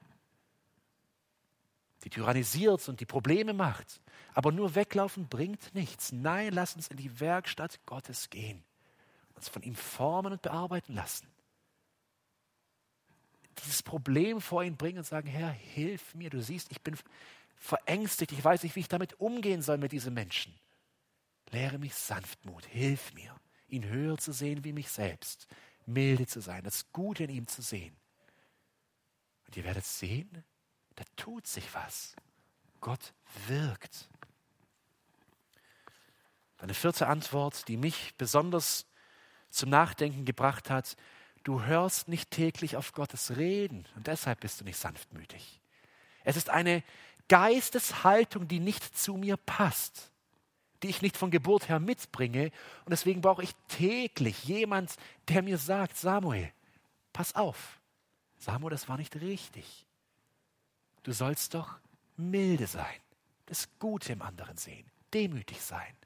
Die 2.05 2.11
tyrannisiert 2.11 2.88
und 2.88 3.01
die 3.01 3.07
Probleme 3.07 3.53
macht. 3.53 4.01
Aber 4.34 4.53
nur 4.53 4.74
weglaufen 4.74 5.28
bringt 5.28 5.74
nichts. 5.74 6.12
Nein, 6.12 6.53
lass 6.53 6.76
uns 6.76 6.88
in 6.88 6.96
die 6.96 7.20
Werkstatt 7.20 7.80
Gottes 7.86 8.30
gehen 8.30 8.64
uns 9.40 9.48
von 9.48 9.62
ihm 9.62 9.74
formen 9.74 10.32
und 10.34 10.42
bearbeiten 10.42 10.94
lassen. 10.94 11.26
Dieses 13.59 13.82
Problem 13.82 14.40
vor 14.40 14.62
ihn 14.62 14.76
bringen 14.76 14.98
und 14.98 15.05
sagen, 15.05 15.28
Herr, 15.28 15.51
hilf 15.51 16.14
mir. 16.14 16.30
Du 16.30 16.42
siehst, 16.42 16.70
ich 16.70 16.80
bin 16.80 16.96
verängstigt, 17.57 18.32
ich 18.32 18.42
weiß 18.42 18.62
nicht, 18.62 18.74
wie 18.76 18.80
ich 18.80 18.88
damit 18.88 19.20
umgehen 19.20 19.62
soll 19.62 19.78
mit 19.78 19.92
diesen 19.92 20.14
Menschen. 20.14 20.55
Lehre 21.51 21.78
mich 21.78 21.94
Sanftmut, 21.94 22.64
hilf 22.66 23.12
mir, 23.12 23.34
ihn 23.68 23.84
höher 23.84 24.16
zu 24.18 24.32
sehen 24.32 24.64
wie 24.64 24.72
mich 24.72 24.90
selbst, 24.90 25.46
milde 25.84 26.26
zu 26.26 26.40
sein, 26.40 26.64
das 26.64 26.90
Gute 26.92 27.24
in 27.24 27.30
ihm 27.30 27.46
zu 27.46 27.61
sehen. 27.61 27.96
Und 29.46 29.57
ihr 29.57 29.64
werdet 29.64 29.84
sehen, 29.84 30.44
da 30.94 31.05
tut 31.16 31.46
sich 31.46 31.74
was. 31.74 32.14
Gott 32.80 33.12
wirkt. 33.46 34.09
Eine 36.59 36.74
vierte 36.74 37.09
Antwort, 37.09 37.68
die 37.68 37.76
mich 37.76 38.14
besonders 38.16 38.86
zum 39.51 39.70
Nachdenken 39.70 40.24
gebracht 40.24 40.70
hat, 40.70 40.96
du 41.51 41.64
hörst 41.64 42.07
nicht 42.07 42.30
täglich 42.30 42.76
auf 42.76 42.92
Gottes 42.92 43.36
Reden 43.36 43.84
und 43.96 44.07
deshalb 44.07 44.38
bist 44.38 44.61
du 44.61 44.64
nicht 44.64 44.78
sanftmütig. 44.78 45.61
Es 46.22 46.36
ist 46.36 46.48
eine 46.48 46.84
Geisteshaltung, 47.26 48.46
die 48.46 48.61
nicht 48.61 48.96
zu 48.96 49.14
mir 49.14 49.36
passt, 49.36 50.12
die 50.84 50.86
ich 50.86 51.03
nicht 51.03 51.16
von 51.16 51.32
Geburt 51.32 51.68
her 51.68 51.80
mitbringe 51.80 52.53
und 52.84 52.90
deswegen 52.90 53.20
brauche 53.20 53.42
ich 53.42 53.53
täglich 53.66 54.44
jemand, 54.44 54.94
der 55.26 55.42
mir 55.42 55.59
sagt, 55.59 55.96
Samuel, 55.96 56.53
pass 57.12 57.34
auf, 57.34 57.80
Samuel, 58.38 58.70
das 58.70 58.88
war 58.88 58.96
nicht 58.96 59.16
richtig. 59.16 59.88
Du 61.03 61.11
sollst 61.11 61.55
doch 61.55 61.80
milde 62.16 62.68
sein, 62.68 63.01
das 63.46 63.68
Gute 63.80 64.12
im 64.12 64.22
anderen 64.22 64.57
sehen, 64.57 64.88
demütig 65.12 65.61
sein. 65.61 65.96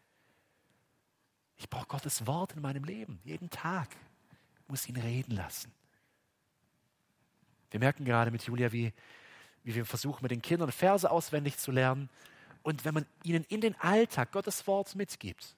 Ich 1.59 1.69
brauche 1.69 1.87
Gottes 1.87 2.27
Wort 2.27 2.53
in 2.53 2.63
meinem 2.63 2.85
Leben, 2.85 3.21
jeden 3.25 3.51
Tag. 3.51 3.91
Muss 4.69 4.89
ihn 4.89 4.97
reden 4.97 5.37
lassen. 5.37 5.73
Wir 7.71 7.81
merken 7.81 8.05
gerade 8.05 8.31
mit 8.31 8.43
Julia, 8.45 8.73
wie, 8.73 8.93
wie 9.63 9.75
wir 9.75 9.85
versuchen, 9.85 10.23
mit 10.23 10.31
den 10.31 10.43
Kindern 10.43 10.73
Verse 10.73 11.11
auswendig 11.11 11.59
zu 11.59 11.71
lernen. 11.71 12.09
Und 12.63 12.85
wenn 12.85 12.95
man 12.95 13.07
ihnen 13.25 13.45
in 13.45 13.61
den 13.61 13.79
Alltag 13.81 14.33
Gottes 14.33 14.67
Wort 14.67 14.95
mitgibt, 14.95 15.57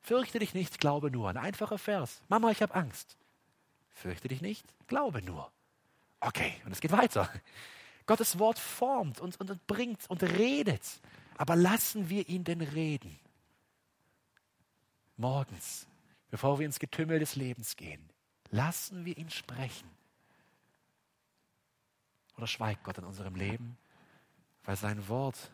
fürchte 0.00 0.38
dich 0.38 0.54
nicht, 0.54 0.78
glaube 0.78 1.10
nur. 1.10 1.28
Ein 1.28 1.38
einfacher 1.38 1.78
Vers. 1.78 2.22
Mama, 2.28 2.50
ich 2.50 2.62
habe 2.62 2.74
Angst. 2.74 3.16
Fürchte 3.90 4.28
dich 4.28 4.42
nicht, 4.42 4.66
glaube 4.86 5.22
nur. 5.22 5.50
Okay, 6.20 6.54
und 6.64 6.72
es 6.72 6.80
geht 6.80 6.92
weiter. 6.92 7.30
Gottes 8.06 8.38
Wort 8.38 8.58
formt 8.58 9.20
und, 9.20 9.40
und, 9.40 9.50
und 9.50 9.66
bringt 9.66 10.08
und 10.08 10.22
redet. 10.22 11.00
Aber 11.36 11.56
lassen 11.56 12.08
wir 12.08 12.28
ihn 12.28 12.44
denn 12.44 12.60
reden? 12.60 13.18
morgens, 15.16 15.86
bevor 16.30 16.58
wir 16.58 16.66
ins 16.66 16.78
Getümmel 16.78 17.18
des 17.18 17.36
Lebens 17.36 17.76
gehen, 17.76 18.08
lassen 18.50 19.04
wir 19.04 19.16
ihn 19.16 19.30
sprechen. 19.30 19.90
Oder 22.36 22.46
schweigt 22.46 22.84
Gott 22.84 22.98
in 22.98 23.04
unserem 23.04 23.34
Leben, 23.34 23.78
weil 24.64 24.76
sein 24.76 25.08
Wort 25.08 25.50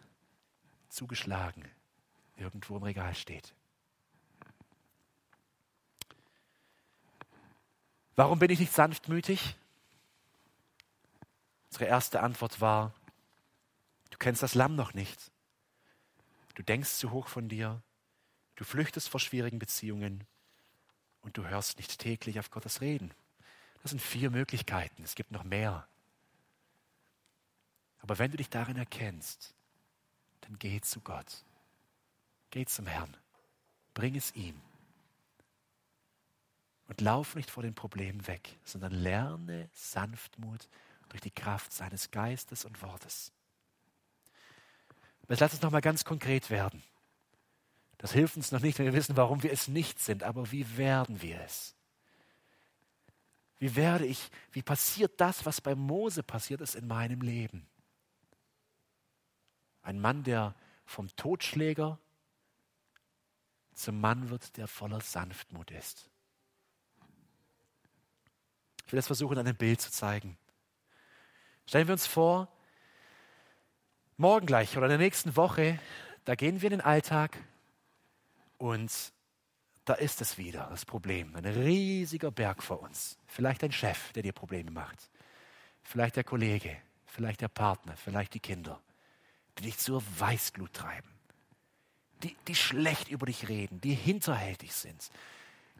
zugeschlagen 0.88 1.64
irgendwo 2.36 2.76
im 2.76 2.82
Regal 2.82 3.14
steht. 3.14 3.54
Warum 8.14 8.38
bin 8.38 8.50
ich 8.50 8.60
nicht 8.60 8.72
sanftmütig? 8.72 9.56
Unsere 11.70 11.86
erste 11.86 12.20
Antwort 12.20 12.60
war, 12.60 12.92
du 14.10 14.18
kennst 14.18 14.42
das 14.42 14.54
Lamm 14.54 14.76
noch 14.76 14.92
nicht. 14.92 15.30
Du 16.54 16.62
denkst 16.62 16.90
zu 16.90 17.10
hoch 17.10 17.28
von 17.28 17.48
dir, 17.48 17.82
du 18.56 18.64
flüchtest 18.64 19.08
vor 19.08 19.20
schwierigen 19.20 19.58
Beziehungen 19.58 20.26
und 21.22 21.36
du 21.36 21.46
hörst 21.46 21.78
nicht 21.78 21.98
täglich 21.98 22.38
auf 22.38 22.50
Gottes 22.50 22.80
Reden. 22.80 23.12
Das 23.82 23.90
sind 23.90 24.00
vier 24.00 24.30
Möglichkeiten, 24.30 25.02
es 25.02 25.14
gibt 25.14 25.32
noch 25.32 25.44
mehr. 25.44 25.86
Aber 28.00 28.18
wenn 28.18 28.30
du 28.30 28.36
dich 28.36 28.50
darin 28.50 28.76
erkennst, 28.76 29.54
dann 30.42 30.58
geh 30.58 30.80
zu 30.80 31.00
Gott. 31.00 31.44
Geh 32.50 32.66
zum 32.66 32.86
Herrn. 32.86 33.16
Bring 33.94 34.16
es 34.16 34.34
ihm. 34.34 34.60
Und 36.88 37.00
lauf 37.00 37.34
nicht 37.34 37.50
vor 37.50 37.62
den 37.62 37.74
Problemen 37.74 38.26
weg, 38.26 38.58
sondern 38.64 38.92
lerne 38.92 39.70
Sanftmut 39.72 40.68
durch 41.08 41.22
die 41.22 41.30
Kraft 41.30 41.72
seines 41.72 42.10
Geistes 42.10 42.64
und 42.64 42.82
Wortes. 42.82 43.32
Jetzt 45.28 45.40
lass 45.40 45.52
uns 45.54 45.62
nochmal 45.62 45.80
ganz 45.80 46.04
konkret 46.04 46.50
werden. 46.50 46.82
Das 48.02 48.10
hilft 48.10 48.36
uns 48.36 48.50
noch 48.50 48.60
nicht, 48.60 48.80
wenn 48.80 48.86
wir 48.86 48.94
wissen, 48.94 49.16
warum 49.16 49.44
wir 49.44 49.52
es 49.52 49.68
nicht 49.68 50.00
sind, 50.00 50.24
aber 50.24 50.50
wie 50.50 50.76
werden 50.76 51.22
wir 51.22 51.40
es? 51.42 51.76
Wie 53.60 53.76
werde 53.76 54.06
ich, 54.06 54.28
wie 54.50 54.62
passiert 54.62 55.20
das, 55.20 55.46
was 55.46 55.60
bei 55.60 55.76
Mose 55.76 56.24
passiert 56.24 56.60
ist 56.62 56.74
in 56.74 56.88
meinem 56.88 57.20
Leben? 57.20 57.64
Ein 59.82 60.00
Mann, 60.00 60.24
der 60.24 60.56
vom 60.84 61.14
Totschläger 61.14 62.00
zum 63.72 64.00
Mann 64.00 64.30
wird, 64.30 64.56
der 64.56 64.66
voller 64.66 65.00
Sanftmut 65.00 65.70
ist. 65.70 66.10
Ich 68.84 68.92
will 68.92 68.98
das 68.98 69.06
versuchen, 69.06 69.38
an 69.38 69.46
einem 69.46 69.56
Bild 69.56 69.80
zu 69.80 69.92
zeigen. 69.92 70.36
Stellen 71.66 71.86
wir 71.86 71.92
uns 71.92 72.08
vor, 72.08 72.48
morgen 74.16 74.46
gleich 74.46 74.76
oder 74.76 74.86
in 74.86 74.90
der 74.90 74.98
nächsten 74.98 75.36
Woche, 75.36 75.78
da 76.24 76.34
gehen 76.34 76.62
wir 76.62 76.66
in 76.72 76.78
den 76.78 76.84
Alltag 76.84 77.38
und 78.62 79.12
da 79.84 79.94
ist 79.94 80.20
es 80.20 80.38
wieder, 80.38 80.68
das 80.70 80.84
Problem. 80.84 81.34
Ein 81.34 81.46
riesiger 81.46 82.30
Berg 82.30 82.62
vor 82.62 82.80
uns. 82.80 83.18
Vielleicht 83.26 83.64
ein 83.64 83.72
Chef, 83.72 84.12
der 84.12 84.22
dir 84.22 84.32
Probleme 84.32 84.70
macht. 84.70 85.10
Vielleicht 85.82 86.14
der 86.14 86.22
Kollege, 86.22 86.76
vielleicht 87.04 87.40
der 87.40 87.48
Partner, 87.48 87.96
vielleicht 87.96 88.34
die 88.34 88.40
Kinder, 88.40 88.80
die 89.58 89.64
dich 89.64 89.78
zur 89.78 90.00
Weißglut 90.16 90.72
treiben. 90.72 91.08
Die, 92.22 92.36
die 92.46 92.54
schlecht 92.54 93.08
über 93.08 93.26
dich 93.26 93.48
reden, 93.48 93.80
die 93.80 93.94
hinterhältig 93.94 94.72
sind, 94.72 95.10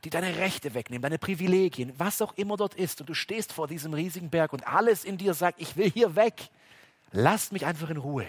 die 0.03 0.11
deine 0.11 0.35
Rechte 0.39 0.74
wegnehmen, 0.74 1.03
deine 1.03 1.18
Privilegien, 1.18 1.93
was 1.99 2.20
auch 2.20 2.33
immer 2.33 2.57
dort 2.57 2.74
ist. 2.74 3.01
Und 3.01 3.11
du 3.11 3.14
stehst 3.14 3.53
vor 3.53 3.68
diesem 3.68 3.95
riesigen 3.95 4.28
Berg 4.28 4.53
und 4.53 4.66
alles 4.66 5.05
in 5.05 5.18
dir 5.18 5.35
sagt, 5.35 5.61
ich 5.61 5.76
will 5.76 5.89
hier 5.89 6.16
weg. 6.16 6.51
Lasst 7.12 7.53
mich 7.53 7.64
einfach 7.64 7.91
in 7.91 7.99
Ruhe. 7.99 8.26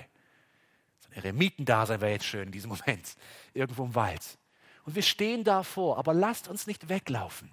So 0.99 1.09
ein 1.09 1.13
Eremitendasein 1.13 2.01
wäre 2.01 2.11
jetzt 2.11 2.25
schön 2.25 2.43
in 2.43 2.51
diesem 2.51 2.69
Moment, 2.77 3.15
irgendwo 3.55 3.85
im 3.85 3.95
Wald. 3.95 4.37
Und 4.85 4.95
wir 4.95 5.01
stehen 5.01 5.43
davor, 5.43 5.97
aber 5.97 6.13
lasst 6.13 6.47
uns 6.47 6.67
nicht 6.67 6.89
weglaufen, 6.89 7.51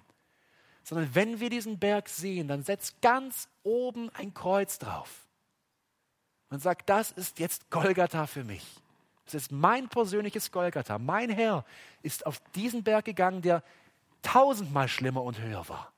sondern 0.83 1.13
wenn 1.15 1.39
wir 1.39 1.49
diesen 1.49 1.79
Berg 1.79 2.09
sehen, 2.09 2.47
dann 2.47 2.63
setzt 2.63 3.01
ganz 3.01 3.47
oben 3.63 4.09
ein 4.11 4.33
Kreuz 4.33 4.79
drauf 4.79 5.27
und 6.49 6.61
sagt, 6.61 6.89
das 6.89 7.11
ist 7.11 7.39
jetzt 7.39 7.69
Golgatha 7.69 8.27
für 8.27 8.43
mich. 8.43 8.65
Das 9.25 9.35
ist 9.35 9.51
mein 9.51 9.87
persönliches 9.87 10.51
Golgatha. 10.51 10.97
Mein 10.99 11.29
Herr 11.29 11.63
ist 12.01 12.25
auf 12.25 12.39
diesen 12.53 12.83
Berg 12.83 13.05
gegangen, 13.05 13.41
der 13.41 13.63
tausendmal 14.21 14.89
schlimmer 14.89 15.23
und 15.23 15.39
höher 15.39 15.67
war. 15.69 15.93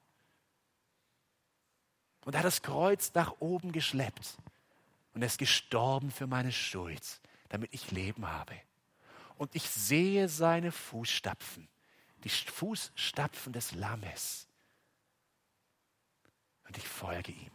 Und 2.26 2.36
er 2.36 2.40
hat 2.40 2.46
das 2.46 2.62
Kreuz 2.62 3.12
nach 3.16 3.36
oben 3.40 3.72
geschleppt 3.72 4.38
und 5.14 5.24
er 5.24 5.28
ist 5.28 5.40
gestorben 5.40 6.12
für 6.12 6.28
meine 6.28 6.52
Schuld, 6.52 7.20
damit 7.50 7.74
ich 7.74 7.92
Leben 7.92 8.30
habe 8.30 8.54
und 9.38 9.56
ich 9.56 9.70
sehe 9.70 10.30
seine 10.30 10.72
Fußstapfen, 10.72 11.68
die 12.24 12.30
Fußstapfen 12.30 13.54
des 13.54 13.74
Lammes. 13.74 14.48
Und 16.68 16.78
ich 16.78 16.88
folge 16.88 17.32
ihm. 17.32 17.52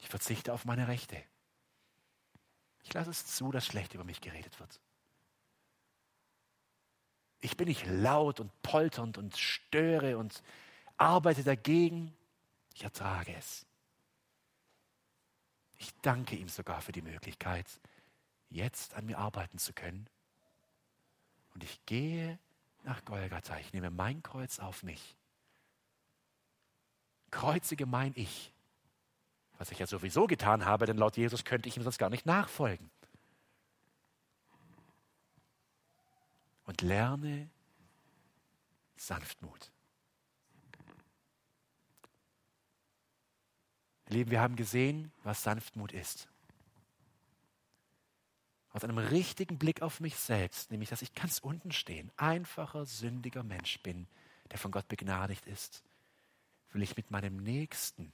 Ich 0.00 0.08
verzichte 0.08 0.52
auf 0.52 0.64
meine 0.64 0.88
Rechte. 0.88 1.22
Ich 2.82 2.94
lasse 2.94 3.10
es 3.10 3.26
zu, 3.26 3.52
dass 3.52 3.66
schlecht 3.66 3.94
über 3.94 4.04
mich 4.04 4.20
geredet 4.20 4.58
wird. 4.58 4.80
Ich 7.40 7.56
bin 7.56 7.68
nicht 7.68 7.86
laut 7.86 8.40
und 8.40 8.50
polternd 8.62 9.18
und 9.18 9.36
störe 9.36 10.18
und 10.18 10.42
arbeite 10.96 11.42
dagegen. 11.42 12.14
Ich 12.74 12.84
ertrage 12.84 13.34
es. 13.34 13.66
Ich 15.78 15.94
danke 16.02 16.36
ihm 16.36 16.48
sogar 16.48 16.82
für 16.82 16.92
die 16.92 17.00
Möglichkeit, 17.00 17.66
jetzt 18.50 18.94
an 18.94 19.06
mir 19.06 19.18
arbeiten 19.18 19.58
zu 19.58 19.72
können. 19.72 20.08
Und 21.54 21.64
ich 21.64 21.84
gehe 21.86 22.38
nach 22.84 23.04
Golgatha. 23.04 23.58
Ich 23.58 23.72
nehme 23.72 23.90
mein 23.90 24.22
Kreuz 24.22 24.58
auf 24.58 24.82
mich. 24.82 25.16
Kreuzige 27.30 27.86
mein 27.86 28.12
Ich. 28.16 28.52
Was 29.58 29.70
ich 29.70 29.78
ja 29.78 29.86
sowieso 29.86 30.26
getan 30.26 30.64
habe, 30.64 30.86
denn 30.86 30.96
laut 30.96 31.16
Jesus 31.16 31.44
könnte 31.44 31.68
ich 31.68 31.76
ihm 31.76 31.82
sonst 31.82 31.98
gar 31.98 32.10
nicht 32.10 32.26
nachfolgen. 32.26 32.90
Und 36.64 36.82
lerne 36.82 37.50
Sanftmut. 38.96 39.70
Lieben, 44.08 44.30
wir 44.30 44.40
haben 44.40 44.56
gesehen, 44.56 45.12
was 45.22 45.42
Sanftmut 45.42 45.92
ist 45.92 46.28
aus 48.72 48.84
einem 48.84 48.98
richtigen 48.98 49.58
Blick 49.58 49.82
auf 49.82 50.00
mich 50.00 50.16
selbst, 50.16 50.70
nämlich 50.70 50.90
dass 50.90 51.02
ich 51.02 51.14
ganz 51.14 51.38
unten 51.38 51.72
stehen, 51.72 52.10
einfacher, 52.16 52.86
sündiger 52.86 53.42
Mensch 53.42 53.80
bin, 53.80 54.06
der 54.50 54.58
von 54.58 54.70
Gott 54.70 54.88
begnadigt 54.88 55.46
ist, 55.46 55.82
will 56.72 56.82
ich 56.82 56.96
mit 56.96 57.10
meinem 57.10 57.36
Nächsten 57.38 58.12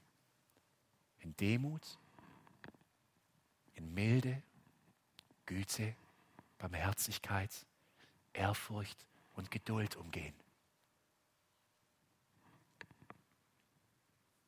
in 1.20 1.36
Demut, 1.36 1.98
in 3.74 3.92
Milde, 3.92 4.42
Güte, 5.44 5.94
Barmherzigkeit, 6.58 7.50
Ehrfurcht 8.32 9.04
und 9.34 9.50
Geduld 9.50 9.96
umgehen. 9.96 10.34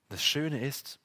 Das 0.09 0.25
Schöne 0.25 0.59
ist, 0.61 0.99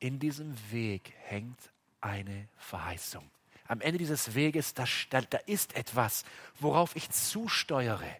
in 0.00 0.18
diesem 0.18 0.56
Weg 0.72 1.14
hängt 1.18 1.72
eine 2.00 2.48
Verheißung 2.56 3.30
am 3.68 3.82
Ende 3.82 3.98
dieses 3.98 4.34
Weges, 4.34 4.74
da, 4.74 4.84
da, 5.10 5.20
da 5.20 5.38
ist 5.46 5.76
etwas, 5.76 6.24
worauf 6.58 6.96
ich 6.96 7.10
zusteuere. 7.10 8.16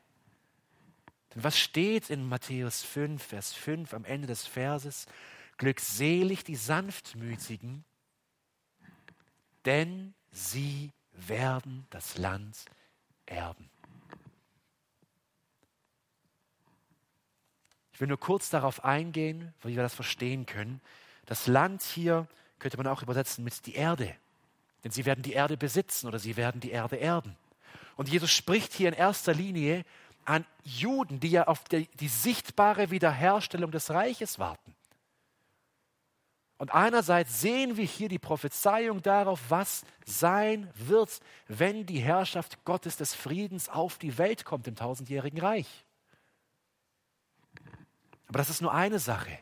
Denn 1.34 1.42
was 1.42 1.58
steht 1.58 2.10
in 2.10 2.28
Matthäus 2.28 2.82
5, 2.82 3.22
Vers 3.22 3.54
5 3.54 3.94
am 3.94 4.04
Ende 4.04 4.26
des 4.26 4.46
Verses? 4.46 5.06
Glückselig 5.56 6.44
die 6.44 6.54
Sanftmütigen, 6.54 7.84
denn 9.64 10.14
sie 10.30 10.92
werden 11.12 11.86
das 11.90 12.16
Land 12.18 12.66
erben. 13.26 13.68
Ich 17.92 18.00
will 18.00 18.08
nur 18.08 18.20
kurz 18.20 18.50
darauf 18.50 18.84
eingehen, 18.84 19.52
wie 19.62 19.74
wir 19.74 19.82
das 19.82 19.94
verstehen 19.94 20.46
können. 20.46 20.80
Das 21.26 21.48
Land 21.48 21.82
hier 21.82 22.28
könnte 22.60 22.76
man 22.76 22.86
auch 22.86 23.02
übersetzen 23.02 23.42
mit 23.42 23.66
die 23.66 23.74
Erde. 23.74 24.14
Denn 24.84 24.90
sie 24.90 25.04
werden 25.04 25.22
die 25.22 25.32
Erde 25.32 25.56
besitzen 25.56 26.06
oder 26.06 26.18
sie 26.18 26.36
werden 26.36 26.60
die 26.60 26.70
Erde 26.70 27.00
erben. 27.00 27.36
Und 27.96 28.08
Jesus 28.08 28.30
spricht 28.30 28.72
hier 28.72 28.88
in 28.88 28.94
erster 28.94 29.34
Linie 29.34 29.84
an 30.24 30.46
Juden, 30.62 31.20
die 31.20 31.30
ja 31.30 31.48
auf 31.48 31.64
die, 31.64 31.88
die 31.98 32.08
sichtbare 32.08 32.90
Wiederherstellung 32.90 33.70
des 33.70 33.90
Reiches 33.90 34.38
warten. 34.38 34.74
Und 36.58 36.74
einerseits 36.74 37.40
sehen 37.40 37.76
wir 37.76 37.84
hier 37.84 38.08
die 38.08 38.18
Prophezeiung 38.18 39.00
darauf, 39.02 39.40
was 39.48 39.84
sein 40.04 40.68
wird, 40.74 41.20
wenn 41.46 41.86
die 41.86 42.00
Herrschaft 42.00 42.64
Gottes 42.64 42.96
des 42.96 43.14
Friedens 43.14 43.68
auf 43.68 43.96
die 43.98 44.18
Welt 44.18 44.44
kommt 44.44 44.66
im 44.66 44.74
tausendjährigen 44.74 45.40
Reich. 45.40 45.84
Aber 48.26 48.38
das 48.38 48.50
ist 48.50 48.60
nur 48.60 48.74
eine 48.74 48.98
Sache. 48.98 49.38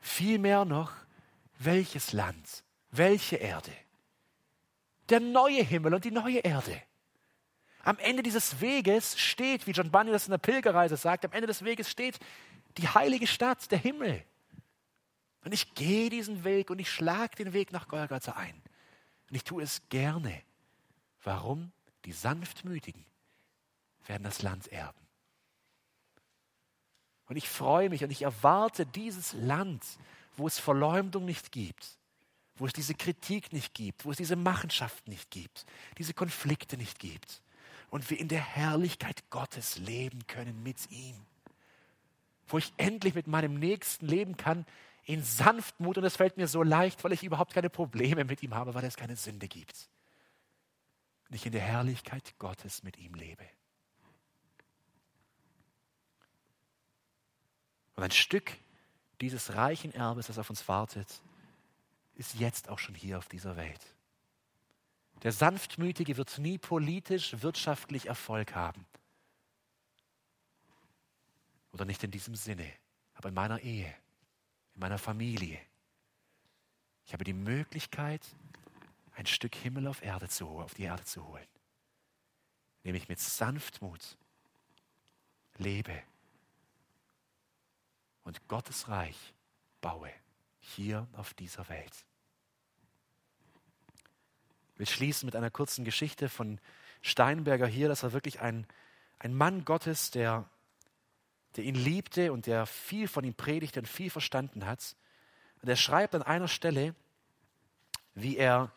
Vielmehr 0.00 0.64
noch, 0.64 0.92
welches 1.58 2.12
Land, 2.12 2.62
welche 2.90 3.36
Erde 3.36 3.72
der 5.08 5.20
neue 5.20 5.62
Himmel 5.62 5.94
und 5.94 6.04
die 6.04 6.10
neue 6.10 6.38
Erde. 6.38 6.80
Am 7.82 7.98
Ende 7.98 8.22
dieses 8.22 8.60
Weges 8.60 9.18
steht, 9.18 9.66
wie 9.66 9.72
John 9.72 9.90
Bunyan 9.90 10.12
das 10.12 10.26
in 10.26 10.30
der 10.30 10.38
Pilgerreise 10.38 10.96
sagt, 10.96 11.24
am 11.24 11.32
Ende 11.32 11.46
des 11.46 11.64
Weges 11.64 11.90
steht 11.90 12.18
die 12.78 12.88
heilige 12.88 13.26
Stadt, 13.26 13.70
der 13.70 13.78
Himmel. 13.78 14.24
Und 15.44 15.52
ich 15.52 15.74
gehe 15.74 16.08
diesen 16.08 16.44
Weg 16.44 16.70
und 16.70 16.78
ich 16.78 16.90
schlage 16.90 17.36
den 17.36 17.52
Weg 17.52 17.72
nach 17.72 17.86
Golgatha 17.88 18.32
ein. 18.32 18.62
Und 19.28 19.36
ich 19.36 19.44
tue 19.44 19.62
es 19.62 19.82
gerne. 19.90 20.42
Warum? 21.22 21.72
Die 22.06 22.12
Sanftmütigen 22.12 23.04
werden 24.06 24.24
das 24.24 24.42
Land 24.42 24.68
erben. 24.68 24.98
Und 27.26 27.36
ich 27.36 27.48
freue 27.48 27.90
mich 27.90 28.04
und 28.04 28.10
ich 28.10 28.22
erwarte 28.22 28.86
dieses 28.86 29.32
Land, 29.34 29.84
wo 30.36 30.46
es 30.46 30.58
Verleumdung 30.58 31.24
nicht 31.24 31.52
gibt, 31.52 31.98
wo 32.56 32.66
es 32.66 32.72
diese 32.72 32.94
Kritik 32.94 33.52
nicht 33.52 33.74
gibt, 33.74 34.04
wo 34.04 34.10
es 34.10 34.16
diese 34.16 34.36
Machenschaft 34.36 35.08
nicht 35.08 35.30
gibt, 35.30 35.66
diese 35.98 36.14
Konflikte 36.14 36.76
nicht 36.76 36.98
gibt. 36.98 37.42
Und 37.90 38.10
wir 38.10 38.18
in 38.18 38.28
der 38.28 38.40
Herrlichkeit 38.40 39.28
Gottes 39.30 39.78
leben 39.78 40.26
können 40.26 40.62
mit 40.62 40.90
ihm. 40.90 41.14
Wo 42.46 42.58
ich 42.58 42.72
endlich 42.76 43.14
mit 43.14 43.26
meinem 43.26 43.54
Nächsten 43.54 44.06
leben 44.06 44.36
kann 44.36 44.66
in 45.04 45.22
Sanftmut. 45.22 45.98
Und 45.98 46.04
es 46.04 46.16
fällt 46.16 46.36
mir 46.36 46.48
so 46.48 46.62
leicht, 46.62 47.04
weil 47.04 47.12
ich 47.12 47.22
überhaupt 47.22 47.54
keine 47.54 47.70
Probleme 47.70 48.24
mit 48.24 48.42
ihm 48.42 48.54
habe, 48.54 48.74
weil 48.74 48.84
es 48.84 48.96
keine 48.96 49.16
Sünde 49.16 49.48
gibt. 49.48 49.88
Und 51.28 51.36
ich 51.36 51.46
in 51.46 51.52
der 51.52 51.60
Herrlichkeit 51.60 52.34
Gottes 52.38 52.82
mit 52.82 52.98
ihm 52.98 53.14
lebe. 53.14 53.44
Und 57.96 58.02
ein 58.02 58.10
Stück 58.10 58.52
dieses 59.20 59.54
reichen 59.54 59.92
Erbes, 59.92 60.26
das 60.26 60.38
auf 60.38 60.50
uns 60.50 60.66
wartet, 60.66 61.22
ist 62.14 62.34
jetzt 62.34 62.68
auch 62.68 62.78
schon 62.78 62.94
hier 62.94 63.18
auf 63.18 63.28
dieser 63.28 63.56
Welt. 63.56 63.80
Der 65.22 65.32
Sanftmütige 65.32 66.16
wird 66.16 66.38
nie 66.38 66.58
politisch, 66.58 67.34
wirtschaftlich 67.40 68.06
Erfolg 68.06 68.54
haben. 68.54 68.84
Oder 71.72 71.84
nicht 71.84 72.04
in 72.04 72.10
diesem 72.10 72.34
Sinne, 72.34 72.70
aber 73.14 73.30
in 73.30 73.34
meiner 73.34 73.60
Ehe, 73.60 73.94
in 74.74 74.80
meiner 74.80 74.98
Familie. 74.98 75.58
Ich 77.06 77.12
habe 77.12 77.24
die 77.24 77.32
Möglichkeit, 77.32 78.22
ein 79.16 79.26
Stück 79.26 79.54
Himmel 79.54 79.86
auf, 79.86 80.02
Erde 80.02 80.28
zu, 80.28 80.46
auf 80.46 80.74
die 80.74 80.82
Erde 80.82 81.04
zu 81.04 81.26
holen. 81.26 81.46
Indem 82.82 82.96
ich 82.96 83.08
mit 83.08 83.20
Sanftmut 83.20 84.16
lebe 85.56 86.02
und 88.24 88.46
Gottes 88.48 88.88
Reich 88.88 89.34
baue, 89.80 90.10
hier 90.64 91.06
auf 91.14 91.34
dieser 91.34 91.68
Welt. 91.68 91.92
Will 94.76 94.86
schließen 94.86 95.26
mit 95.26 95.36
einer 95.36 95.50
kurzen 95.50 95.84
Geschichte 95.84 96.28
von 96.28 96.58
Steinberger 97.00 97.66
hier. 97.66 97.88
Das 97.88 98.02
war 98.02 98.12
wirklich 98.12 98.40
ein, 98.40 98.66
ein 99.18 99.34
Mann 99.34 99.64
Gottes, 99.64 100.10
der, 100.10 100.48
der 101.56 101.64
ihn 101.64 101.76
liebte 101.76 102.32
und 102.32 102.46
der 102.46 102.66
viel 102.66 103.06
von 103.06 103.24
ihm 103.24 103.34
predigte 103.34 103.80
und 103.80 103.86
viel 103.86 104.10
verstanden 104.10 104.66
hat. 104.66 104.96
Und 105.62 105.68
er 105.68 105.76
schreibt 105.76 106.14
an 106.14 106.22
einer 106.22 106.48
Stelle, 106.48 106.94
wie 108.14 108.36
er 108.36 108.72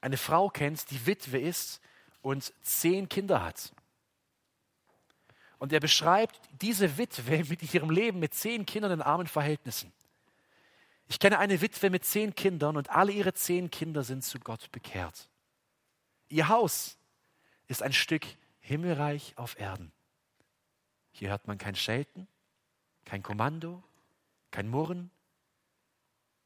eine 0.00 0.16
Frau 0.16 0.48
kennt, 0.48 0.90
die 0.90 1.06
Witwe 1.06 1.38
ist 1.38 1.80
und 2.22 2.52
zehn 2.62 3.08
Kinder 3.08 3.44
hat. 3.44 3.72
Und 5.58 5.72
er 5.72 5.80
beschreibt 5.80 6.40
diese 6.60 6.98
Witwe 6.98 7.44
mit 7.44 7.74
ihrem 7.74 7.90
Leben 7.90 8.18
mit 8.18 8.34
zehn 8.34 8.66
Kindern 8.66 8.92
in 8.92 9.02
armen 9.02 9.26
Verhältnissen. 9.26 9.92
Ich 11.08 11.18
kenne 11.18 11.38
eine 11.38 11.60
Witwe 11.60 11.90
mit 11.90 12.04
zehn 12.04 12.34
Kindern 12.34 12.76
und 12.76 12.90
alle 12.90 13.12
ihre 13.12 13.34
zehn 13.34 13.70
Kinder 13.70 14.02
sind 14.02 14.24
zu 14.24 14.38
Gott 14.38 14.70
bekehrt. 14.72 15.28
Ihr 16.28 16.48
Haus 16.48 16.96
ist 17.66 17.82
ein 17.82 17.92
Stück 17.92 18.26
Himmelreich 18.60 19.34
auf 19.36 19.58
Erden. 19.58 19.92
Hier 21.12 21.30
hört 21.30 21.46
man 21.46 21.58
kein 21.58 21.74
Schelten, 21.74 22.26
kein 23.04 23.22
Kommando, 23.22 23.82
kein 24.50 24.68
Murren. 24.68 25.10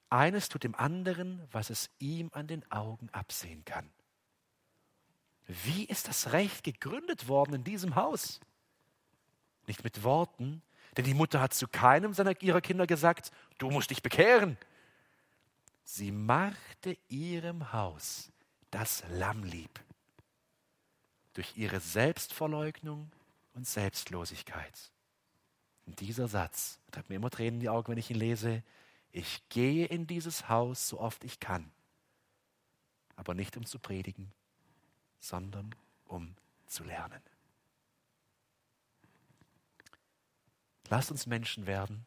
Eines 0.08 0.48
tut 0.48 0.64
dem 0.64 0.74
anderen, 0.74 1.46
was 1.52 1.70
es 1.70 1.90
ihm 1.98 2.30
an 2.32 2.46
den 2.46 2.68
Augen 2.70 3.08
absehen 3.10 3.64
kann. 3.64 3.88
Wie 5.46 5.84
ist 5.84 6.08
das 6.08 6.32
Recht 6.32 6.64
gegründet 6.64 7.28
worden 7.28 7.54
in 7.54 7.64
diesem 7.64 7.94
Haus? 7.94 8.40
nicht 9.66 9.84
mit 9.84 10.02
Worten, 10.02 10.62
denn 10.96 11.04
die 11.04 11.14
Mutter 11.14 11.40
hat 11.40 11.54
zu 11.54 11.68
keinem 11.68 12.14
seiner, 12.14 12.40
ihrer 12.42 12.60
Kinder 12.60 12.86
gesagt, 12.86 13.30
du 13.58 13.70
musst 13.70 13.90
dich 13.90 14.02
bekehren. 14.02 14.56
Sie 15.84 16.10
machte 16.10 16.96
ihrem 17.08 17.72
Haus 17.72 18.32
das 18.70 19.04
Lamm 19.10 19.44
lieb 19.44 19.80
durch 21.34 21.56
ihre 21.56 21.80
Selbstverleugnung 21.80 23.10
und 23.52 23.66
Selbstlosigkeit. 23.66 24.90
Und 25.84 26.00
dieser 26.00 26.28
Satz 26.28 26.80
hat 26.94 27.08
mir 27.08 27.16
immer 27.16 27.30
Tränen 27.30 27.54
in 27.54 27.60
die 27.60 27.68
Augen, 27.68 27.92
wenn 27.92 27.98
ich 27.98 28.10
ihn 28.10 28.18
lese. 28.18 28.62
Ich 29.12 29.48
gehe 29.48 29.86
in 29.86 30.06
dieses 30.06 30.48
Haus 30.48 30.88
so 30.88 30.98
oft 30.98 31.24
ich 31.24 31.40
kann, 31.40 31.70
aber 33.14 33.34
nicht 33.34 33.56
um 33.56 33.64
zu 33.64 33.78
predigen, 33.78 34.32
sondern 35.20 35.74
um 36.04 36.34
zu 36.66 36.84
lernen. 36.84 37.20
Lasst 40.88 41.10
uns 41.10 41.26
Menschen 41.26 41.66
werden, 41.66 42.06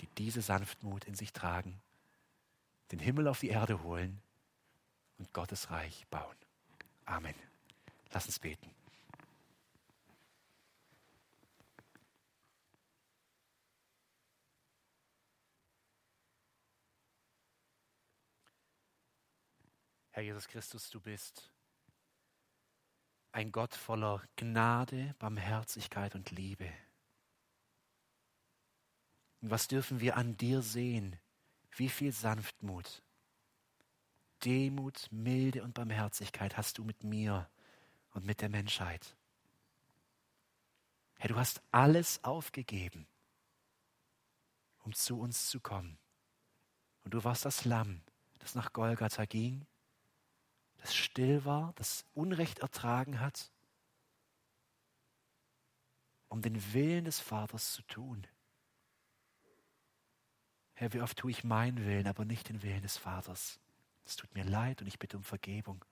die 0.00 0.08
diese 0.18 0.42
Sanftmut 0.42 1.04
in 1.04 1.14
sich 1.14 1.32
tragen, 1.32 1.80
den 2.92 2.98
Himmel 2.98 3.28
auf 3.28 3.40
die 3.40 3.48
Erde 3.48 3.82
holen 3.82 4.20
und 5.18 5.32
Gottes 5.32 5.70
Reich 5.70 6.06
bauen. 6.10 6.36
Amen. 7.06 7.34
Lass 8.12 8.26
uns 8.26 8.38
beten. 8.38 8.70
Herr 20.10 20.22
Jesus 20.22 20.46
Christus, 20.46 20.90
du 20.90 21.00
bist 21.00 21.50
ein 23.32 23.50
Gott 23.50 23.74
voller 23.74 24.22
Gnade, 24.36 25.16
Barmherzigkeit 25.18 26.14
und 26.14 26.30
Liebe. 26.30 26.72
Und 29.44 29.50
was 29.50 29.68
dürfen 29.68 30.00
wir 30.00 30.16
an 30.16 30.38
dir 30.38 30.62
sehen? 30.62 31.20
Wie 31.76 31.90
viel 31.90 32.12
Sanftmut, 32.12 33.02
Demut, 34.42 35.06
Milde 35.12 35.62
und 35.62 35.74
Barmherzigkeit 35.74 36.56
hast 36.56 36.78
du 36.78 36.84
mit 36.84 37.04
mir 37.04 37.50
und 38.12 38.24
mit 38.24 38.40
der 38.40 38.48
Menschheit. 38.48 39.14
Herr, 41.18 41.28
du 41.28 41.36
hast 41.36 41.60
alles 41.72 42.24
aufgegeben, 42.24 43.06
um 44.78 44.94
zu 44.94 45.20
uns 45.20 45.50
zu 45.50 45.60
kommen. 45.60 45.98
Und 47.02 47.12
du 47.12 47.22
warst 47.22 47.44
das 47.44 47.66
Lamm, 47.66 48.00
das 48.38 48.54
nach 48.54 48.72
Golgatha 48.72 49.26
ging, 49.26 49.66
das 50.78 50.94
still 50.94 51.44
war, 51.44 51.74
das 51.74 52.06
Unrecht 52.14 52.60
ertragen 52.60 53.20
hat, 53.20 53.52
um 56.30 56.40
den 56.40 56.72
Willen 56.72 57.04
des 57.04 57.20
Vaters 57.20 57.74
zu 57.74 57.82
tun. 57.82 58.26
Herr, 60.74 60.92
wie 60.92 61.00
oft 61.00 61.16
tue 61.16 61.30
ich 61.30 61.44
meinen 61.44 61.84
Willen, 61.86 62.06
aber 62.06 62.24
nicht 62.24 62.48
den 62.48 62.62
Willen 62.62 62.82
des 62.82 62.96
Vaters. 62.96 63.58
Es 64.04 64.16
tut 64.16 64.34
mir 64.34 64.44
leid 64.44 64.80
und 64.80 64.88
ich 64.88 64.98
bitte 64.98 65.16
um 65.16 65.22
Vergebung. 65.22 65.84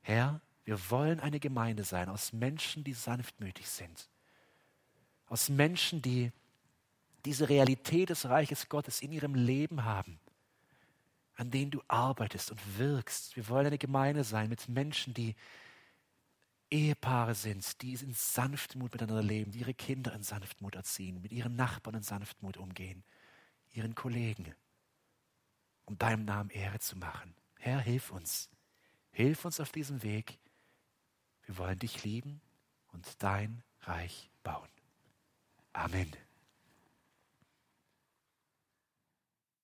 Herr, 0.00 0.40
wir 0.64 0.90
wollen 0.90 1.20
eine 1.20 1.38
Gemeinde 1.38 1.84
sein 1.84 2.08
aus 2.08 2.32
Menschen, 2.32 2.84
die 2.84 2.94
sanftmütig 2.94 3.68
sind. 3.68 4.08
Aus 5.26 5.50
Menschen, 5.50 6.00
die 6.00 6.32
diese 7.24 7.48
Realität 7.48 8.08
des 8.08 8.26
Reiches 8.26 8.68
Gottes 8.68 9.02
in 9.02 9.12
ihrem 9.12 9.34
Leben 9.34 9.84
haben, 9.84 10.18
an 11.36 11.50
denen 11.50 11.70
du 11.70 11.82
arbeitest 11.86 12.50
und 12.50 12.78
wirkst. 12.78 13.36
Wir 13.36 13.48
wollen 13.48 13.66
eine 13.66 13.78
Gemeinde 13.78 14.24
sein 14.24 14.48
mit 14.48 14.68
Menschen, 14.68 15.12
die 15.12 15.36
Ehepaare 16.70 17.34
sind, 17.34 17.82
die 17.82 17.92
in 17.92 18.14
Sanftmut 18.14 18.92
miteinander 18.92 19.22
leben, 19.22 19.52
die 19.52 19.60
ihre 19.60 19.74
Kinder 19.74 20.14
in 20.14 20.22
Sanftmut 20.22 20.74
erziehen, 20.74 21.20
mit 21.20 21.32
ihren 21.32 21.56
Nachbarn 21.56 21.96
in 21.96 22.02
Sanftmut 22.02 22.56
umgehen 22.56 23.04
ihren 23.78 23.94
Kollegen, 23.94 24.54
um 25.84 25.96
deinem 25.96 26.24
Namen 26.24 26.50
Ehre 26.50 26.80
zu 26.80 26.98
machen. 26.98 27.34
Herr, 27.58 27.80
hilf 27.80 28.10
uns. 28.10 28.50
Hilf 29.12 29.44
uns 29.44 29.60
auf 29.60 29.70
diesem 29.70 30.02
Weg. 30.02 30.38
Wir 31.46 31.56
wollen 31.58 31.78
dich 31.78 32.04
lieben 32.04 32.40
und 32.88 33.22
dein 33.22 33.62
Reich 33.82 34.30
bauen. 34.42 34.68
Amen. 35.72 36.10